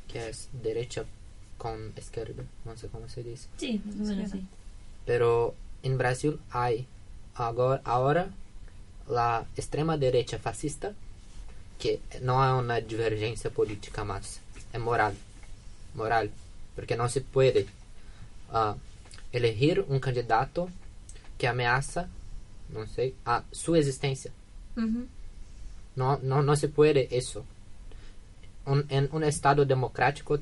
que 0.07 0.29
es 0.29 0.47
derecha 0.63 1.03
con 1.57 1.93
izquierda, 1.97 2.43
no 2.65 2.75
sé 2.77 2.87
cómo 2.87 3.07
se 3.09 3.23
dice. 3.23 3.47
Sí, 3.57 3.81
más 3.85 4.09
o 4.09 4.15
menos 4.15 4.31
así. 4.31 4.45
Pero 5.05 5.53
en 5.83 5.97
Brasil 5.97 6.39
hay 6.49 6.87
agora, 7.35 7.81
ahora 7.83 8.29
la 9.09 9.45
extrema 9.57 9.97
derecha 9.97 10.39
fascista, 10.39 10.93
que 11.77 11.99
no 12.21 12.41
hay 12.41 12.57
una 12.57 12.79
divergencia 12.79 13.49
política 13.49 14.03
más, 14.03 14.39
es 14.71 14.79
moral. 14.79 15.13
Moral. 15.93 16.31
Porque 16.75 16.95
no 16.95 17.07
se 17.09 17.21
puede 17.21 17.67
ah, 18.51 18.75
elegir 19.31 19.85
un 19.87 19.99
candidato 19.99 20.69
que 21.37 21.47
ameaza, 21.47 22.07
no 22.69 22.85
sé, 22.87 23.13
a 23.25 23.43
su 23.51 23.75
existencia. 23.75 24.31
Ujú. 24.77 25.05
No, 25.95 26.19
no, 26.23 26.41
no 26.41 26.55
se 26.55 26.69
puede 26.69 27.07
eso. 27.15 27.43
Un- 28.65 28.85
en 28.89 29.09
un 29.11 29.23
Estado 29.23 29.65
democrático 29.65 30.39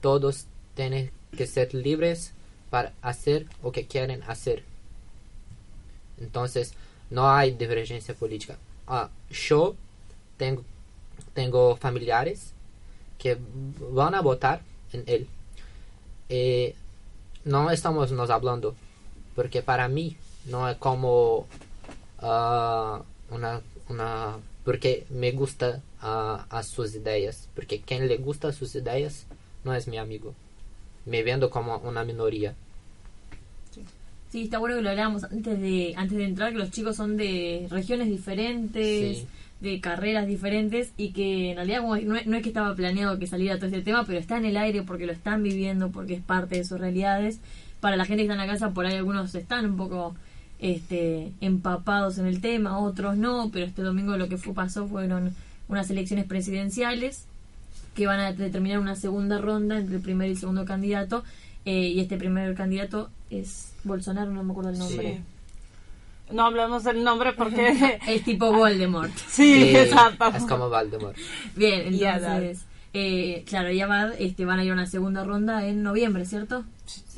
todos 0.00 0.46
tienen 0.74 1.10
que 1.36 1.46
ser 1.46 1.72
libres 1.74 2.32
para 2.70 2.92
hacer 3.02 3.46
lo 3.62 3.70
que 3.72 3.86
quieren 3.86 4.22
hacer. 4.24 4.64
Entonces, 6.20 6.74
no 7.10 7.30
hay 7.30 7.52
divergencia 7.52 8.14
política. 8.14 8.56
Ah, 8.86 9.08
yo 9.30 9.74
tengo, 10.36 10.64
tengo 11.34 11.76
familiares 11.76 12.52
que 13.18 13.38
van 13.90 14.14
a 14.14 14.20
votar 14.20 14.60
en 14.92 15.04
él. 15.06 15.26
Eh, 16.28 16.74
no 17.44 17.70
estamos 17.70 18.12
nos 18.12 18.30
hablando, 18.30 18.74
porque 19.34 19.62
para 19.62 19.88
mí 19.88 20.16
no 20.46 20.68
es 20.68 20.76
como 20.76 21.46
ah, 22.20 23.02
una, 23.30 23.60
una 23.88 24.38
porque 24.64 25.06
me 25.10 25.32
gusta 25.32 25.82
ah, 26.00 26.46
a 26.50 26.62
sus 26.62 26.94
ideas 26.94 27.48
porque 27.54 27.80
quien 27.80 28.08
le 28.08 28.16
gusta 28.16 28.52
sus 28.52 28.74
ideas 28.74 29.26
no 29.64 29.74
es 29.74 29.88
mi 29.88 29.98
amigo 29.98 30.34
me 31.04 31.22
viendo 31.22 31.50
como 31.50 31.78
una 31.78 32.04
minoría. 32.04 32.54
Sí, 34.30 34.44
está 34.44 34.58
bueno 34.58 34.76
que 34.76 34.82
lo 34.82 34.90
hablábamos 34.90 35.24
antes 35.24 35.60
de, 35.60 35.92
antes 35.96 36.16
de 36.16 36.24
entrar, 36.24 36.52
que 36.52 36.58
los 36.58 36.70
chicos 36.70 36.96
son 36.96 37.16
de 37.16 37.66
regiones 37.70 38.08
diferentes, 38.08 39.18
Sí. 39.18 39.26
De 39.62 39.80
carreras 39.80 40.26
diferentes 40.26 40.92
y 40.96 41.10
que 41.12 41.50
en 41.50 41.56
realidad 41.56 41.80
como 41.82 41.96
no, 41.96 42.16
es- 42.16 42.26
no 42.26 42.36
es 42.36 42.42
que 42.42 42.48
estaba 42.48 42.74
planeado 42.74 43.18
que 43.18 43.26
saliera 43.26 43.56
todo 43.56 43.66
este 43.66 43.80
tema, 43.82 44.04
pero 44.04 44.18
está 44.18 44.36
en 44.36 44.44
el 44.44 44.56
aire 44.56 44.82
porque 44.82 45.06
lo 45.06 45.12
están 45.12 45.42
viviendo, 45.42 45.90
porque 45.90 46.14
es 46.14 46.20
parte 46.20 46.56
de 46.56 46.64
sus 46.64 46.78
realidades. 46.80 47.38
Para 47.80 47.96
la 47.96 48.04
gente 48.04 48.22
que 48.22 48.30
está 48.30 48.34
en 48.34 48.46
la 48.46 48.52
casa, 48.52 48.70
por 48.70 48.86
ahí 48.86 48.96
algunos 48.96 49.34
están 49.34 49.64
un 49.66 49.76
poco 49.76 50.14
este, 50.58 51.32
empapados 51.40 52.18
en 52.18 52.26
el 52.26 52.40
tema, 52.40 52.78
otros 52.78 53.16
no, 53.16 53.50
pero 53.52 53.66
este 53.66 53.82
domingo 53.82 54.16
lo 54.16 54.28
que 54.28 54.36
fue, 54.36 54.54
pasó 54.54 54.86
fueron 54.86 55.34
unas 55.68 55.90
elecciones 55.90 56.24
presidenciales 56.26 57.24
que 57.94 58.06
van 58.06 58.20
a 58.20 58.32
determinar 58.32 58.78
una 58.78 58.94
segunda 58.96 59.38
ronda 59.38 59.78
entre 59.78 59.96
el 59.96 60.02
primer 60.02 60.28
y 60.28 60.32
el 60.32 60.38
segundo 60.38 60.64
candidato. 60.64 61.24
eh, 61.64 61.88
y 61.88 62.00
este 62.00 62.16
primer 62.16 62.54
candidato 62.56 63.08
es 63.30 63.72
Bolsonaro, 63.84 64.32
no 64.32 64.42
me 64.42 64.50
acuerdo 64.50 64.70
el 64.70 64.78
nombre. 64.78 65.20
No 66.30 66.46
hablamos 66.46 66.84
del 66.84 67.04
nombre 67.04 67.32
porque... 67.32 67.98
Es 68.06 68.24
tipo 68.24 68.52
Voldemort. 68.52 69.12
sí, 69.28 69.54
Sí, 69.64 69.76
exacto. 69.76 70.26
Es 70.34 70.44
como 70.44 70.68
Voldemort. 70.70 71.16
Bien, 71.56 71.82
entonces, 71.94 72.64
eh, 72.94 73.44
claro, 73.46 73.70
y 73.70 73.80
Abad 73.80 74.14
este, 74.18 74.44
van 74.44 74.58
a 74.60 74.64
ir 74.64 74.70
a 74.70 74.74
una 74.74 74.86
segunda 74.86 75.24
ronda 75.24 75.66
en 75.66 75.82
noviembre, 75.82 76.24
¿cierto? 76.24 76.64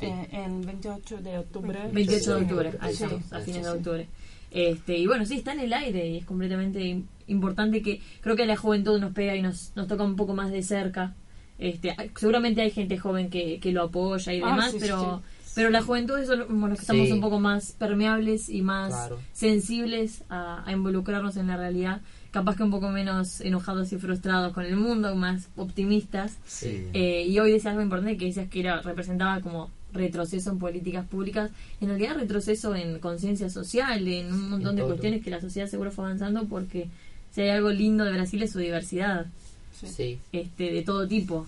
Eh, 0.01 0.27
en 0.31 0.65
28 0.65 1.17
de 1.17 1.37
octubre. 1.37 1.79
28 1.91 2.15
de 2.15 2.37
Sí. 2.39 2.43
octubre, 2.43 2.71
Sí, 2.71 2.77
sí, 2.95 3.03
a 3.31 3.39
sí, 3.39 3.45
fines 3.45 3.45
sí, 3.45 3.51
de 3.53 3.63
sí. 3.63 3.67
octubre. 3.77 4.07
Este, 4.51 4.97
y 4.97 5.07
bueno, 5.07 5.25
sí, 5.25 5.35
está 5.37 5.53
en 5.53 5.59
el 5.61 5.73
aire 5.73 6.07
y 6.07 6.17
es 6.17 6.25
completamente 6.25 6.79
im- 6.79 7.03
importante 7.27 7.81
que 7.81 8.01
creo 8.21 8.35
que 8.35 8.43
a 8.43 8.45
la 8.45 8.55
juventud 8.55 8.99
nos 8.99 9.11
pega 9.13 9.35
y 9.35 9.41
nos, 9.41 9.71
nos 9.75 9.87
toca 9.87 10.03
un 10.03 10.15
poco 10.15 10.33
más 10.33 10.51
de 10.51 10.61
cerca. 10.63 11.13
Este, 11.57 11.95
seguramente 12.17 12.61
hay 12.61 12.71
gente 12.71 12.97
joven 12.97 13.29
que, 13.29 13.59
que 13.61 13.71
lo 13.71 13.83
apoya 13.83 14.33
y 14.33 14.41
Ah, 14.41 14.47
demás, 14.47 14.71
sí, 14.71 14.77
pero 14.79 15.21
sí. 15.25 15.34
Pero 15.55 15.69
la 15.71 15.81
juventud 15.81 16.17
es 16.19 16.27
los 16.29 16.47
que 16.47 16.73
estamos 16.81 17.07
Sí. 17.07 17.11
un 17.13 17.21
poco 17.21 17.39
más 17.39 17.71
permeables 17.71 18.49
y 18.49 18.61
más 18.61 18.89
Claro. 18.93 19.19
sensibles 19.33 20.23
a, 20.29 20.67
a 20.67 20.71
involucrarnos 20.71 21.37
en 21.37 21.47
la 21.47 21.57
realidad, 21.57 22.01
capaz 22.31 22.55
que 22.57 22.63
un 22.63 22.71
poco 22.71 22.89
menos 22.89 23.39
enojados 23.41 23.91
y 23.93 23.97
frustrados 23.97 24.53
con 24.53 24.65
el 24.65 24.75
mundo, 24.75 25.15
más 25.15 25.47
optimistas. 25.55 26.37
Sí. 26.45 26.87
Eh, 26.93 27.25
y 27.27 27.39
hoy 27.39 27.51
decía 27.53 27.71
algo 27.71 27.81
importante 27.81 28.17
que 28.17 28.25
decías 28.25 28.49
que 28.49 28.59
era, 28.59 28.81
representaba 28.81 29.39
como 29.41 29.71
retroceso 29.93 30.49
en 30.51 30.59
políticas 30.59 31.07
públicas, 31.07 31.51
en 31.79 31.87
realidad 31.87 32.15
retroceso 32.17 32.75
en 32.75 32.99
conciencia 32.99 33.49
social, 33.49 34.05
en 34.07 34.33
un 34.33 34.49
montón 34.49 34.71
En 34.71 34.75
de 34.75 34.81
todo. 34.81 34.89
cuestiones 34.89 35.23
que 35.23 35.29
la 35.31 35.39
sociedad 35.39 35.69
seguro 35.69 35.89
fue 35.91 36.03
avanzando 36.05 36.43
porque 36.45 36.89
si 37.31 37.41
hay 37.41 37.49
algo 37.51 37.69
lindo 37.71 38.03
de 38.03 38.11
Brasil 38.11 38.43
es 38.43 38.51
su 38.51 38.59
diversidad. 38.59 39.27
Sí, 39.73 40.19
este, 40.33 40.71
de 40.71 40.81
todo 40.83 41.07
tipo. 41.07 41.45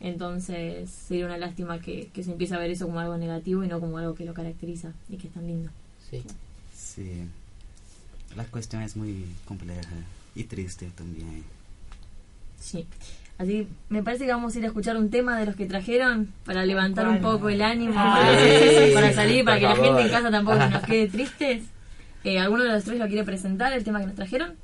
Entonces 0.00 0.90
sería 0.90 1.26
una 1.26 1.38
lástima 1.38 1.80
que, 1.80 2.08
que 2.12 2.22
se 2.22 2.32
empiece 2.32 2.54
a 2.54 2.58
ver 2.58 2.70
eso 2.70 2.86
como 2.86 3.00
algo 3.00 3.16
negativo 3.16 3.64
y 3.64 3.68
no 3.68 3.80
como 3.80 3.98
algo 3.98 4.14
que 4.14 4.24
lo 4.24 4.34
caracteriza 4.34 4.92
y 5.08 5.16
que 5.16 5.28
es 5.28 5.34
tan 5.34 5.46
lindo. 5.46 5.70
sí. 6.10 6.22
Sí. 6.74 7.24
La 8.36 8.44
cuestión 8.44 8.82
es 8.82 8.96
muy 8.96 9.26
compleja 9.44 9.88
y 10.34 10.44
triste 10.44 10.90
también. 10.96 11.44
Sí. 12.60 12.86
Así 13.38 13.66
me 13.88 14.02
parece 14.02 14.26
que 14.26 14.32
vamos 14.32 14.54
a 14.54 14.58
ir 14.58 14.64
a 14.64 14.68
escuchar 14.68 14.96
un 14.96 15.10
tema 15.10 15.38
de 15.38 15.46
los 15.46 15.56
que 15.56 15.66
trajeron 15.66 16.32
para 16.44 16.64
levantar 16.64 17.08
un 17.08 17.20
poco 17.20 17.48
el 17.48 17.62
ánimo, 17.62 17.94
para, 17.94 18.38
sí, 18.38 18.92
para 18.94 19.12
salir, 19.12 19.44
para 19.44 19.58
que 19.58 19.66
la 19.66 19.76
gente 19.76 20.02
en 20.02 20.08
casa 20.08 20.30
tampoco 20.30 20.58
se 20.58 20.70
nos 20.70 20.82
quede 20.86 21.08
tristes. 21.08 21.62
Eh, 22.22 22.38
¿Alguno 22.38 22.62
de 22.62 22.70
los 22.72 22.84
tres 22.84 22.98
lo 22.98 23.06
quiere 23.06 23.24
presentar, 23.24 23.72
el 23.72 23.84
tema 23.84 24.00
que 24.00 24.06
nos 24.06 24.14
trajeron? 24.14 24.54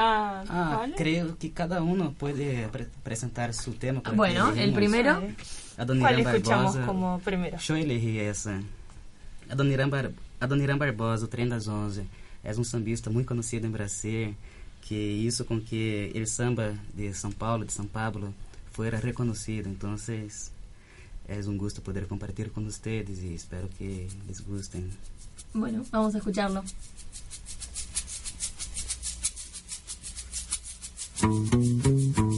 Ah, 0.00 0.44
Ah, 0.48 0.76
vale. 0.78 0.94
creo 0.94 1.36
que 1.36 1.50
cada 1.50 1.82
uno 1.82 2.12
puede 2.12 2.68
pre- 2.68 2.86
presentar 3.02 3.52
su 3.52 3.72
tema. 3.72 4.00
para 4.00 4.12
que 4.12 4.16
Bueno, 4.16 4.50
el 4.52 4.72
primero. 4.72 5.20
A 5.76 5.84
Dona 5.84 6.00
¿Cuál 6.00 6.20
Irã 6.20 6.30
escuchamos 6.34 6.74
Barbosa. 6.74 6.86
como 6.86 7.18
primero? 7.20 7.58
Yo 7.58 7.74
elegí 7.76 8.18
essa. 8.20 8.60
A 9.50 9.54
Dona 9.56 9.72
Irã, 9.72 9.88
Bar 9.88 10.12
a 10.40 10.46
Dona 10.46 10.62
Irã 10.62 10.78
Barbosa, 10.78 11.24
o 11.24 11.28
Trem 11.28 11.48
das 11.48 11.66
Onze, 11.66 12.04
é 12.44 12.52
um 12.52 12.62
sambista 12.62 13.10
muito 13.10 13.26
conhecido 13.26 13.66
em 13.66 13.70
Brasil, 13.70 14.36
que 14.82 14.94
isso 14.94 15.44
com 15.44 15.60
que 15.60 16.12
el 16.14 16.26
samba 16.28 16.74
de 16.94 17.08
São 17.12 17.32
Paulo, 17.32 17.64
de 17.64 17.72
São 17.72 17.86
Pablo, 17.86 18.32
fuera 18.70 18.98
reconocido. 18.98 19.68
Então, 19.68 19.96
é 21.28 21.34
um 21.48 21.56
gosto 21.56 21.80
poder 21.82 22.06
compartilhar 22.06 22.50
com 22.50 22.62
vocês 22.62 23.08
e 23.22 23.34
espero 23.34 23.68
que 23.76 24.06
les 24.28 24.38
gustem. 24.40 24.88
Bueno, 25.52 25.84
vamos 25.90 26.14
a 26.14 26.18
escucharlo. 26.18 26.62
Boom, 31.20 31.46
boom, 31.46 32.12
boom. 32.12 32.37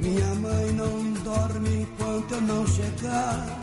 Minha 0.00 0.34
mãe 0.34 0.72
não 0.72 1.12
dorme 1.22 1.82
enquanto 1.82 2.32
eu 2.32 2.40
não 2.40 2.66
chegar. 2.66 3.60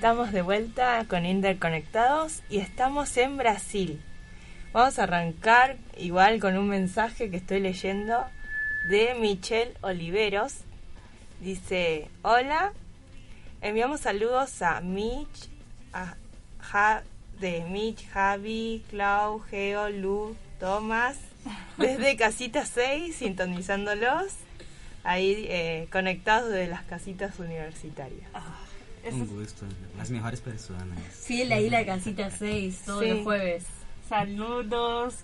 Estamos 0.00 0.32
de 0.32 0.40
vuelta 0.40 1.04
con 1.08 1.26
Interconectados 1.26 2.40
y 2.48 2.56
estamos 2.56 3.14
en 3.18 3.36
Brasil. 3.36 4.00
Vamos 4.72 4.98
a 4.98 5.02
arrancar 5.02 5.76
igual 5.98 6.40
con 6.40 6.56
un 6.56 6.70
mensaje 6.70 7.28
que 7.28 7.36
estoy 7.36 7.60
leyendo 7.60 8.24
de 8.88 9.14
Michelle 9.20 9.74
Oliveros. 9.82 10.60
Dice, 11.42 12.08
hola, 12.22 12.72
enviamos 13.60 14.00
saludos 14.00 14.62
a 14.62 14.80
Mitch, 14.80 15.50
a 15.92 17.02
de 17.38 17.66
Mitch, 17.68 18.08
Javi, 18.08 18.82
Clau, 18.88 19.40
Geo, 19.50 19.90
Lu, 19.90 20.34
Tomás, 20.58 21.18
desde 21.76 22.16
Casita 22.16 22.64
6, 22.64 23.16
sintonizándolos, 23.16 24.32
ahí 25.04 25.44
eh, 25.50 25.88
conectados 25.92 26.50
de 26.50 26.68
las 26.68 26.84
casitas 26.84 27.38
universitarias. 27.38 28.30
Un 29.10 29.26
gusto. 29.26 29.66
Las 29.96 30.10
mejores 30.10 30.40
personas. 30.40 30.98
Fiel 31.12 31.50
ahí 31.52 31.70
la 31.70 31.84
casita 31.86 32.30
6 32.30 32.82
todos 32.84 33.02
Sí. 33.04 33.08
los 33.10 33.22
jueves. 33.24 33.64
Saludos, 34.08 35.14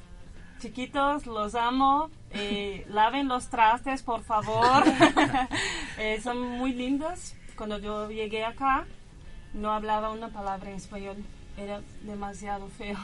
chiquitos, 0.60 1.26
los 1.26 1.54
amo. 1.54 2.10
Eh, 2.32 2.84
laven 2.88 3.28
los 3.28 3.48
trastes, 3.48 4.02
por 4.02 4.22
favor. 4.22 4.82
Eh, 5.98 6.20
son 6.22 6.38
muy 6.40 6.72
lindos. 6.74 7.32
Cuando 7.56 7.78
yo 7.78 8.10
llegué 8.10 8.44
acá, 8.44 8.86
no 9.54 9.72
hablaba 9.72 10.10
una 10.10 10.28
palabra 10.28 10.68
en 10.70 10.76
español. 10.76 11.16
Era 11.56 11.80
demasiado 12.02 12.68
feo. 12.68 12.98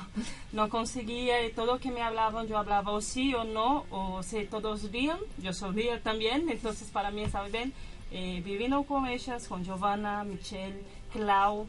No 0.52 0.68
conseguía, 0.68 1.46
y 1.46 1.52
todo 1.52 1.78
que 1.78 1.90
me 1.90 2.02
hablaban, 2.02 2.46
yo 2.48 2.58
hablaba 2.58 2.92
o 2.92 3.00
sí 3.00 3.35
o 3.35 3.44
no, 3.44 3.87
o 3.90 4.22
si 4.22 4.44
todos 4.44 4.90
bien, 4.90 5.16
yo 5.38 5.54
sabía 5.54 6.02
también, 6.02 6.50
entonces 6.50 6.90
para 6.90 7.11
mí 7.11 7.22
estaba 7.22 7.48
bien. 7.48 7.72
Eh, 8.14 8.42
viviendo 8.44 8.83
con 8.83 9.07
ellas, 9.07 9.48
con 9.48 9.64
Giovanna, 9.64 10.22
Michelle, 10.22 10.85
Clau, 11.12 11.66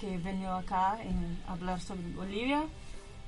que 0.00 0.18
venió 0.18 0.52
acá 0.52 0.98
en 1.00 1.40
hablar 1.46 1.80
sobre 1.80 2.08
Bolivia. 2.14 2.64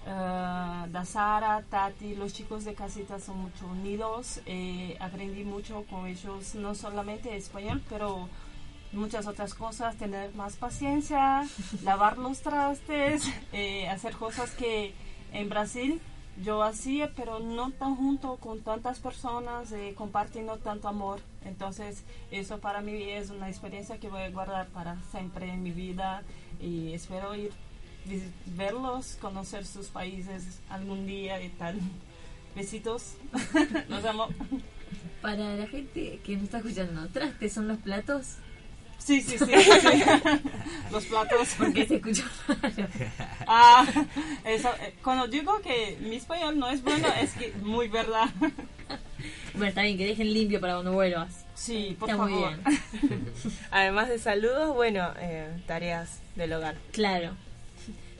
Uh, 0.04 0.88
da 0.90 1.04
Sara, 1.04 1.64
Tati, 1.68 2.14
los 2.14 2.32
chicos 2.32 2.64
de 2.64 2.74
casita 2.74 3.18
son 3.18 3.38
mucho 3.38 3.66
unidos. 3.66 4.40
eh, 4.46 4.96
aprendí 5.00 5.44
mucho 5.44 5.84
con 5.90 6.06
ellos, 6.06 6.54
no 6.54 6.74
solamente 6.74 7.36
español, 7.36 7.82
pero 7.88 8.28
muchas 8.92 9.26
otras 9.26 9.54
cosas, 9.54 9.96
tener 9.96 10.34
más 10.34 10.56
paciencia, 10.56 11.44
lavar 11.82 12.18
los 12.18 12.40
trastes, 12.40 13.22
eh, 13.52 13.88
hacer 13.88 14.14
cosas 14.16 14.50
que 14.52 14.92
en 15.32 15.48
Brasil 15.48 16.00
yo 16.42 16.62
hacía, 16.62 17.12
pero 17.14 17.38
no 17.40 17.70
tan 17.70 17.96
junto 17.96 18.36
con 18.36 18.60
tantas 18.60 18.98
personas, 18.98 19.72
eh, 19.72 19.94
compartiendo 19.96 20.58
tanto 20.58 20.88
amor. 20.88 21.20
Entonces, 21.44 22.04
eso 22.30 22.58
para 22.58 22.80
mí 22.80 23.10
es 23.10 23.30
una 23.30 23.48
experiencia 23.48 23.98
que 23.98 24.08
voy 24.08 24.22
a 24.22 24.30
guardar 24.30 24.66
para 24.68 24.96
siempre 25.10 25.50
en 25.50 25.62
mi 25.62 25.70
vida 25.70 26.22
y 26.60 26.92
espero 26.92 27.34
ir 27.34 27.52
verlos, 28.56 29.16
conocer 29.20 29.64
sus 29.64 29.88
países 29.88 30.60
algún 30.68 31.06
día 31.06 31.42
y 31.42 31.48
tal. 31.50 31.78
Besitos, 32.54 33.14
los 33.88 34.04
amo. 34.04 34.28
Para 35.20 35.56
la 35.56 35.66
gente 35.66 36.20
que 36.24 36.36
no 36.36 36.44
está 36.44 36.58
escuchando, 36.58 37.08
trastes 37.08 37.52
son 37.52 37.68
los 37.68 37.78
platos. 37.78 38.36
Sí, 38.98 39.20
sí, 39.22 39.38
sí, 39.38 39.44
sí. 39.46 40.02
los 40.92 41.04
platos. 41.06 41.48
Porque 41.58 41.86
se 41.86 41.96
escucha. 41.96 42.24
Ah, 43.48 43.86
eso, 44.44 44.70
eh, 44.82 44.94
cuando 45.04 45.28
digo 45.28 45.60
que 45.60 45.96
mi 46.00 46.16
español 46.16 46.58
no 46.58 46.68
es 46.68 46.82
bueno, 46.82 47.06
es 47.20 47.30
que 47.34 47.52
muy 47.62 47.86
verdad. 47.86 48.28
Bueno, 49.52 49.66
está 49.68 49.82
bien, 49.82 49.96
que 49.96 50.04
dejen 50.06 50.32
limpio 50.34 50.60
para 50.60 50.74
cuando 50.74 50.92
vuelvas. 50.92 51.44
Sí, 51.54 51.96
por 51.98 52.10
Está 52.10 52.20
muy 52.22 52.32
favor. 52.32 52.54
bien. 52.64 53.32
Además 53.70 54.08
de 54.08 54.18
saludos, 54.18 54.74
bueno, 54.74 55.12
eh, 55.20 55.48
tareas 55.66 56.18
del 56.34 56.52
hogar. 56.54 56.74
Claro. 56.90 57.36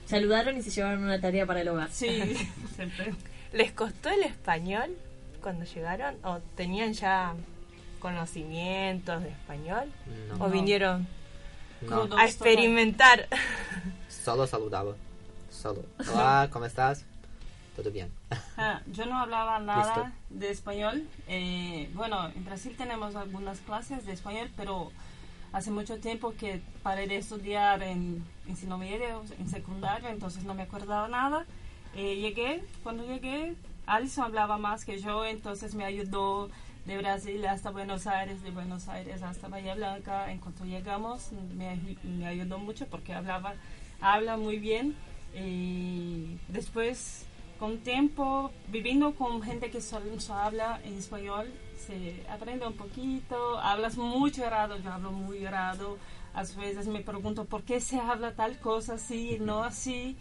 Saludaron 0.06 0.56
y 0.56 0.62
se 0.62 0.70
llevaron 0.70 1.02
una 1.02 1.20
tarea 1.20 1.44
para 1.44 1.62
el 1.62 1.68
hogar. 1.68 1.88
Sí, 1.90 2.36
siempre. 2.76 3.12
¿Les 3.52 3.72
costó 3.72 4.08
el 4.10 4.22
español 4.22 4.96
cuando 5.42 5.64
llegaron? 5.64 6.14
¿O 6.24 6.38
tenían 6.54 6.92
ya 6.92 7.34
conocimientos 8.06 9.20
de 9.22 9.30
español? 9.30 9.90
No. 10.38 10.44
¿O 10.44 10.48
vinieron 10.48 11.08
No, 11.82 12.06
a 12.16 12.24
experimentar? 12.24 13.26
solo 14.08 14.46
saludaba. 14.46 14.94
Solo. 15.50 15.84
Hola, 16.12 16.48
¿cómo 16.52 16.66
estás? 16.66 17.04
Todo 17.74 17.90
bien. 17.90 18.10
Ah, 18.56 18.80
yo 18.92 19.06
no 19.06 19.18
hablaba 19.18 19.58
nada 19.72 19.94
Listo. 20.04 20.12
de 20.30 20.50
español. 20.50 21.04
Eh, 21.26 21.90
bueno, 21.94 22.28
en 22.28 22.44
Brasil 22.44 22.74
tenemos 22.78 23.16
algunas 23.16 23.58
clases 23.60 24.06
de 24.06 24.12
español, 24.12 24.50
pero 24.56 24.92
hace 25.52 25.72
mucho 25.72 25.98
tiempo 25.98 26.32
que 26.38 26.62
paré 26.84 27.08
de 27.08 27.16
estudiar 27.16 27.82
en 27.82 28.24
ensino 28.46 28.78
medio, 28.78 29.24
en 29.38 29.48
secundario, 29.48 30.08
entonces 30.10 30.44
no 30.44 30.54
me 30.54 30.62
acordaba 30.62 31.08
nada. 31.08 31.44
Eh, 31.96 32.16
llegué, 32.16 32.62
cuando 32.84 33.04
llegué, 33.04 33.56
Alison 33.86 34.24
hablaba 34.26 34.58
más 34.58 34.84
que 34.84 35.00
yo, 35.00 35.24
entonces 35.24 35.74
me 35.74 35.84
ayudó 35.84 36.50
de 36.86 36.96
Brasil 36.98 37.44
hasta 37.46 37.70
Buenos 37.70 38.06
Aires, 38.06 38.42
de 38.42 38.50
Buenos 38.50 38.88
Aires 38.88 39.22
hasta 39.22 39.48
Bahía 39.48 39.74
Blanca. 39.74 40.30
En 40.30 40.38
cuanto 40.38 40.64
llegamos, 40.64 41.32
me, 41.56 41.68
ay- 41.68 41.98
me 42.04 42.26
ayudó 42.26 42.58
mucho 42.58 42.86
porque 42.86 43.12
hablaba, 43.12 43.54
habla 44.00 44.36
muy 44.36 44.58
bien. 44.58 44.94
Y 45.34 46.38
después, 46.48 47.26
con 47.58 47.78
tiempo, 47.78 48.50
viviendo 48.68 49.14
con 49.14 49.42
gente 49.42 49.70
que 49.70 49.80
solo 49.80 50.18
solo 50.20 50.38
habla 50.40 50.80
en 50.84 50.94
español, 50.96 51.52
se 51.76 52.24
aprende 52.30 52.66
un 52.66 52.74
poquito. 52.74 53.58
Hablas 53.58 53.96
mucho 53.96 54.44
errado, 54.44 54.78
yo 54.78 54.92
hablo 54.92 55.10
muy 55.12 55.44
errado. 55.44 55.98
A 56.34 56.42
veces 56.42 56.86
me 56.86 57.00
pregunto 57.00 57.44
por 57.46 57.62
qué 57.64 57.80
se 57.80 57.98
habla 57.98 58.32
tal 58.34 58.58
cosa 58.60 58.94
así, 58.94 59.38
no 59.40 59.64
así. 59.64 60.16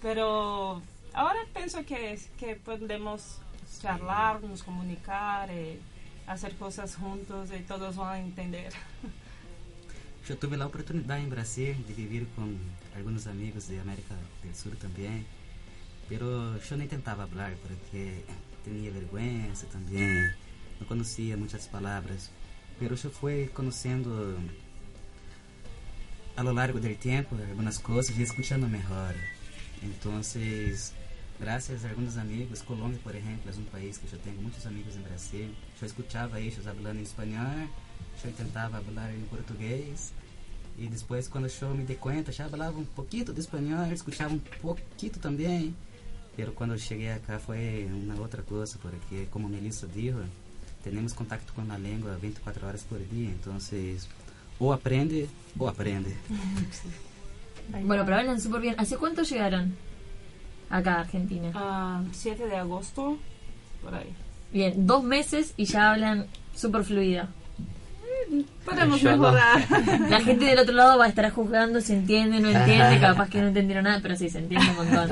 Pero 0.00 0.80
ahora 1.12 1.40
pienso 1.52 1.84
que, 1.84 2.18
que 2.38 2.56
podemos 2.56 3.40
charlar, 3.82 4.42
nos 4.42 4.62
comunicar, 4.62 5.50
eh, 5.50 5.78
hacer 6.28 6.54
cosas 6.56 6.94
juntos 6.96 7.50
y 7.58 7.62
todos 7.62 7.96
van 7.96 8.14
a 8.14 8.18
entender. 8.20 8.72
Yo 10.28 10.36
tuve 10.36 10.56
la 10.56 10.66
oportunidad 10.66 11.18
en 11.18 11.30
Brasil 11.30 11.74
de 11.86 11.94
vivir 11.94 12.28
con 12.36 12.58
algunos 12.94 13.26
amigos 13.26 13.66
de 13.68 13.80
América 13.80 14.14
del 14.42 14.54
Sur 14.54 14.76
también, 14.76 15.26
pero 16.08 16.60
yo 16.62 16.76
no 16.76 16.82
intentaba 16.82 17.24
hablar 17.24 17.54
porque 17.56 18.24
tenía 18.62 18.90
vergüenza 18.90 19.66
también, 19.68 20.34
no 20.78 20.86
conocía 20.86 21.36
muchas 21.36 21.66
palabras, 21.66 22.30
pero 22.78 22.94
yo 22.94 23.08
fui 23.08 23.48
conociendo 23.54 24.36
a 26.36 26.42
lo 26.42 26.52
largo 26.52 26.78
del 26.78 26.96
tiempo 26.96 27.36
algunas 27.36 27.78
cosas 27.78 28.18
y 28.18 28.22
escuchando 28.22 28.68
mejor. 28.68 29.14
Entonces, 29.82 30.92
gracias 31.40 31.84
a 31.84 31.88
algunos 31.88 32.16
amigos, 32.16 32.62
Colombia, 32.62 32.98
por 33.02 33.14
ejemplo, 33.14 33.50
es 33.50 33.58
un 33.58 33.64
país 33.66 33.98
que 33.98 34.08
yo 34.08 34.18
tengo 34.18 34.42
muchos 34.42 34.66
amigos 34.66 34.96
en 34.96 35.04
Brasil. 35.04 35.54
Yo 35.80 35.86
escuchaba 35.86 36.38
ellos 36.38 36.66
hablando 36.66 36.90
en 36.90 36.98
español, 36.98 37.68
yo 38.22 38.28
intentaba 38.28 38.78
hablar 38.78 39.10
en 39.10 39.22
portugués. 39.22 40.12
Y 40.78 40.88
después 40.88 41.28
cuando 41.28 41.48
yo 41.48 41.74
me 41.74 41.84
di 41.84 41.96
cuenta, 41.96 42.30
ya 42.30 42.44
hablaba 42.44 42.76
un 42.76 42.86
poquito 42.86 43.32
de 43.32 43.40
español, 43.40 43.90
escuchaba 43.92 44.32
un 44.32 44.42
poquito 44.62 45.18
también. 45.18 45.74
Pero 46.36 46.54
cuando 46.54 46.76
llegué 46.76 47.12
acá 47.12 47.38
fue 47.38 47.86
una 47.86 48.20
otra 48.20 48.42
cosa, 48.42 48.78
porque 48.80 49.26
como 49.30 49.48
Melissa 49.48 49.86
dijo, 49.88 50.20
tenemos 50.84 51.14
contacto 51.14 51.52
con 51.52 51.66
la 51.66 51.78
lengua 51.78 52.16
24 52.20 52.68
horas 52.68 52.82
por 52.82 52.98
día, 53.10 53.30
entonces 53.30 54.08
o 54.58 54.72
aprende 54.72 55.28
o 55.58 55.68
aprende. 55.68 56.14
Bueno, 57.70 58.02
pero 58.06 58.16
hablan 58.16 58.40
súper 58.40 58.62
bien. 58.62 58.74
¿Hace 58.78 58.96
cuánto 58.96 59.22
llegaron 59.24 59.76
acá 60.70 60.96
a 60.96 61.00
Argentina? 61.00 61.50
Ah, 61.54 62.02
7 62.12 62.46
de 62.46 62.56
agosto, 62.56 63.18
por 63.82 63.94
ahí. 63.94 64.12
Bien, 64.52 64.86
dos 64.86 65.02
meses 65.04 65.54
y 65.56 65.64
ya 65.66 65.90
hablan 65.92 66.26
súper 66.54 66.84
fluida. 66.84 67.28
Podemos 68.64 69.00
Yo 69.00 69.16
no. 69.16 69.22
mejorar. 69.22 69.66
La 70.10 70.20
gente 70.20 70.44
del 70.44 70.58
otro 70.58 70.74
lado 70.74 70.98
va 70.98 71.06
a 71.06 71.08
estar 71.08 71.30
juzgando 71.30 71.80
si 71.80 71.94
entiende, 71.94 72.40
no 72.40 72.50
entiende, 72.50 73.00
capaz 73.00 73.30
que 73.30 73.40
no 73.40 73.48
entendieron 73.48 73.84
nada, 73.84 74.00
pero 74.02 74.16
sí, 74.16 74.28
se 74.28 74.38
entiende 74.38 74.68
un 74.70 74.76
montón. 74.76 75.10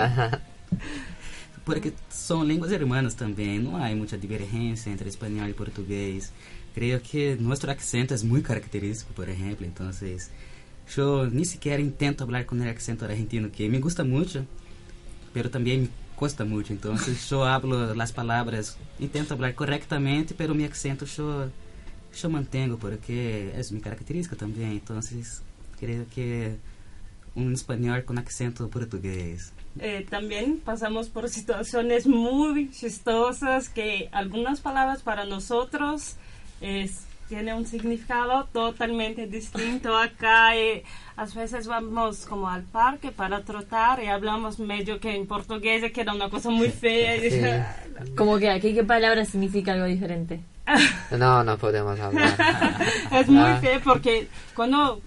Porque 1.64 1.92
son 2.10 2.46
lenguas 2.46 2.70
hermanas 2.70 3.16
también, 3.16 3.64
no 3.64 3.76
hay 3.82 3.94
mucha 3.94 4.16
divergencia 4.16 4.92
entre 4.92 5.08
español 5.08 5.48
y 5.48 5.52
portugués. 5.52 6.32
Creo 6.74 7.00
que 7.02 7.36
nuestro 7.40 7.72
acento 7.72 8.14
es 8.14 8.22
muy 8.22 8.42
característico, 8.42 9.12
por 9.14 9.28
ejemplo, 9.30 9.66
entonces 9.66 10.30
yo 10.94 11.26
ni 11.26 11.44
siquiera 11.44 11.80
intento 11.80 12.24
hablar 12.24 12.46
con 12.46 12.62
el 12.62 12.68
acento 12.68 13.06
argentino, 13.06 13.50
que 13.50 13.68
me 13.68 13.80
gusta 13.80 14.04
mucho, 14.04 14.44
pero 15.36 15.50
también 15.50 15.90
cuesta 16.14 16.46
mucho, 16.46 16.72
entonces 16.72 17.28
yo 17.28 17.44
hablo 17.44 17.94
las 17.94 18.10
palabras, 18.10 18.78
intento 18.98 19.34
hablar 19.34 19.54
correctamente, 19.54 20.34
pero 20.34 20.54
mi 20.54 20.64
acento 20.64 21.04
yo, 21.04 21.50
yo 22.18 22.30
mantengo 22.30 22.78
porque 22.78 23.52
es 23.54 23.70
mi 23.70 23.82
característica 23.82 24.34
también, 24.34 24.70
entonces 24.70 25.42
creo 25.78 26.06
que 26.14 26.56
un 27.34 27.52
español 27.52 28.02
con 28.06 28.18
acento 28.18 28.70
portugués. 28.70 29.52
Eh, 29.78 30.06
también 30.08 30.58
pasamos 30.64 31.10
por 31.10 31.28
situaciones 31.28 32.06
muy 32.06 32.70
chistosas 32.70 33.68
que 33.68 34.08
algunas 34.12 34.60
palabras 34.60 35.02
para 35.02 35.26
nosotros 35.26 36.16
es 36.62 37.02
tiene 37.28 37.54
un 37.54 37.66
significado 37.66 38.44
totalmente 38.52 39.26
distinto 39.26 39.96
acá. 39.96 40.56
Y 40.56 40.82
a 41.16 41.24
veces 41.24 41.66
vamos 41.66 42.26
como 42.26 42.48
al 42.48 42.62
parque 42.62 43.10
para 43.12 43.42
trotar 43.42 44.02
y 44.02 44.06
hablamos 44.06 44.58
medio 44.58 45.00
que 45.00 45.14
en 45.16 45.26
portugués 45.26 45.82
y 45.84 45.90
queda 45.90 46.14
una 46.14 46.28
cosa 46.30 46.50
muy 46.50 46.70
fea. 46.70 47.18
Sí. 47.20 47.40
Como 48.16 48.38
que 48.38 48.50
aquí, 48.50 48.74
¿qué 48.74 48.84
palabra 48.84 49.24
significa 49.24 49.72
algo 49.72 49.86
diferente? 49.86 50.40
No, 51.16 51.42
no 51.44 51.56
podemos 51.58 51.98
hablar. 52.00 52.36
Es 53.12 53.28
muy 53.28 53.42
Ah. 53.42 53.58
feo 53.60 53.80
porque 53.84 54.28
cuando 54.54 55.00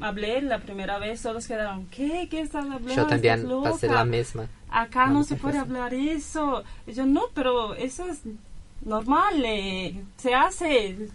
hablé 0.00 0.42
la 0.42 0.58
primera 0.58 0.98
vez 0.98 1.22
todos 1.22 1.46
quedaron, 1.46 1.86
¿qué? 1.86 2.28
¿Qué 2.30 2.40
estás 2.42 2.64
hablando? 2.64 2.94
Yo 2.94 3.06
también 3.06 3.34
¿Estás 3.36 3.50
loca? 3.50 3.70
pasé 3.70 3.88
la 3.88 4.04
misma. 4.04 4.46
Acá 4.68 5.06
no 5.06 5.12
Cuando 5.12 5.24
se 5.24 5.36
puede 5.36 5.58
hablar 5.58 5.94
eso. 5.94 6.62
Y 6.86 6.92
yo, 6.92 7.06
no, 7.06 7.22
pero 7.34 7.74
eso 7.74 8.06
es 8.08 8.20
normal. 8.84 9.42
eh, 9.44 10.04
se 10.18 10.34
hace 10.34 11.08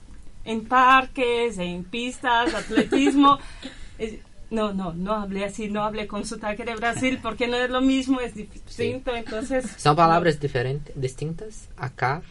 en 0.46 0.66
parques, 0.66 1.58
en 1.58 1.84
pistas, 1.84 2.54
atletismo. 2.54 3.40
Es- 3.98 4.16
no, 4.50 4.74
no, 4.74 4.92
no 4.94 5.14
hablé 5.14 5.46
así, 5.46 5.70
no 5.70 5.84
hablé 5.84 6.08
con 6.08 6.26
sotaque 6.26 6.66
de 6.66 6.76
Brasil 6.76 7.20
porque 7.24 7.48
no 7.48 7.56
es 7.56 7.70
lo 7.70 7.80
mismo, 7.82 8.20
es 8.20 8.36
distinto. 8.36 9.16
Entonces, 9.16 9.66
Son 9.78 9.96
palabras 9.96 10.40
diferentes, 10.42 10.94
distintas 11.00 11.70
acá, 11.78 12.22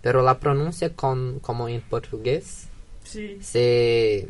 pero 0.00 0.22
la 0.22 0.38
pronuncia 0.38 0.90
con, 0.90 1.40
como 1.40 1.68
en 1.68 1.80
portugués 1.80 2.68
sí. 3.02 3.38
se, 3.40 4.28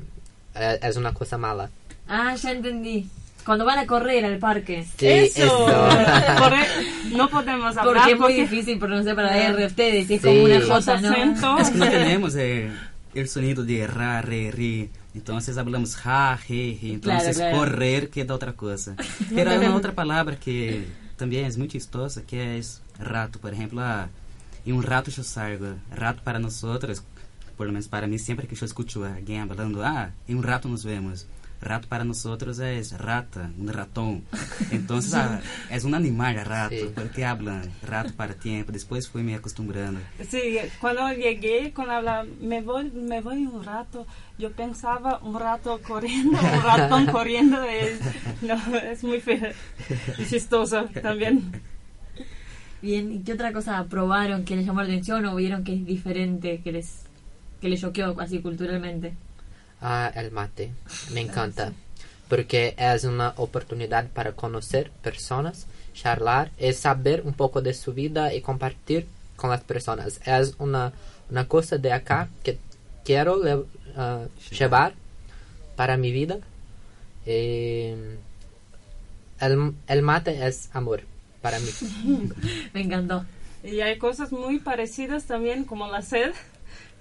eh, 0.54 0.78
es 0.82 0.96
una 0.96 1.12
cosa 1.12 1.36
mala. 1.36 1.68
Ah, 2.08 2.34
ya 2.36 2.52
entendí. 2.52 3.08
Cuando 3.44 3.66
van 3.66 3.78
a 3.80 3.86
correr 3.86 4.24
al 4.24 4.38
parque. 4.38 4.86
Sí, 4.96 5.06
eso. 5.06 5.44
eso. 5.44 5.66
Por 6.38 6.52
e- 6.54 7.14
no 7.14 7.28
podemos 7.28 7.76
hablar 7.76 7.84
Porque 7.84 8.12
es 8.12 8.18
muy 8.18 8.32
porque- 8.32 8.40
difícil 8.40 8.78
pronunciar 8.78 9.16
para 9.16 9.28
la 9.36 9.48
R 9.48 9.66
ustedes, 9.66 10.08
es 10.08 10.22
Sí. 10.22 10.26
como 10.26 10.44
una 10.44 10.58
los 10.60 10.68
J, 10.86 11.00
¿no? 11.02 11.58
Es 11.58 11.68
que 11.70 11.76
no 11.78 11.90
tenemos 11.90 12.34
eh, 12.36 12.70
el 13.14 13.28
sonido 13.28 13.64
de 13.64 13.86
ra, 13.86 14.20
re, 14.22 14.50
ri. 14.50 14.90
Entonces 15.14 15.56
hablamos 15.56 15.96
ja, 15.96 16.36
je, 16.36 16.76
je. 16.76 16.94
Entonces 16.94 17.36
Claro, 17.36 17.52
claro. 17.52 17.58
correr 17.58 18.10
queda 18.10 18.34
otra 18.34 18.52
cosa. 18.52 18.96
Pero 19.34 19.50
hay 19.50 19.58
una 19.58 19.76
otra 19.76 19.94
palabra 19.94 20.36
que 20.36 20.86
también 21.16 21.46
es 21.46 21.56
muy 21.56 21.68
chistosa, 21.68 22.22
que 22.22 22.58
es 22.58 22.82
rato. 22.98 23.38
Por 23.38 23.52
ejemplo, 23.54 23.80
ah, 23.80 24.08
en 24.66 24.74
un 24.74 24.82
rato 24.82 25.10
yo 25.10 25.22
salgo. 25.22 25.74
Rato 25.94 26.22
para 26.24 26.38
nosotros, 26.38 27.04
por 27.56 27.66
lo 27.66 27.72
menos 27.72 27.88
para 27.88 28.06
mí, 28.06 28.18
siempre 28.18 28.46
que 28.48 28.56
yo 28.56 28.66
escucho 28.66 29.04
a 29.04 29.14
alguien 29.14 29.40
hablando, 29.42 29.84
ah, 29.84 30.10
en 30.26 30.38
un 30.38 30.42
rato 30.42 30.68
nos 30.68 30.84
vemos. 30.84 31.26
Rato 31.64 31.88
para 31.88 32.04
nosotros 32.04 32.58
es 32.58 32.96
rata, 32.98 33.50
un 33.58 33.68
ratón. 33.68 34.22
Entonces 34.70 35.14
ah, 35.14 35.40
es 35.70 35.84
un 35.84 35.94
animal 35.94 36.44
rato, 36.44 36.74
Sí. 36.74 36.90
porque 36.94 37.24
hablan 37.24 37.62
rato 37.82 38.12
para 38.14 38.34
tiempo. 38.34 38.70
Después 38.70 39.08
fui 39.08 39.22
me 39.22 39.34
acostumbrando. 39.34 40.00
Sí, 40.28 40.58
cuando 40.80 41.10
llegué, 41.12 41.72
cuando 41.74 41.94
hablaba, 41.94 42.24
me 42.40 42.60
voy, 42.60 42.90
me 42.90 43.20
voy 43.20 43.46
un 43.46 43.64
rato, 43.64 44.06
yo 44.38 44.52
pensaba 44.52 45.18
un 45.22 45.38
rato 45.40 45.80
corriendo, 45.86 46.38
un 46.38 46.62
ratón 46.62 47.06
corriendo, 47.12 47.62
es, 47.64 47.98
no, 48.42 48.54
es 48.76 49.02
muy 49.02 49.20
feo 49.20 49.50
chistoso 50.28 50.84
también. 51.02 51.50
Bien, 52.82 53.10
¿y 53.12 53.20
qué 53.20 53.32
otra 53.32 53.52
cosa 53.52 53.82
probaron 53.84 54.44
que 54.44 54.56
les 54.56 54.66
llamó 54.66 54.80
la 54.82 54.88
atención 54.88 55.24
o 55.24 55.34
vieron 55.36 55.64
que 55.64 55.74
es 55.74 55.86
diferente, 55.86 56.60
que 56.62 56.72
les 56.72 57.04
que 57.60 57.70
les 57.70 57.80
choqueó 57.80 58.20
así 58.20 58.40
culturalmente? 58.40 59.14
Ah, 59.80 60.10
el 60.14 60.30
mate. 60.30 60.72
Me 61.12 61.20
encanta. 61.20 61.72
Porque 62.28 62.74
es 62.78 63.04
una 63.04 63.34
oportunidad 63.36 64.08
para 64.08 64.32
conocer 64.32 64.90
personas, 65.02 65.66
charlar, 65.94 66.50
es 66.56 66.78
saber 66.78 67.22
un 67.24 67.34
poco 67.34 67.60
de 67.60 67.74
su 67.74 67.92
vida 67.92 68.32
y 68.34 68.40
compartir 68.40 69.06
con 69.36 69.50
las 69.50 69.60
personas. 69.62 70.20
Es 70.24 70.54
una, 70.58 70.92
una 71.30 71.46
cosa 71.46 71.76
de 71.76 71.92
acá 71.92 72.28
que 72.42 72.58
quiero 73.04 73.42
le- 73.42 73.64
ah, 73.96 74.24
llevar 74.50 74.94
para 75.76 75.96
mi 75.96 76.12
vida. 76.12 76.38
Eh, 77.26 78.16
el, 79.40 79.72
el 79.86 80.02
mate 80.02 80.46
es 80.46 80.70
amor 80.72 81.02
para 81.42 81.58
mí. 81.58 81.68
Me 82.72 82.80
encantó. 82.82 83.24
Y 83.62 83.80
hay 83.80 83.98
cosas 83.98 84.30
muy 84.32 84.58
parecidas 84.58 85.24
también 85.24 85.64
como 85.64 85.86
la 85.90 86.02
sed, 86.02 86.32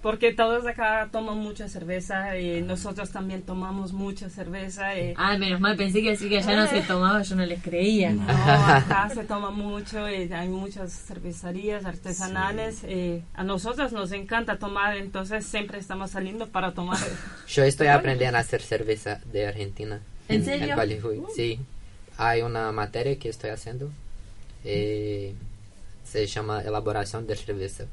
porque 0.04 0.34
todos 0.34 0.66
acá 0.66 1.08
toman 1.10 1.38
mucha 1.38 1.66
cerveza 1.66 2.38
y 2.38 2.60
nosotros 2.60 3.08
también 3.08 3.40
tomamos 3.40 3.94
mucha 3.94 4.28
cerveza. 4.28 4.98
Y, 5.00 5.14
Ah, 5.16 5.38
menos 5.38 5.62
mal, 5.62 5.78
pensé 5.78 6.02
que 6.02 6.10
decir 6.10 6.28
que 6.28 6.36
allá 6.36 6.56
no 6.56 6.66
se 6.68 6.82
tomaba, 6.82 7.22
yo 7.22 7.34
no 7.36 7.46
les 7.46 7.62
creía. 7.62 8.10
No, 8.12 8.22
acá 8.30 9.08
se 9.14 9.24
toma 9.24 9.50
mucho, 9.50 10.06
y 10.10 10.30
hay 10.30 10.48
muchas 10.50 10.92
cervecerías 10.92 11.86
artesanales. 11.86 12.84
y 12.84 13.22
a 13.32 13.44
nosotros 13.44 13.92
nos 13.92 14.12
encanta 14.12 14.58
tomar, 14.58 14.94
entonces 14.98 15.46
siempre 15.46 15.78
estamos 15.78 16.10
saliendo 16.10 16.48
para 16.48 16.74
tomar. 16.74 16.98
Yo 17.48 17.64
estoy 17.64 17.86
aprendiendo 17.86 18.36
a 18.36 18.40
hacer 18.42 18.60
cerveza 18.60 19.22
de 19.32 19.46
Argentina. 19.46 20.02
¿En 20.28 20.44
serio? 20.44 20.68
En 20.72 20.76
Ballyhooy, 20.76 21.22
sí. 21.34 21.60
Hay 22.18 22.42
una 22.42 22.70
materia 22.72 23.18
que 23.18 23.30
estoy 23.30 23.48
haciendo. 23.48 23.90
eh, 24.64 25.32
se 26.04 26.26
llama 26.26 26.60
elaboración 26.60 27.26
de 27.26 27.36
cerveza. 27.36 27.86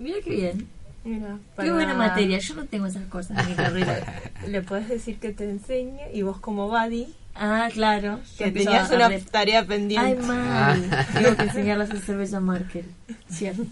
Mira 0.00 0.16
qué 0.24 0.30
bien. 0.30 0.77
Mira, 1.04 1.36
Qué 1.38 1.56
para- 1.56 1.72
buena 1.72 1.94
materia, 1.94 2.38
yo 2.38 2.54
no 2.54 2.66
tengo 2.66 2.86
esas 2.86 3.04
cosas 3.06 3.38
en 3.38 3.50
mi 3.50 3.54
carrera. 3.56 4.22
Le 4.46 4.62
puedes 4.62 4.88
decir 4.88 5.18
que 5.18 5.32
te 5.32 5.48
enseñe 5.48 6.10
y 6.12 6.22
vos 6.22 6.38
como 6.40 6.68
buddy 6.68 7.14
Ah, 7.34 7.68
claro. 7.72 8.18
que 8.36 8.50
tenías 8.50 8.90
una 8.90 9.08
re- 9.08 9.20
tarea 9.20 9.60
Ay, 9.60 9.66
pendiente. 9.66 10.22
mal. 10.24 11.06
Tengo 11.14 11.36
que 11.36 11.42
enseñarle 11.44 11.84
a 11.84 11.86
hacer 11.86 12.00
cerveza 12.00 12.40
Markel. 12.40 12.84
Cierto. 13.30 13.62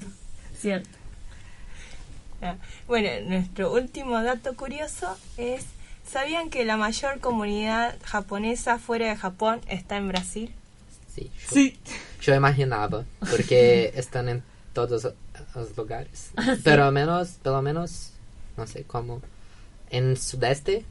Cierto. 0.59 0.89
Ah, 2.43 2.55
Bueno, 2.87 3.09
nuestro 3.29 3.73
último 3.73 4.23
dato 4.23 4.55
curioso 4.55 5.17
es, 5.37 5.65
¿sabían 6.09 6.49
que 6.51 6.65
la 6.65 6.77
mayor 6.77 7.19
comunidad 7.21 7.97
japonesa 8.05 8.79
fuera 8.79 9.09
de 9.09 9.17
Japón 9.17 9.61
está 9.69 9.97
en 9.97 10.09
Brasil? 10.09 10.55
Sí, 11.13 11.31
yo, 11.35 11.49
Sí, 11.55 11.79
yo 12.23 12.35
imaginaba, 12.35 13.05
porque 13.31 13.91
están 13.97 14.29
en 14.29 14.43
todos 14.75 15.13
los 15.57 15.77
lugares. 15.77 16.31
Ah, 16.37 16.57
Pero 16.63 16.85
al 16.85 16.93
menos, 16.93 17.31
pelo 17.43 17.63
menos, 17.63 18.13
no 18.57 18.67
sé 18.67 18.85
cómo. 18.85 19.21
En 19.91 20.17
sudeste, 20.17 20.85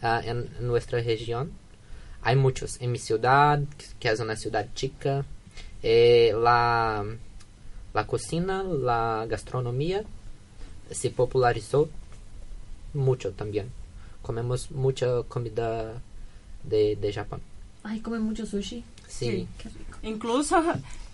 ah, 0.00 0.20
en, 0.24 0.48
en 0.58 0.66
nuestra 0.66 1.00
región, 1.00 1.52
hay 2.22 2.36
muchos. 2.36 2.80
En 2.80 2.92
mi 2.92 2.98
ciudad, 2.98 3.60
que 3.98 4.08
es 4.08 4.20
una 4.20 4.36
ciudad 4.36 4.66
chica, 4.74 5.24
eh, 5.82 6.32
la, 6.40 7.04
la 7.92 8.06
cocina, 8.06 8.62
la 8.62 9.26
gastronomía 9.28 10.04
se 10.90 11.10
popularizó 11.10 11.88
mucho 12.94 13.32
también. 13.32 13.70
Comemos 14.22 14.70
mucha 14.70 15.22
comida 15.28 16.00
de, 16.62 16.96
de 16.96 17.12
Japón. 17.12 17.40
Ay, 17.82 18.00
comen 18.00 18.22
mucho 18.22 18.46
sushi. 18.46 18.84
Sí. 19.08 19.48
Qué 19.58 19.68
rico. 19.68 19.98
incluso 20.02 20.62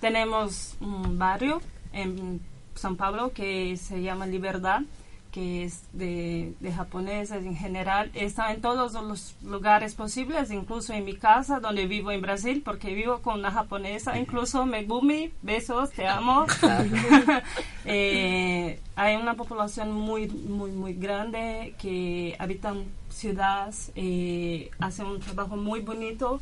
tenemos 0.00 0.74
un 0.80 1.18
barrio 1.18 1.60
en 1.92 2.40
San 2.78 2.96
Pablo 2.96 3.32
que 3.32 3.76
se 3.76 4.00
llama 4.02 4.26
Libertad, 4.26 4.82
que 5.30 5.64
es 5.64 5.82
de, 5.92 6.54
de 6.60 6.72
japoneses 6.72 7.44
en 7.44 7.56
general. 7.56 8.10
Está 8.14 8.52
en 8.52 8.60
todos 8.60 8.94
los 8.94 9.34
lugares 9.42 9.94
posibles, 9.94 10.50
incluso 10.50 10.92
en 10.94 11.04
mi 11.04 11.14
casa, 11.14 11.60
donde 11.60 11.86
vivo 11.86 12.10
en 12.10 12.22
Brasil, 12.22 12.62
porque 12.64 12.94
vivo 12.94 13.18
con 13.20 13.40
una 13.40 13.50
japonesa. 13.50 14.18
Incluso 14.18 14.64
Megumi, 14.64 15.32
besos, 15.42 15.90
te 15.90 16.06
amo. 16.06 16.46
Eh, 17.90 18.78
hay 18.96 19.16
una 19.16 19.32
población 19.32 19.92
muy, 19.92 20.28
muy, 20.28 20.72
muy 20.72 20.92
grande 20.92 21.74
que 21.80 22.36
habitan 22.38 22.84
ciudades, 23.08 23.92
eh, 23.94 24.70
hacen 24.78 25.06
un 25.06 25.20
trabajo 25.20 25.56
muy 25.56 25.80
bonito 25.80 26.38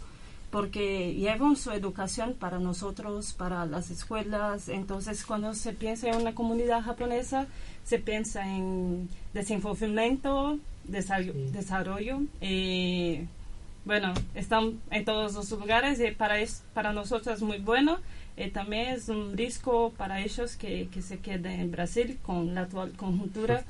porque 0.57 1.12
llevan 1.12 1.54
su 1.54 1.70
educación 1.70 2.32
para 2.32 2.59
nosotros, 2.59 3.34
para 3.34 3.66
las 3.66 3.90
escuelas. 3.90 4.70
Entonces, 4.70 5.22
cuando 5.26 5.52
se 5.52 5.74
piensa 5.74 6.09
en 6.09 6.16
una 6.16 6.34
comunidad 6.34 6.80
japonesa, 6.80 7.46
se 7.84 7.98
piensa 7.98 8.40
en 8.48 9.07
desenvolvimiento, 9.34 10.59
desa- 10.88 11.30
desarrollo. 11.52 12.22
eh, 12.40 13.26
bueno, 13.84 14.14
están 14.34 14.80
en 14.90 15.04
todos 15.04 15.34
los 15.34 15.50
lugares 15.50 16.00
y 16.00 16.11
para, 16.12 16.40
es- 16.40 16.62
para 16.72 16.94
nosotros 16.94 17.36
es 17.36 17.42
muy 17.42 17.59
bueno. 17.59 17.98
Eh, 18.38 18.50
también 18.50 18.88
es 18.94 19.11
un 19.11 19.36
riesgo 19.36 19.90
para 19.90 20.22
ellos 20.22 20.57
que, 20.57 20.88
que 20.88 21.02
se 21.02 21.18
queden 21.18 21.61
en 21.61 21.70
Brasil 21.70 22.18
con 22.22 22.54
la 22.54 22.62
actual 22.62 22.92
conjuntura, 22.92 23.62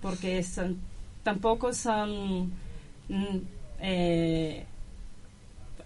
porque 0.00 0.42
son, 0.42 0.78
tampoco 1.22 1.74
son, 1.74 2.46
mm, 3.10 3.36
eh, 3.82 4.64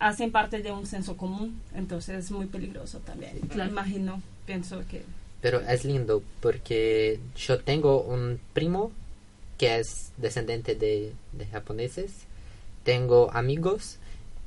hacen 0.09 0.31
parte 0.31 0.61
de 0.63 0.71
un 0.71 0.87
censo 0.87 1.17
común, 1.17 1.61
entonces 1.75 2.25
es 2.27 2.31
muy 2.31 2.47
peligroso 2.47 2.99
también. 2.99 3.39
Claro. 3.49 3.71
Imagino, 3.71 4.23
pienso 4.47 4.83
que... 4.91 5.03
Pero 5.41 5.61
es 5.61 5.85
lindo 5.85 6.23
porque 6.41 7.19
yo 7.37 7.59
tengo 7.61 8.03
un 8.03 8.39
primo 8.53 8.93
que 9.59 9.79
es 9.79 10.13
descendiente 10.17 10.75
de, 10.75 11.13
de 11.33 11.47
japoneses. 11.47 12.13
Tengo 12.83 13.31
amigos. 13.33 13.99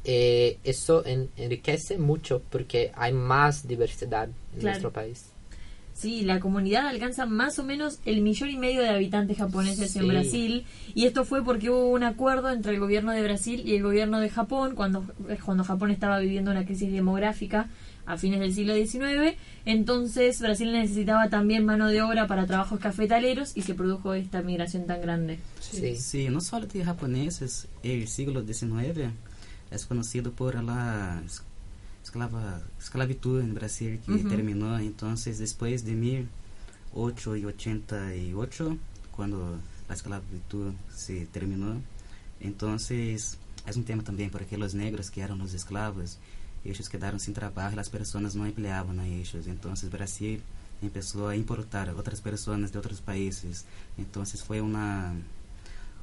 eh, 0.09 0.57
eso 0.63 1.05
en- 1.05 1.29
enriquece 1.35 1.97
mucho 1.97 2.41
porque 2.49 2.91
hay 2.95 3.11
más 3.13 3.67
diversidad 3.67 4.29
en 4.29 4.59
Claro. 4.59 4.67
nuestro 4.69 4.91
país. 4.93 5.25
Sí, 5.97 6.21
la 6.21 6.39
comunidad 6.39 6.85
alcanza 6.87 7.25
más 7.25 7.57
o 7.57 7.63
menos 7.63 7.99
el 8.05 8.21
millón 8.21 8.51
y 8.51 8.57
medio 8.57 8.81
de 8.83 8.89
habitantes 8.89 9.37
japoneses 9.39 9.95
en. 9.95 10.07
Brasil 10.07 10.63
y 10.93 11.05
esto 11.05 11.25
fue 11.25 11.43
porque 11.43 11.71
hubo 11.71 11.89
un 11.89 12.03
acuerdo 12.03 12.51
entre 12.51 12.73
el 12.75 12.79
gobierno 12.79 13.11
de 13.13 13.23
Brasil 13.23 13.63
y 13.65 13.73
el 13.75 13.81
gobierno 13.81 14.19
de 14.19 14.29
Japón 14.29 14.75
cuando, 14.75 15.05
cuando 15.43 15.63
Japón 15.63 15.89
estaba 15.89 16.19
viviendo 16.19 16.51
una 16.51 16.65
crisis 16.65 16.91
demográfica 16.91 17.67
a 18.05 18.15
fines 18.15 18.39
del 18.39 18.53
siglo 18.53 18.75
XIX. 18.75 19.35
Entonces 19.65 20.39
Brasil 20.39 20.71
necesitaba 20.71 21.29
también 21.29 21.65
mano 21.65 21.87
de 21.87 22.01
obra 22.03 22.27
para 22.27 22.45
trabajos 22.45 22.79
cafetaleros 22.79 23.57
y 23.57 23.63
se 23.63 23.73
produjo 23.73 24.13
esta 24.13 24.43
migración 24.43 24.85
tan 24.85 25.01
grande. 25.01 25.39
Sí. 25.59 25.95
Sí, 25.95 26.29
no 26.29 26.41
solo 26.41 26.67
de 26.67 26.85
japoneses, 26.85 27.67
el 27.81 28.07
siglo 28.07 28.45
XIX 28.45 29.09
es 29.71 29.85
conocido 29.87 30.31
por 30.31 30.63
la 30.63 31.21
es- 31.25 31.41
esclava, 32.07 32.61
esclavitud 32.79 33.41
en 33.41 33.53
Brasil 33.53 33.99
que 34.05 34.13
Ujú. 34.13 34.29
terminó 34.29 34.79
entonces 34.79 35.39
después 35.39 35.83
de 35.83 35.93
1888, 35.93 38.77
cuando 39.11 39.59
la 39.89 39.95
esclavitud 39.95 40.71
se 40.95 41.25
terminó. 41.27 41.81
Entonces 42.39 43.37
es 43.65 43.75
un 43.75 43.83
tema 43.83 44.03
también 44.03 44.29
porque 44.29 44.57
los 44.57 44.73
negros 44.73 45.11
que 45.11 45.21
eran 45.21 45.37
los 45.37 45.53
esclavos, 45.53 46.17
ellos 46.63 46.87
quedaron 46.89 47.19
sin 47.19 47.33
trabajo, 47.33 47.75
las 47.75 47.89
personas 47.89 48.35
no 48.35 48.45
empleaban 48.45 48.99
a 48.99 49.07
ellos. 49.07 49.47
Entonces 49.47 49.91
Brasil 49.91 50.41
empezó 50.81 51.27
a 51.27 51.35
importar 51.35 51.89
a 51.89 51.95
otras 51.95 52.21
personas 52.21 52.71
de 52.71 52.79
otros 52.79 53.01
países. 53.01 53.65
Entonces 53.97 54.43
fue 54.43 54.61
una 54.61 55.13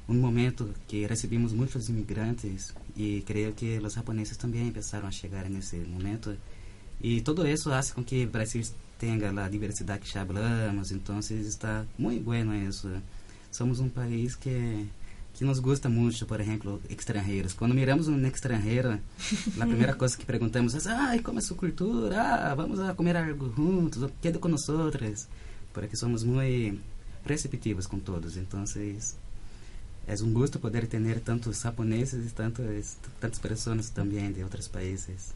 un 0.07 0.21
momento 0.21 0.69
que 0.87 1.07
recibimos 1.07 1.53
muchos 1.53 1.89
inmigrantes 1.89 2.73
y 2.95 3.21
creo 3.21 3.55
que 3.55 3.79
los 3.81 3.95
japoneses 3.95 4.37
también 4.37 4.67
empezaron 4.67 5.07
a 5.07 5.11
llegar 5.11 5.45
en 5.45 5.57
ese 5.57 5.79
momento 5.85 6.35
y 7.01 7.21
todo 7.21 7.45
eso 7.45 7.73
hace 7.73 7.93
con 7.93 8.05
que 8.05 8.25
Brasil 8.25 8.65
tenga 8.99 9.31
la 9.31 9.49
diversidad 9.49 9.99
que 9.99 10.07
ya 10.07 10.21
hablamos 10.21 10.91
entonces 10.91 11.45
está 11.45 11.85
muy 11.97 12.19
bueno 12.19 12.53
eso 12.53 12.89
somos 13.51 13.79
un 13.79 13.89
país 13.89 14.35
que 14.37 14.85
que 15.37 15.43
nos 15.43 15.61
gusta 15.61 15.89
mucho, 15.89 16.25
por 16.27 16.39
ejemplo, 16.39 16.79
extranjeros. 16.87 17.53
Cuando 17.53 17.75
miramos 17.75 18.07
un 18.07 18.25
extranjero, 18.25 18.99
la 19.57 19.65
primera 19.65 19.93
cosa 19.97 20.17
que 20.17 20.25
preguntamos 20.25 20.73
es, 20.75 20.87
ay, 20.87 21.19
¿cómo 21.19 21.39
es 21.39 21.45
su 21.45 21.57
cultura? 21.57 22.51
Ah, 22.51 22.55
vamos 22.55 22.79
a 22.79 22.95
comer 22.95 23.17
algo 23.17 23.49
juntos, 23.49 24.09
quede 24.21 24.39
con 24.39 24.51
nosotros. 24.51 25.27
Porque 25.73 25.97
somos 25.97 26.23
muy 26.23 26.79
receptivos 27.25 27.87
con 27.87 27.99
todos. 27.99 28.37
Entonces, 28.37 29.17
es 30.07 30.21
un 30.21 30.33
gusto 30.33 30.59
poder 30.59 30.87
tener 30.87 31.19
tantos 31.19 31.61
japoneses 31.61 32.25
y 32.25 32.29
tantos, 32.29 32.65
tantas 33.19 33.39
personas 33.39 33.91
también 33.91 34.33
de 34.33 34.43
otros 34.43 34.69
países. 34.69 35.31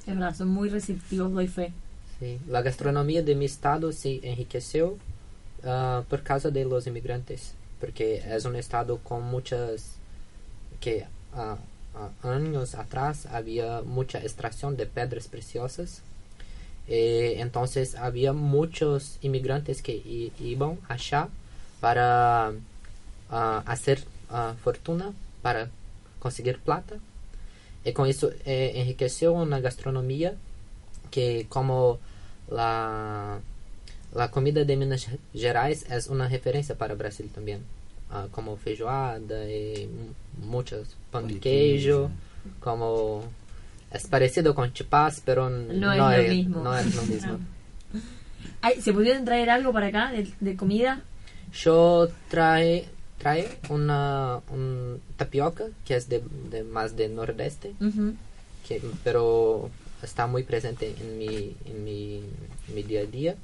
Es 0.00 0.06
verdad, 0.06 0.34
son 0.34 0.48
muy 0.48 0.68
receptivos, 0.70 1.32
doy 1.32 1.48
fe. 1.48 1.72
Sí, 2.18 2.38
la 2.48 2.62
gastronomía 2.62 3.22
de 3.22 3.34
mi 3.34 3.44
estado 3.44 3.92
se 3.92 4.20
enriqueció 4.28 4.96
ah, 5.64 6.02
por 6.08 6.22
causa 6.22 6.50
de 6.50 6.64
los 6.64 6.86
inmigrantes, 6.86 7.52
porque 7.80 8.22
es 8.34 8.44
un 8.44 8.56
estado 8.56 8.98
con 8.98 9.22
muchas 9.24 9.92
que 10.80 11.06
ah, 11.34 11.58
ah, 11.94 12.10
años 12.28 12.74
atrás 12.74 13.26
había 13.26 13.82
mucha 13.82 14.18
extracción 14.20 14.76
de 14.76 14.86
piedras 14.86 15.28
preciosas. 15.28 16.02
Eh, 16.88 17.36
entonces 17.38 17.94
había 17.96 18.32
muchos 18.32 19.18
inmigrantes 19.20 19.82
que 19.82 19.92
i- 19.94 20.32
iban 20.40 20.78
allá 20.88 21.28
para 21.80 22.52
ah, 23.30 23.62
hacer 23.66 24.02
ah, 24.30 24.54
fortuna, 24.62 25.12
para 25.42 25.68
conseguir 26.18 26.58
plata. 26.58 26.96
Y 27.84 27.92
con 27.92 28.08
eso 28.08 28.30
eh, 28.44 28.72
enriqueció 28.76 29.32
una 29.32 29.60
gastronomía 29.60 30.34
que 31.10 31.46
como 31.48 31.98
la, 32.50 33.38
la 34.14 34.30
comida 34.30 34.64
de 34.64 34.76
Minas 34.76 35.06
Gerais 35.32 35.88
es 35.90 36.08
una 36.08 36.28
referencia 36.28 36.74
para 36.76 36.94
Brasil 36.94 37.30
también, 37.34 37.62
Ah, 38.10 38.26
como 38.30 38.56
feijoada 38.56 39.44
y 39.50 39.86
mu- 39.86 40.46
muchos 40.48 40.96
pan 41.10 41.28
de 41.28 41.38
queijo, 41.40 42.10
como 42.58 43.22
es 43.92 44.06
parecido 44.06 44.54
con 44.54 44.72
chipás, 44.72 45.20
pero 45.22 45.48
n- 45.48 45.74
No 45.74 46.10
es 46.12 46.30
es, 46.32 46.46
no 46.48 46.74
es 46.78 46.94
lo 46.94 47.02
mismo. 47.02 47.38
Ay, 48.62 48.80
¿Se 48.80 48.94
pudieron 48.94 49.26
traer 49.26 49.50
algo 49.50 49.74
para 49.74 49.88
acá 49.88 50.10
de, 50.12 50.26
de 50.40 50.56
comida? 50.56 51.02
Yo 51.52 52.08
trae, 52.30 52.88
trae 53.18 53.48
una 53.68 54.40
un 54.50 55.00
tapioca 55.16 55.66
que 55.84 55.96
es 55.96 56.08
de, 56.08 56.22
de 56.50 56.62
más 56.64 56.96
de 56.96 57.08
nordeste, 57.08 57.74
Ujú. 57.80 58.14
que, 58.66 58.80
pero 59.04 59.70
está 60.02 60.26
muy 60.26 60.44
presente 60.44 60.94
en 61.00 61.18
mi, 61.18 61.56
en 61.64 61.84
mi, 61.84 62.22
en 62.68 62.74
mi 62.74 62.82
día 62.82 63.00
a 63.00 63.04
día. 63.06 63.36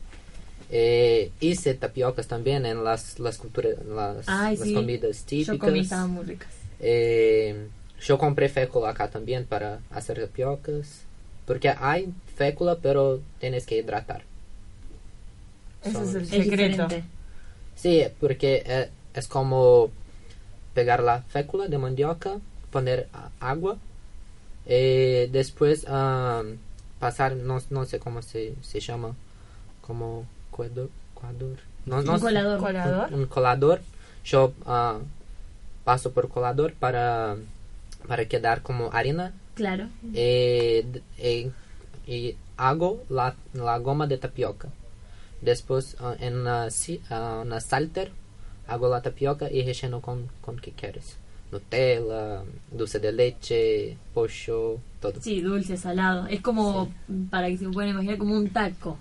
Eh, 0.71 1.31
hice 1.41 1.75
tapiocas 1.75 2.27
también 2.27 2.65
en 2.67 2.85
las, 2.85 3.19
las, 3.19 3.37
culturas, 3.39 3.75
las, 3.87 4.29
Ay, 4.29 4.57
las 4.57 4.69
sí. 4.69 4.75
comidas 4.75 5.21
Yo 5.21 5.27
típicas. 5.27 5.59
comí, 5.59 5.81
estaban 5.81 6.11
muy 6.11 6.25
ricas. 6.25 6.49
Eh, 6.81 7.67
yo 8.01 8.19
compré 8.19 8.49
fécula 8.49 8.91
acá 8.91 9.09
también 9.09 9.45
para 9.45 9.81
hacer 9.91 10.21
tapiocas. 10.21 11.03
Porque 11.47 11.69
hay 11.69 12.13
fécula, 12.37 12.79
pero 12.81 13.21
tienes 13.39 13.67
que 13.67 13.77
hidratar. 13.79 14.23
Ese 15.83 15.93
Son- 15.93 16.09
es 16.09 16.15
el 16.15 16.27
secreto. 16.29 16.89
Sí, 17.77 18.03
porque 18.21 18.63
eh, 18.65 18.89
es 19.15 19.29
como 19.29 19.91
pegar 20.75 21.03
la 21.03 21.23
fécula 21.23 21.69
de 21.69 21.79
mandioca, 21.79 22.39
poner 22.71 23.09
ah, 23.13 23.31
agua, 23.41 23.79
eh, 24.67 25.29
después 25.33 25.87
am, 25.89 26.59
pasar, 26.99 27.37
no, 27.37 27.61
no 27.71 27.85
sé 27.85 27.99
cómo 27.99 28.23
se, 28.23 28.55
se 28.63 28.81
llama, 28.81 29.15
como 29.81 30.27
coador, 30.51 30.91
coador. 31.15 31.59
No, 31.87 32.03
no 32.03 32.13
Un 32.15 32.19
sé, 32.19 32.25
colador. 32.25 32.61
Colador. 32.61 33.13
un 33.15 33.27
colador. 33.27 33.81
Yo 34.25 34.53
ah, 34.67 34.99
paso 35.85 36.13
por 36.13 36.29
colador 36.31 36.73
para, 36.75 37.37
para 38.09 38.25
quedar 38.27 38.63
como 38.63 38.91
harina 38.93 39.33
Claro. 39.55 39.89
eh, 40.15 40.85
y 42.07 42.37
hago 42.57 43.03
la, 43.09 43.37
la 43.53 43.79
goma 43.79 44.07
de 44.07 44.19
tapioca. 44.19 44.69
Después 45.43 45.97
ah, 46.01 46.15
en 46.19 46.37
una, 46.39 46.71
si- 46.71 47.03
ah, 47.11 47.43
una 47.45 47.61
salter 47.61 48.11
hago 48.67 48.89
la 48.89 49.03
tapioca 49.03 49.51
y 49.51 49.63
relleno 49.65 50.01
con, 50.01 50.29
con 50.41 50.59
que 50.59 50.73
quieres. 50.73 51.17
Nutella, 51.53 52.43
dulce 52.73 52.99
de 52.99 53.13
leche, 53.13 53.97
pollo, 54.13 54.79
todo. 55.01 55.21
Sí, 55.21 55.41
dulce, 55.41 55.77
salado. 55.77 56.27
Es 56.27 56.41
como, 56.41 56.93
para 57.31 57.49
que 57.49 57.59
se 57.59 57.69
puedan 57.69 57.91
imaginar, 57.91 58.19
como 58.19 58.35
un 58.35 58.49
taco. 58.51 58.99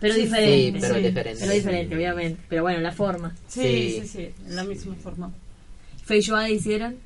Pero 0.00 0.14
Sí, 0.14 0.22
diferente. 0.22 0.72
sí, 0.72 0.78
pero 0.80 0.94
sí. 0.96 1.00
diferente. 1.02 1.40
Pero 1.40 1.52
diferente, 1.52 1.94
obviamente. 1.96 2.40
Pero 2.48 2.62
bueno, 2.62 2.80
la 2.80 2.90
forma. 2.92 3.36
Sí, 3.46 3.60
Sí. 3.62 4.00
sí, 4.00 4.08
sí, 4.08 4.34
la 4.48 4.64
misma 4.64 4.94
forma. 4.96 5.30
Feijoada 6.04 6.48
hicieron. 6.50 6.96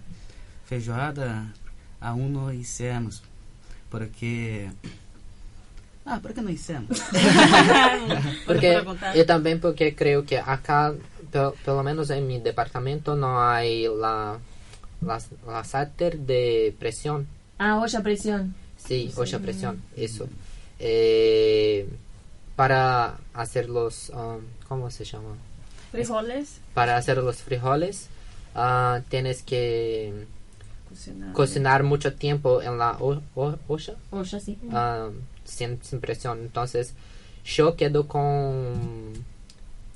Feijoada 0.65 1.53
aún 2.01 2.33
no 2.33 2.53
hicimos, 2.53 3.23
porque... 3.91 4.71
Ah, 6.07 6.21
¿por 6.23 6.33
qué 6.33 6.41
no 6.41 6.51
hicimos? 6.51 6.87
Porque, 8.47 8.73
preguntar. 8.75 9.17
y 9.17 9.25
también 9.27 9.61
porque 9.61 9.95
creo 9.95 10.25
que 10.25 10.39
acá, 10.39 10.95
pe- 11.37 11.57
pelo 11.65 11.83
menos 11.83 12.11
en 12.11 12.27
mi 12.27 12.39
departamento, 12.41 13.15
no 13.17 13.43
hay 13.43 13.87
la, 13.89 14.39
la, 15.01 15.21
la 15.47 15.65
salter 15.65 16.19
de 16.19 16.75
presión. 16.79 17.27
Ah, 17.59 17.79
olla 17.79 17.99
a 17.99 18.03
presión. 18.03 18.55
Sí, 18.77 19.11
olla 19.17 19.39
a 19.39 19.41
presión, 19.41 19.83
eso. 19.97 20.29
Eh, 20.79 21.89
para 22.55 23.19
hacer 23.35 23.69
los, 23.69 24.11
um, 24.11 24.41
¿cómo 24.69 24.91
se 24.91 25.05
llama? 25.05 25.35
Frijoles, 25.91 26.61
Para 26.75 26.97
hacer 26.97 27.19
los 27.19 27.37
frijoles, 27.39 28.09
ah, 28.55 29.01
tienes 29.09 29.43
que 29.43 30.27
cocinar. 30.89 31.33
cocinar 31.33 31.83
mucho 31.83 32.15
tiempo 32.15 32.61
en 32.63 32.79
la 32.79 32.97
olla, 32.99 33.21
Olla, 34.11 34.41
sí. 34.41 34.59
ah, 34.73 35.09
sin, 35.45 35.83
sin 35.83 36.01
presión. 36.01 36.41
Entonces, 36.41 36.93
yo 37.45 37.77
quedo 37.77 38.07
con 38.09 39.13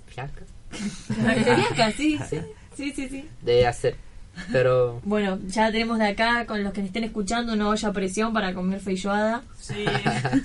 fiaca 0.07 0.43
Sí. 0.73 2.18
Sí. 2.29 2.41
Sí, 2.77 2.93
sí, 2.95 3.09
sí. 3.09 3.29
de 3.43 3.66
hacer, 3.66 3.97
pero 4.53 5.01
Bueno, 5.05 5.39
ya 5.49 5.71
tenemos 5.71 5.99
de 5.99 6.07
acá, 6.09 6.47
con 6.47 6.62
los 6.64 6.73
que 6.73 6.81
estén 6.81 7.05
escuchando, 7.05 7.53
una 7.53 7.68
olla 7.68 7.89
a 7.89 7.93
presión 7.93 8.33
para 8.33 8.55
comer 8.55 8.81
feijoada. 8.81 9.43
Sí, 9.59 9.85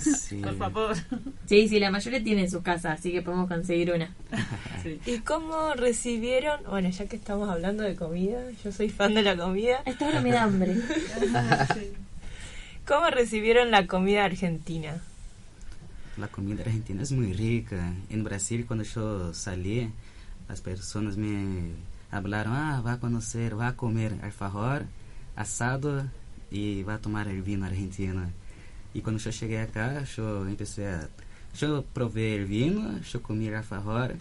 Sí. 0.00 0.36
por 0.42 0.56
favor. 0.58 0.96
Sí, 1.46 1.66
sí, 1.68 1.78
la 1.80 1.90
mayoría 1.90 2.22
tiene 2.22 2.42
en 2.42 2.50
su 2.50 2.62
casa, 2.62 2.92
así 2.92 3.10
que 3.12 3.22
podemos 3.22 3.48
conseguir 3.48 3.92
una. 3.92 4.10
Sí. 4.82 5.00
¿Y 5.06 5.18
cómo 5.20 5.72
recibieron? 5.74 6.60
Bueno, 6.68 6.90
ya 6.90 7.06
que 7.06 7.16
estamos 7.16 7.48
hablando 7.48 7.82
de 7.84 7.96
comida, 7.96 8.38
yo 8.62 8.70
soy 8.70 8.88
fan 8.90 9.14
de 9.14 9.22
la 9.22 9.36
comida. 9.36 9.80
Esta 9.86 10.06
hora 10.08 10.20
me 10.20 10.30
da 10.30 10.42
hambre. 10.44 10.74
Sí. 11.74 11.92
¿Cómo 12.86 13.08
recibieron 13.10 13.70
la 13.70 13.86
comida 13.86 14.24
argentina? 14.24 15.00
La 16.18 16.28
comida 16.28 16.62
argentina 16.62 17.02
es 17.02 17.12
muy 17.12 17.32
rica. 17.32 17.92
En 18.10 18.22
Brasil, 18.24 18.64
cuando 18.66 18.84
yo 18.84 19.34
salí, 19.34 19.90
las 20.48 20.60
personas 20.60 21.16
me 21.16 21.72
hablaron, 22.10 22.54
ah, 22.54 22.98
conocer, 23.00 23.58
va 23.58 23.68
a 23.68 23.76
comer 23.76 24.18
alfajor, 24.22 24.86
asado 25.34 26.08
y 26.50 26.82
va 26.82 26.94
a 26.94 27.00
tomar 27.00 27.28
el 27.28 27.42
vino 27.42 27.66
argentino. 27.66 28.22
Y 28.94 29.00
cuando 29.00 29.20
yo 29.20 29.30
llegué 29.30 29.60
acá, 29.60 30.04
yo 30.04 30.46
empecé 30.48 30.88
a 30.88 31.08
Eu 31.58 31.82
provei 31.94 32.44
vinho, 32.44 33.00
eu 33.14 33.20
comi 33.20 33.48
alfajor. 33.54 34.14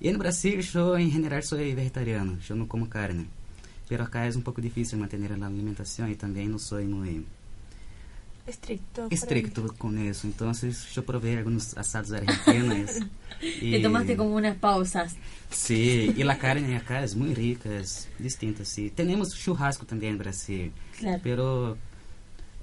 e 0.00 0.10
no 0.12 0.18
Brasil, 0.18 0.60
eu 0.74 0.98
em 0.98 1.10
geral 1.10 1.42
sou 1.42 1.58
vegetariano, 1.58 2.38
eu 2.48 2.56
não 2.56 2.66
como 2.66 2.88
carne. 2.88 3.28
Pero 3.88 4.02
acá 4.02 4.24
é 4.26 4.30
um 4.36 4.40
pouco 4.40 4.60
difícil 4.60 4.98
manter 4.98 5.20
a 5.30 5.46
alimentação 5.46 6.08
e 6.08 6.16
também 6.16 6.48
não 6.48 6.58
sou 6.58 6.82
muito 6.82 7.41
Estricto. 8.46 9.06
estricto 9.10 9.72
com 9.78 9.92
isso. 9.98 10.26
Então, 10.26 10.50
eu 10.96 11.02
provei 11.04 11.38
alguns 11.38 11.76
assados 11.76 12.12
argentinos. 12.12 12.98
Te 13.40 13.80
tomaste 13.80 14.16
como 14.16 14.34
unas 14.34 14.56
pausas. 14.56 15.14
Sí, 15.50 16.12
y 16.16 16.22
la 16.24 16.36
carne 16.38 16.76
acá 16.76 17.02
es 17.04 17.14
muy 17.14 17.34
rica, 17.34 17.68
es 17.74 18.08
distinta, 18.18 18.64
sí. 18.64 18.90
Tenemos 18.90 19.34
churrasco 19.34 19.84
también 19.86 20.12
en 20.12 20.18
Brasil, 20.18 20.72
Claro. 20.98 21.20
pero 21.22 21.76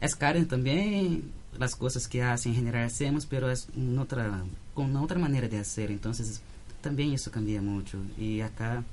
es 0.02 0.16
carne 0.16 0.46
también, 0.46 1.32
las 1.58 1.76
cosas 1.76 2.08
que 2.08 2.24
hacen 2.24 2.52
en 2.54 2.58
general 2.60 2.86
hacemos, 2.86 3.26
pero 3.26 3.50
es 3.52 3.68
una 3.76 4.02
otra, 4.02 4.44
con 4.74 4.86
una 4.90 5.02
otra 5.02 5.20
manera 5.20 5.48
de 5.48 5.60
hacer, 5.60 5.92
entonces 5.92 6.42
también 6.82 7.14
eso 7.14 7.30
cambia 7.32 7.62
mucho. 7.62 7.98
Y 8.18 8.42
acá, 8.42 8.84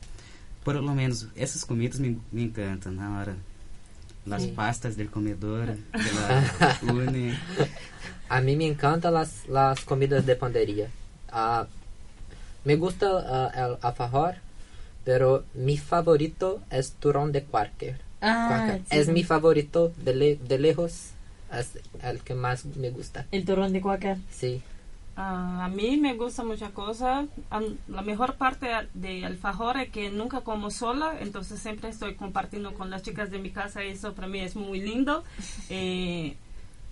por 0.65 0.75
lo 0.77 0.95
menos, 0.95 1.29
esas 1.37 1.65
comidas 1.65 1.99
me, 2.01 2.17
me 2.33 2.43
encantan 2.45 2.99
ahora. 3.01 3.37
Las 4.27 4.43
Sí. 4.43 4.49
pastas 4.49 4.97
del 4.97 5.09
comedor, 5.11 5.67
de 5.67 5.79
la 5.93 6.79
une. 6.93 7.39
A 8.29 8.41
mí 8.41 8.57
me 8.57 8.67
encantan 8.67 9.15
las, 9.15 9.47
las 9.49 9.81
comidas 9.85 10.27
de 10.27 10.35
pandería. 10.37 10.89
Ah, 11.31 11.67
me 12.65 12.75
gusta 12.77 13.07
ah, 13.25 13.53
el 13.55 13.77
alfajor, 13.83 14.35
pero 15.05 15.45
mi 15.55 15.79
favorito 15.79 16.61
es 16.71 16.93
turrón 16.95 17.31
de 17.33 17.45
Quaker. 17.45 18.01
Ah, 18.21 18.79
sí. 18.91 18.97
Es 18.97 19.09
mi 19.09 19.23
favorito 19.23 19.93
de, 19.99 20.15
le- 20.15 20.37
de 20.37 20.59
lejos, 20.59 21.11
es 21.53 21.79
el 22.03 22.21
que 22.23 22.35
más 22.35 22.65
me 22.65 22.91
gusta. 22.91 23.27
El 23.31 23.45
turrón 23.45 23.73
de 23.73 23.81
Quaker. 23.81 24.17
Sí. 24.31 24.63
Ah, 25.19 25.65
a 25.65 25.69
mí 25.69 25.97
me 25.97 26.15
gusta 26.15 26.45
mucha 26.45 26.71
cosa. 26.73 27.27
Am- 27.51 27.79
La 27.89 28.03
mejor 28.03 28.35
parte 28.35 28.69
de 28.95 29.25
alfajor 29.25 29.79
es 29.79 29.89
que 29.91 30.11
nunca 30.11 30.43
como 30.43 30.71
sola, 30.71 31.15
entonces 31.21 31.59
siempre 31.61 31.89
estoy 31.89 32.17
compartiendo 32.17 32.75
con 32.75 32.91
las 32.91 33.03
chicas 33.03 33.31
de 33.31 33.39
mi 33.39 33.51
casa 33.51 33.83
y 33.83 33.89
eso 33.89 34.13
para 34.15 34.29
mí 34.29 34.41
es 34.41 34.57
muy 34.57 34.81
lindo. 34.81 35.25
Eh, 35.71 36.37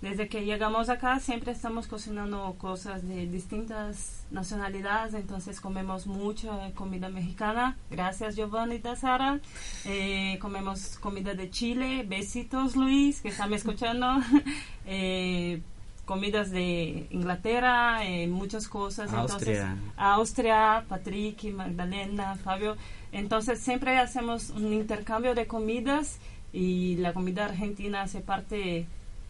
desde 0.01 0.27
que 0.27 0.43
llegamos 0.45 0.89
acá 0.89 1.19
siempre 1.19 1.51
estamos 1.53 1.87
cocinando 1.87 2.55
cosas 2.59 3.07
de 3.07 3.25
distintas 3.27 4.25
nacionalidades, 4.29 5.13
entonces 5.13 5.61
comemos 5.61 6.05
mucha 6.05 6.71
comida 6.75 7.09
mexicana. 7.09 7.77
Gracias 7.89 8.35
Giovanni 8.35 8.75
y 8.75 8.95
Sara. 8.97 9.39
Eh, 9.85 10.37
comemos 10.41 10.97
comida 10.99 11.33
de 11.33 11.49
Chile. 11.49 12.05
Besitos 12.07 12.75
Luis, 12.75 13.21
que 13.21 13.29
está 13.29 13.47
me 13.47 13.55
escuchando. 13.55 14.07
Eh, 14.87 15.61
comidas 16.05 16.51
de 16.51 17.07
Inglaterra, 17.09 18.05
eh, 18.05 18.27
muchas 18.27 18.67
cosas. 18.67 19.11
Austria. 19.11 19.61
Entonces, 19.61 19.93
Austria, 19.97 20.85
Patrick, 20.87 21.43
Magdalena, 21.53 22.35
Fabio. 22.35 22.77
Entonces 23.11 23.59
siempre 23.59 23.97
hacemos 23.97 24.49
un 24.51 24.73
intercambio 24.73 25.35
de 25.35 25.47
comidas 25.47 26.19
y 26.53 26.95
la 26.97 27.13
comida 27.13 27.45
argentina 27.45 28.03
hace 28.03 28.21
parte 28.21 28.85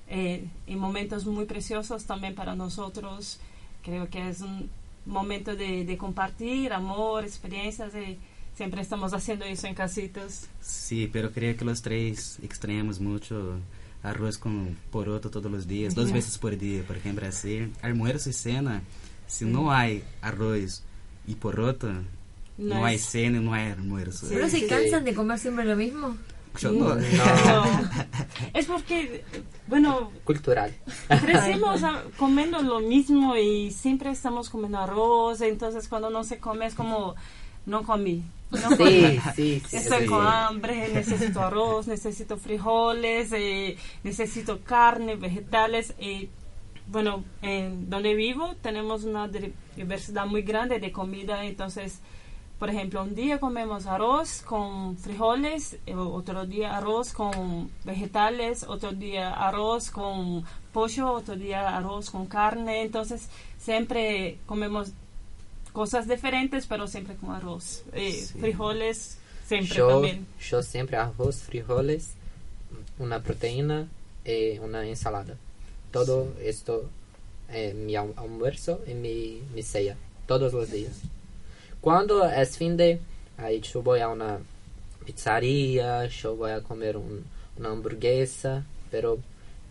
eh, 0.07 0.47
en 0.67 0.79
momentos 0.79 1.25
muy 1.25 1.45
preciosos 1.45 2.05
también 2.05 2.35
para 2.35 2.55
nosotros. 2.55 3.39
Creo 3.83 4.09
que 4.09 4.29
es 4.29 4.41
un 4.41 4.69
momento 5.05 5.55
de, 5.55 5.85
de 5.85 5.97
compartir 5.97 6.73
amor, 6.73 7.23
experiencias 7.23 7.93
y 7.95 8.17
siempre 8.55 8.81
estamos 8.81 9.13
haciendo 9.13 9.45
eso 9.45 9.67
en 9.67 9.75
casitas. 9.75 10.49
Sí, 10.61 11.09
pero 11.11 11.31
creo 11.31 11.55
que 11.55 11.65
los 11.65 11.81
tres 11.81 12.39
extrañamos 12.41 12.99
mucho 12.99 13.59
arroz 14.05 14.37
con 14.37 14.77
poroto 14.91 15.29
todos 15.29 15.51
los 15.51 15.67
días, 15.67 15.95
dos 15.95 16.11
veces 16.11 16.37
por 16.37 16.57
día, 16.57 16.83
porque 16.87 17.09
en 17.09 17.15
Brasil, 17.15 17.73
almuerzo 17.81 18.29
y 18.29 18.33
cena, 18.33 18.81
si 19.27 19.45
no 19.45 19.71
hay 19.71 20.03
arroz 20.21 20.83
y 21.27 21.35
poroto, 21.35 21.87
no, 22.57 22.75
No 22.75 22.85
hay 22.85 22.95
es- 22.95 23.05
cena 23.05 23.37
y 23.39 23.43
no 23.43 23.53
hay 23.53 23.71
almuerzo. 23.71 24.27
¿Pero 24.29 24.47
se 24.47 24.65
cansan 24.67 25.03
de 25.03 25.13
comer 25.13 25.39
siempre 25.39 25.65
lo 25.65 25.75
mismo? 25.75 26.15
Yo 26.59 26.71
no. 26.71 26.95
No. 26.95 27.01
Es 28.53 28.65
porque, 28.67 29.25
bueno, 29.67 30.11
Cultural. 30.23 30.73
crecimos 31.21 31.83
a- 31.83 32.03
comiendo 32.17 32.61
lo 32.61 32.79
mismo 32.79 33.35
y 33.35 33.71
siempre 33.71 34.11
estamos 34.11 34.49
comiendo 34.49 34.77
arroz, 34.79 35.41
entonces 35.41 35.87
cuando 35.89 36.09
no 36.09 36.23
se 36.23 36.37
come 36.37 36.65
es 36.67 36.73
como, 36.75 37.15
no 37.65 37.83
comí. 37.83 38.23
No. 38.51 38.75
Sí, 38.77 39.19
sí, 39.35 39.61
sí. 39.67 39.77
Estoy 39.77 40.01
sí. 40.01 40.05
con 40.07 40.25
hambre, 40.25 40.89
necesito 40.93 41.41
arroz, 41.41 41.87
necesito 41.87 42.37
frijoles, 42.37 43.31
eh, 43.33 43.75
necesito 44.03 44.59
carne, 44.63 45.15
vegetales. 45.15 45.93
eh, 45.99 46.29
bueno, 46.87 47.23
en 47.41 47.89
donde 47.89 48.13
vivo 48.13 48.53
tenemos 48.61 49.03
una 49.03 49.27
di- 49.27 49.51
diversidad 49.75 50.27
muy 50.27 50.43
grande 50.43 50.79
de 50.79 50.91
comida, 50.91 51.43
entonces, 51.43 51.99
por 52.59 52.69
ejemplo, 52.69 53.01
un 53.03 53.15
día 53.15 53.39
comemos 53.39 53.87
arroz 53.87 54.43
con 54.43 54.95
frijoles, 54.95 55.77
eh, 55.87 55.95
otro 55.95 56.45
día 56.45 56.77
arroz 56.77 57.11
con 57.11 57.71
vegetales, 57.83 58.63
otro 58.67 58.91
día 58.91 59.33
arroz 59.33 59.89
con 59.89 60.45
pollo, 60.71 61.11
otro 61.11 61.35
día 61.35 61.75
arroz 61.75 62.11
con 62.11 62.27
carne, 62.27 62.83
entonces 62.83 63.29
siempre 63.57 64.37
comemos 64.45 64.93
cosas 65.75 66.07
diferentes, 66.07 66.65
pero 66.65 66.87
siempre 66.87 67.15
con 67.15 67.29
arroz. 67.31 67.83
Eh, 67.93 68.13
Sí. 68.13 68.39
Frijoles, 68.39 69.17
siempre 69.47 69.75
Yo, 69.77 69.87
también. 69.89 70.25
yo 70.49 70.63
siempre 70.63 70.97
arroz, 70.97 71.35
frijoles, 71.43 72.13
una 72.97 73.21
proteína 73.21 73.87
y 74.25 74.57
una 74.59 74.87
ensalada. 74.87 75.35
Todo 75.91 76.33
esto 76.41 76.89
eh, 77.49 77.73
mi 77.75 77.93
alm- 77.93 78.13
almuerzo 78.17 78.81
y 78.87 78.93
mi, 78.95 79.41
mi 79.53 79.61
cena, 79.61 79.95
todos 80.25 80.51
los 80.53 80.71
días. 80.71 80.93
Cuando 81.81 82.25
es 82.27 82.57
fin 82.57 82.75
de, 82.75 82.99
ahí 83.37 83.61
yo 83.61 83.83
voy 83.83 83.99
a 83.99 84.07
una 84.09 84.39
pizzería, 85.05 86.05
yo 86.07 86.35
voy 86.35 86.51
a 86.51 86.61
comer 86.61 86.97
un- 86.97 87.23
una 87.57 87.69
hamburguesa, 87.69 88.63
pero 88.89 89.19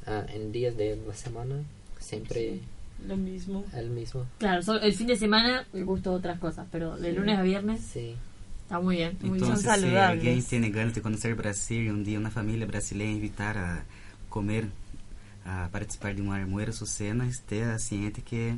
ah, 0.06 0.24
en 0.32 0.52
días 0.52 0.76
de 0.76 0.96
la 1.06 1.14
semana 1.14 1.56
siempre 1.98 2.60
Lo 3.06 3.16
mismo. 3.16 3.64
el 3.74 3.90
mismo. 3.90 4.26
Claro, 4.38 4.62
solo 4.62 4.80
el 4.80 4.94
fin 4.94 5.06
de 5.06 5.16
semana 5.16 5.66
me 5.72 5.82
gusta 5.84 6.10
otras 6.10 6.38
cosas, 6.38 6.66
pero 6.72 6.96
de 6.96 7.12
lunes 7.12 7.38
a 7.38 7.42
viernes 7.42 7.80
Sí. 7.82 8.14
está 8.62 8.80
muy 8.80 8.96
bien. 8.96 9.16
Muy 9.20 9.30
bien. 9.38 9.42
Entonces, 9.44 9.60
si 9.60 9.66
saludables. 9.66 10.10
alguien 10.10 10.42
tiene 10.44 10.70
ganas 10.70 10.94
de 10.94 11.02
conocer 11.02 11.34
Brasil 11.34 11.84
y 11.86 11.88
un 11.90 12.04
día 12.04 12.18
una 12.18 12.30
familia 12.30 12.66
brasileña 12.66 13.12
invitar 13.12 13.58
a 13.58 13.84
comer, 14.28 14.66
a 15.44 15.68
participar 15.70 16.14
de 16.16 16.22
un 16.22 16.32
almuerzo, 16.32 16.86
cena, 16.86 17.28
esté 17.28 17.78
ciente 17.78 18.22
que 18.22 18.56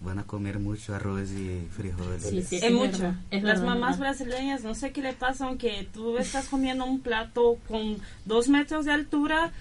van 0.00 0.18
a 0.18 0.24
comer 0.24 0.58
mucho 0.58 0.94
arroz 0.94 1.30
y 1.30 1.66
frijoles. 1.74 2.22
Sí, 2.22 2.42
sí, 2.42 2.56
Es, 2.56 2.64
es 2.64 2.72
mucho. 2.72 2.90
verdad, 2.98 3.14
es 3.30 3.42
Las 3.42 3.60
verdad, 3.60 3.74
mamás 3.74 3.98
verdad. 3.98 4.16
brasileñas, 4.18 4.62
no 4.62 4.74
sé 4.74 4.92
qué 4.92 5.00
le 5.00 5.14
pasa, 5.14 5.46
aunque 5.46 5.88
tú 5.94 6.18
estás 6.18 6.48
comiendo 6.48 6.84
un 6.84 7.00
plato 7.00 7.56
con 7.68 7.96
dos 8.26 8.48
metros 8.48 8.84
de 8.84 8.92
altura, 8.92 9.52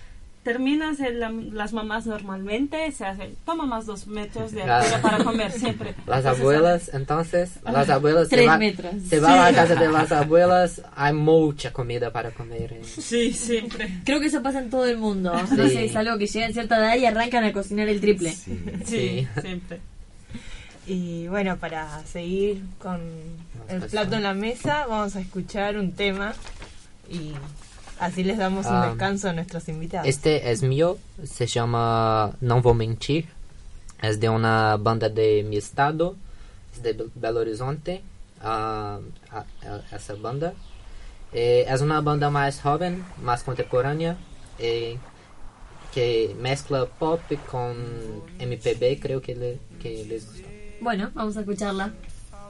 terminas 0.46 1.00
en 1.02 1.20
la- 1.20 1.30
las 1.32 1.74
mamás 1.74 2.06
normalmente 2.06 2.90
se 2.94 3.04
hacen, 3.04 3.36
toma 3.46 3.66
más 3.66 3.86
dos 3.86 4.08
metros 4.08 4.54
de 4.54 4.62
Claro. 4.62 4.86
altura 4.86 5.02
para 5.02 5.24
comer 5.26 5.52
siempre. 5.52 5.96
Las 6.08 6.20
Entonces, 6.20 6.40
abuelas, 6.42 6.92
entonces, 6.94 7.52
las 7.66 7.90
abuelas 7.90 8.30
se 8.30 8.36
Tres 8.38 8.48
va, 8.48 8.58
metros. 8.58 8.94
se 9.10 9.20
va 9.20 9.34
a 9.48 9.52
la 9.52 9.58
casa 9.58 9.76
de 9.76 9.90
las 9.92 10.12
abuelas, 10.14 10.82
hay 10.96 11.14
mucha 11.14 11.74
comida 11.74 12.12
para 12.12 12.32
comer. 12.32 12.72
eh. 12.74 12.82
Sí, 12.86 13.34
siempre. 13.34 13.90
Creo 14.06 14.20
que 14.22 14.28
eso 14.28 14.42
pasa 14.42 14.60
en 14.60 14.70
todo 14.70 14.86
el 14.86 14.98
mundo. 14.98 15.34
Sí. 15.50 15.56
No 15.58 15.68
sé, 15.68 15.86
es 15.86 15.96
algo 15.98 16.18
que 16.18 16.28
llegan 16.28 16.52
a 16.52 16.54
cierta 16.54 16.78
edad 16.78 16.96
y 16.96 17.06
arrancan 17.06 17.44
a 17.44 17.52
cocinar 17.52 17.90
el 17.90 18.00
triple. 18.00 18.32
Sí. 18.32 18.58
Sí, 18.86 19.28
Sí. 19.36 19.42
siempre. 19.42 19.80
Y 20.88 21.28
bueno, 21.28 21.58
para 21.58 22.04
seguir 22.06 22.62
con 22.78 23.02
el 23.70 23.82
plato 23.90 24.18
en 24.18 24.22
la 24.22 24.36
mesa, 24.36 24.86
vamos 24.88 25.16
a 25.16 25.20
escuchar 25.22 25.78
un 25.80 25.94
tema 25.94 26.36
y 27.10 27.32
así 28.00 28.24
les 28.24 28.38
damos 28.38 28.66
un 28.66 28.74
Ah, 28.74 28.88
descanso 28.90 29.30
a 29.30 29.34
nuestros 29.34 29.68
invitados. 29.70 30.08
Este 30.08 30.52
es 30.52 30.62
mío, 30.64 30.98
se 31.24 31.48
llama 31.48 32.36
No 32.42 32.62
Vou 32.62 32.74
Mentir, 32.74 33.28
es 34.02 34.20
de 34.20 34.30
una 34.30 34.78
banda 34.78 35.10
de 35.10 35.44
mi 35.44 35.58
estado, 35.58 36.16
es 36.74 36.84
de 36.84 36.94
Be- 36.94 37.10
Belo 37.16 37.40
Horizonte, 37.42 38.02
ah, 38.42 39.00
ah, 39.32 39.46
ah, 39.66 39.80
esa 39.96 40.14
banda. 40.16 40.54
Eh, 41.34 41.66
es 41.68 41.82
una 41.82 42.02
banda 42.02 42.30
más 42.30 42.62
joven, 42.62 43.04
más 43.22 43.44
contemporánea, 43.44 44.18
eh, 44.60 44.98
que 45.94 46.36
mezcla 46.40 46.86
pop 46.86 47.22
con 47.50 47.76
MPB, 48.40 49.00
creo 49.02 49.22
que, 49.22 49.36
le- 49.36 49.60
que 49.82 50.06
les 50.06 50.26
gusta. 50.26 50.48
Bueno, 50.82 51.12
vamos 51.14 51.36
a 51.38 51.40
escucharla. 51.42 51.94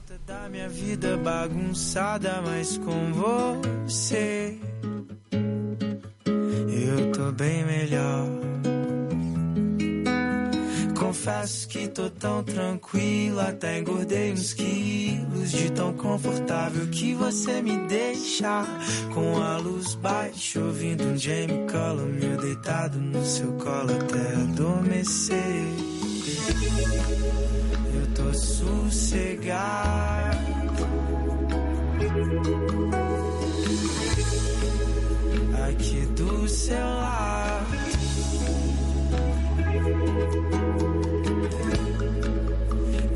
Falta 0.07 0.21
da 0.27 0.47
minha 0.49 0.69
vida 0.69 1.17
bagunçada, 1.17 2.39
mas 2.43 2.77
com 2.77 3.11
você 3.11 4.55
eu 5.31 7.11
tô 7.11 7.31
bem 7.31 7.65
melhor. 7.65 8.27
Confesso 10.95 11.67
que 11.67 11.87
tô 11.87 12.07
tão 12.11 12.43
tranquilo, 12.43 13.39
até 13.39 13.79
engordei 13.79 14.31
uns 14.31 14.53
quilos 14.53 15.51
de 15.51 15.71
tão 15.71 15.93
confortável 15.93 16.87
que 16.87 17.15
você 17.15 17.63
me 17.63 17.75
deixa. 17.87 18.63
Com 19.11 19.41
a 19.41 19.57
luz 19.57 19.95
baixa, 19.95 20.59
ouvindo 20.59 21.03
um 21.03 21.17
Jamie 21.17 21.65
Cullum, 21.65 22.15
eu 22.21 22.37
deitado 22.37 22.99
no 22.99 23.25
seu 23.25 23.53
colo 23.53 23.91
até 23.95 24.35
adormecer. 24.35 25.95
Tô 28.25 28.33
sossegado. 28.33 29.85
Aqui 35.69 36.05
do 36.15 36.47
seu 36.47 36.75
lado. 36.75 37.75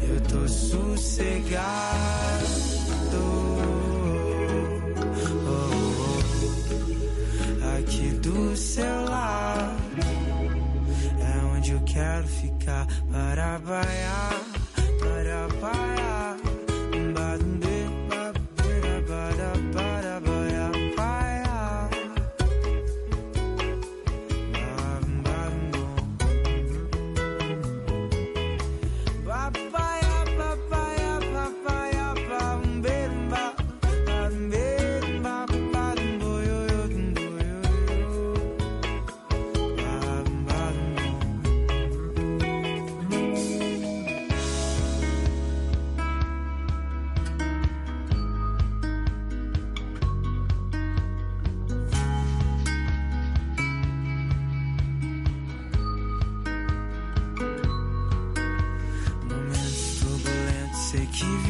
Eu 0.03 0.21
tô 0.27 0.47
sossegado. 0.47 1.69
Oh, 3.15 3.19
oh. 5.49 6.19
Aqui 7.79 8.09
do 8.19 8.55
seu 8.55 9.05
lado 9.05 9.79
é 11.19 11.45
onde 11.57 11.71
eu 11.71 11.81
quero 11.81 12.27
ficar 12.27 12.85
para 13.11 13.57
baiar, 13.59 14.58
para 15.59 16.28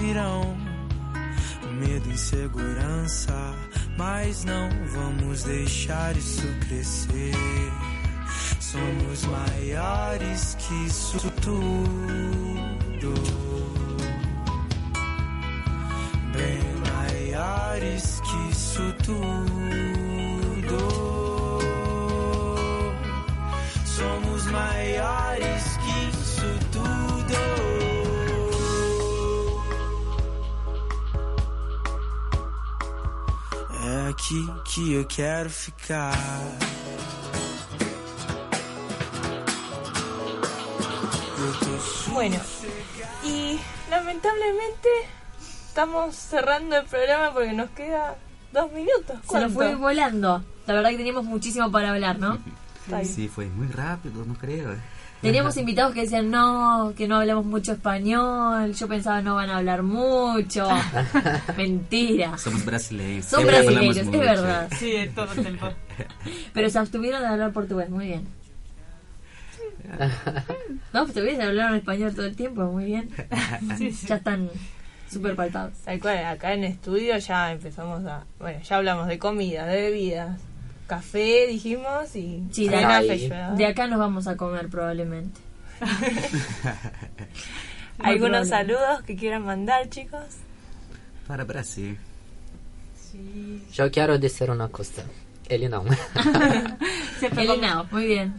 virão. 0.10 0.58
Medo, 1.80 2.12
insegurança, 2.12 3.54
mas 3.98 4.44
não 4.44 4.70
vamos 4.94 5.44
deixar 5.44 6.18
isso 6.18 6.48
crescer. 6.68 7.34
Somos 8.60 9.24
maiores 9.26 10.58
que 10.60 10.74
isso 10.86 11.32
tudo. 11.42 13.14
Bem 16.34 16.64
maiores 16.92 18.20
que 18.22 18.52
isso 18.52 18.94
tudo. 19.04 19.20
Somos 23.86 24.46
maiores 24.48 25.78
que 25.78 25.89
aqui 34.30 34.48
que 34.66 34.94
eu 34.94 35.06
quero 35.06 35.50
ficar. 35.50 36.14
Bueno, 42.14 42.38
y 43.24 43.60
lamentablemente 43.90 44.90
estamos 45.42 46.16
cerrando 46.16 46.78
el 46.78 46.86
programa 46.86 47.34
porque 47.34 47.54
nos 47.54 47.70
queda 47.72 48.18
dos 48.54 48.72
minutos. 48.72 49.08
Se 49.08 49.40
nos 49.40 49.54
¿Cuánto? 49.54 49.54
fue 49.54 49.76
volando. 49.76 50.44
La 50.68 50.74
verdad 50.74 50.90
que 50.92 50.98
teníamos 50.98 51.26
muchísimo 51.26 51.72
para 51.72 51.90
hablar, 51.90 52.20
¿no? 52.20 52.38
Bien. 52.88 53.06
Sí, 53.06 53.28
fue 53.28 53.46
muy 53.46 53.68
rápido, 53.68 54.26
no 54.26 54.34
creo. 54.36 54.76
Teníamos 55.22 55.58
invitados 55.58 55.94
que 55.94 56.02
decían 56.02 56.32
no, 56.32 56.94
que 56.96 57.08
no 57.08 57.18
hablamos 57.18 57.46
mucho 57.46 57.74
español. 57.74 58.74
Yo 58.74 58.88
pensaba 58.88 59.22
no 59.22 59.36
van 59.36 59.50
a 59.50 59.58
hablar 59.58 59.84
mucho. 59.84 60.68
Mentira. 61.58 62.38
Somos 62.38 62.64
brasileños. 62.64 63.26
Son 63.26 63.46
brasileños, 63.46 63.98
es 63.98 64.06
mucho. 64.06 64.20
verdad. 64.20 64.70
Sí, 64.80 64.96
todo 65.14 65.32
el 65.34 65.42
tiempo. 65.42 65.68
Pero 66.54 66.70
se 66.70 66.80
abstuvieron 66.80 67.22
de 67.22 67.28
hablar 67.28 67.52
portugués, 67.52 67.90
muy 67.90 68.08
bien. 68.08 68.28
No, 70.92 71.04
pues 71.04 71.14
tuvieron 71.14 71.42
hablaron 71.42 71.76
español 71.76 72.16
todo 72.16 72.26
el 72.26 72.36
tiempo, 72.36 72.64
muy 72.64 72.86
bien. 72.86 73.10
Ya 74.08 74.16
están 74.16 74.50
súper 75.08 75.36
palpados. 75.36 75.74
Tal 75.86 76.00
cual, 76.00 76.26
acá 76.26 76.54
en 76.54 76.64
estudio 76.64 77.16
ya 77.18 77.52
empezamos 77.52 78.04
a. 78.06 78.24
Bueno, 78.40 78.60
ya 78.64 78.78
hablamos 78.78 79.08
de 79.08 79.20
comida, 79.20 79.68
de 79.68 79.82
bebidas, 79.82 80.42
café, 80.90 81.48
dijimos, 81.48 82.14
y. 82.16 82.44
Sí, 82.52 82.68
de 82.68 82.76
acá-. 82.76 83.02
De 83.56 83.66
acá 83.66 83.88
nos 83.88 84.00
vamos 84.00 84.28
a 84.28 84.36
comer 84.36 84.68
probablemente. 84.68 85.40
¿Algunos 88.00 88.48
probable. 88.48 88.50
saludos 88.50 89.04
que 89.04 89.16
quieran 89.16 89.46
mandar, 89.46 89.88
chicos? 89.90 90.26
Para 91.28 91.46
Brasil. 91.46 91.98
Yo 93.74 93.90
quiero 93.92 94.18
decir 94.18 94.52
una 94.52 94.68
cosa. 94.68 95.04
Ele 95.50 95.68
não. 95.68 95.84
Elena, 97.38 97.84
muy 97.92 98.06
bien. 98.06 98.36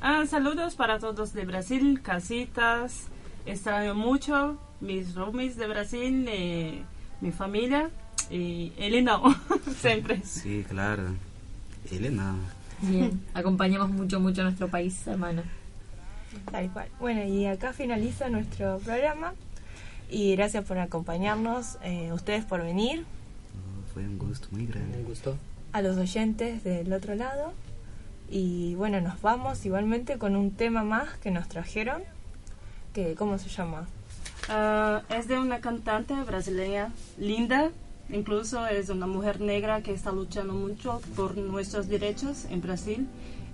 Ah, 0.00 0.24
saludos 0.28 0.76
para 0.76 0.98
todos 1.00 1.32
de 1.32 1.44
Brasil, 1.44 2.00
casitas. 2.02 3.08
Extraño 3.46 3.94
mucho 3.94 4.56
mis 4.80 5.14
roomies 5.14 5.56
de 5.56 5.66
Brasil, 5.66 6.26
eh, 6.28 6.82
mi 7.20 7.32
familia 7.32 7.90
y 8.30 8.72
Elena, 8.78 9.20
siempre. 9.80 10.22
Sí, 10.24 10.64
claro. 10.68 11.16
Ele 11.90 12.10
não. 12.10 12.38
Bien, 12.82 13.10
acompañamos 13.34 13.90
mucho, 13.90 14.20
mucho 14.20 14.40
a 14.42 14.44
nuestro 14.44 14.68
país, 14.68 15.06
hermano. 15.06 15.42
Tal 16.50 16.70
cual. 16.70 16.88
Bueno, 17.00 17.24
y 17.24 17.46
acá 17.46 17.72
finaliza 17.72 18.28
nuestro 18.28 18.78
programa. 18.80 19.32
Y 20.10 20.36
gracias 20.36 20.64
por 20.64 20.78
acompañarnos, 20.78 21.78
eh, 21.82 22.12
ustedes 22.12 22.44
por 22.44 22.62
venir, 22.62 23.04
Oh, 23.56 23.92
Foi 23.94 24.04
um 24.04 24.18
gosto 24.18 24.48
muito 24.52 24.72
grande. 24.72 24.98
Me 24.98 25.02
gustou? 25.04 25.36
a 25.72 25.82
los 25.82 25.96
oyentes 25.96 26.62
del 26.64 26.92
otro 26.92 27.14
lado. 27.14 27.52
Y 28.30 28.74
bueno, 28.76 29.00
nos 29.00 29.20
vamos 29.22 29.64
igualmente 29.66 30.18
con 30.18 30.36
un 30.36 30.50
tema 30.50 30.82
más 30.84 31.16
que 31.18 31.30
nos 31.30 31.48
trajeron. 31.48 32.02
Que, 32.92 33.14
¿Cómo 33.14 33.38
se 33.38 33.48
llama? 33.48 33.86
Ah, 34.48 35.02
es 35.10 35.28
de 35.28 35.38
una 35.38 35.60
cantante 35.60 36.14
brasileña 36.24 36.92
linda, 37.18 37.70
incluso 38.10 38.66
es 38.66 38.88
una 38.88 39.06
mujer 39.06 39.40
negra 39.40 39.82
que 39.82 39.92
está 39.92 40.12
luchando 40.12 40.52
mucho 40.52 41.00
por 41.16 41.36
nuestros 41.36 41.88
derechos 41.88 42.46
en 42.50 42.60
Brasil. 42.60 43.06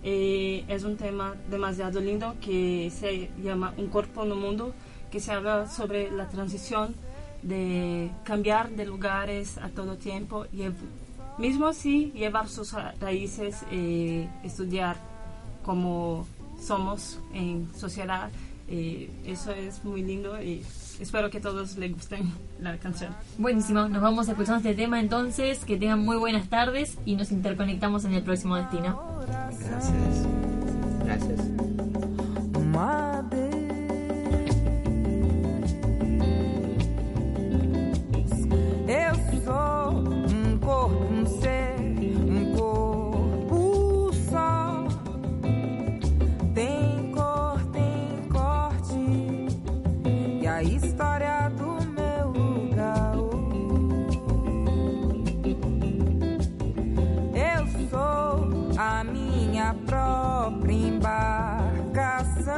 Eh, 0.04 0.64
es 0.68 0.82
un 0.84 0.96
tema 0.96 1.34
demasiado 1.50 2.00
lindo 2.00 2.34
que 2.40 2.90
se 2.90 3.30
llama 3.42 3.72
Un 3.76 3.86
cuerpo 3.86 4.24
en 4.24 4.32
un 4.32 4.40
mundo, 4.40 4.74
que 5.10 5.20
se 5.20 5.32
habla 5.32 5.68
sobre 5.68 6.10
la 6.10 6.28
transición 6.28 6.94
de 7.42 8.10
cambiar 8.24 8.70
de 8.70 8.84
lugares 8.86 9.58
a 9.58 9.68
todo 9.68 9.96
tiempo, 9.96 10.46
y 10.52 10.62
mismo 11.38 11.66
así 11.66 12.12
llevar 12.14 12.48
sus 12.48 12.72
ra- 12.72 12.94
raíces, 13.00 13.64
eh, 13.70 14.28
estudiar 14.44 14.96
como 15.64 16.26
somos 16.60 17.18
en 17.34 17.68
sociedad. 17.74 18.30
Eh, 18.68 19.10
eso 19.26 19.52
es 19.52 19.84
muy 19.84 20.02
lindo 20.02 20.40
y 20.42 20.62
espero 21.00 21.30
que 21.30 21.38
a 21.38 21.40
todos 21.40 21.76
les 21.76 21.92
gusten 21.92 22.32
la 22.60 22.78
canción. 22.78 23.14
Buenísimo, 23.38 23.88
nos 23.88 24.02
vamos 24.02 24.28
escuchando 24.28 24.58
este 24.58 24.74
tema 24.74 25.00
entonces. 25.00 25.64
Que 25.64 25.76
tengan 25.76 26.00
muy 26.00 26.16
buenas 26.16 26.48
tardes 26.48 26.98
y 27.04 27.16
nos 27.16 27.30
interconectamos 27.32 28.04
en 28.04 28.14
el 28.14 28.22
próximo 28.22 28.56
destino. 28.56 29.20
Gracias. 31.04 31.42
Vez 33.32 33.62
eu 38.88 39.14
sou 39.42 39.90
um 39.90 40.58
corpo, 40.58 41.21
a 58.76 59.04
minha 59.04 59.74
própria 59.86 60.74
embarcação. 60.74 62.52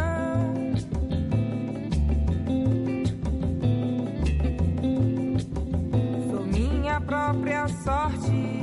Sou 6.30 6.46
minha 6.46 7.00
própria 7.00 7.66
sorte. 7.68 8.54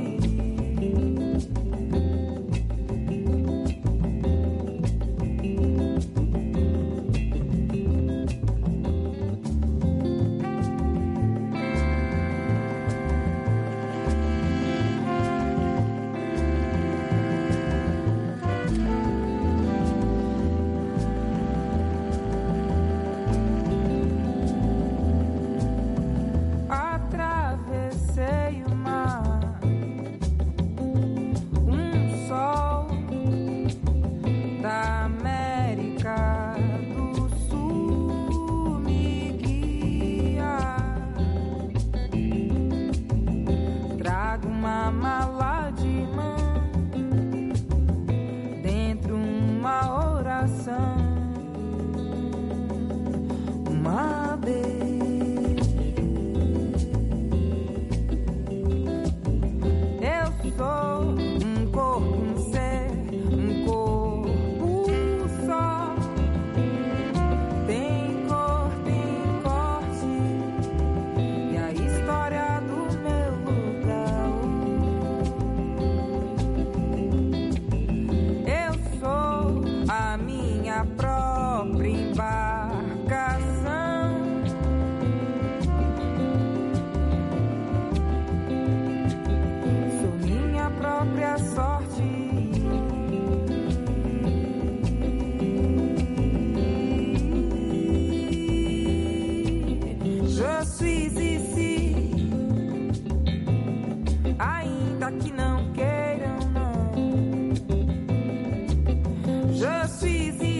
Je 109.62 109.86
suis 109.96 110.51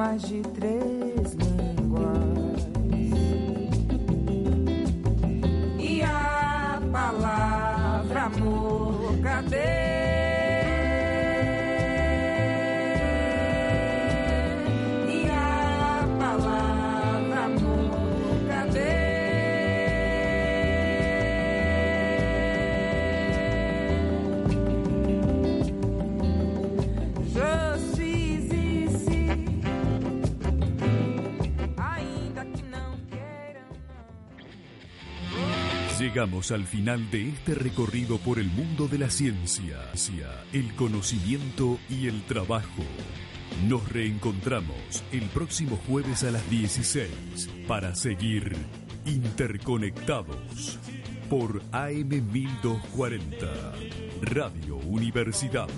mais 0.00 0.22
de 0.22 0.40
três 0.40 0.99
Llegamos 36.12 36.50
al 36.50 36.66
final 36.66 37.08
de 37.12 37.28
este 37.28 37.54
recorrido 37.54 38.18
por 38.18 38.40
el 38.40 38.48
mundo 38.48 38.88
de 38.88 38.98
la 38.98 39.10
ciencia, 39.10 39.78
el 40.52 40.74
conocimiento 40.74 41.78
y 41.88 42.08
el 42.08 42.22
trabajo. 42.24 42.82
Nos 43.68 43.88
reencontramos 43.88 45.04
el 45.12 45.22
próximo 45.26 45.78
jueves 45.86 46.24
a 46.24 46.32
las 46.32 46.50
16 46.50 47.48
para 47.68 47.94
seguir 47.94 48.56
interconectados 49.06 50.80
por 51.28 51.62
AM 51.70 52.08
1240, 52.08 53.72
Radio 54.22 54.78
Universidad. 54.78 55.68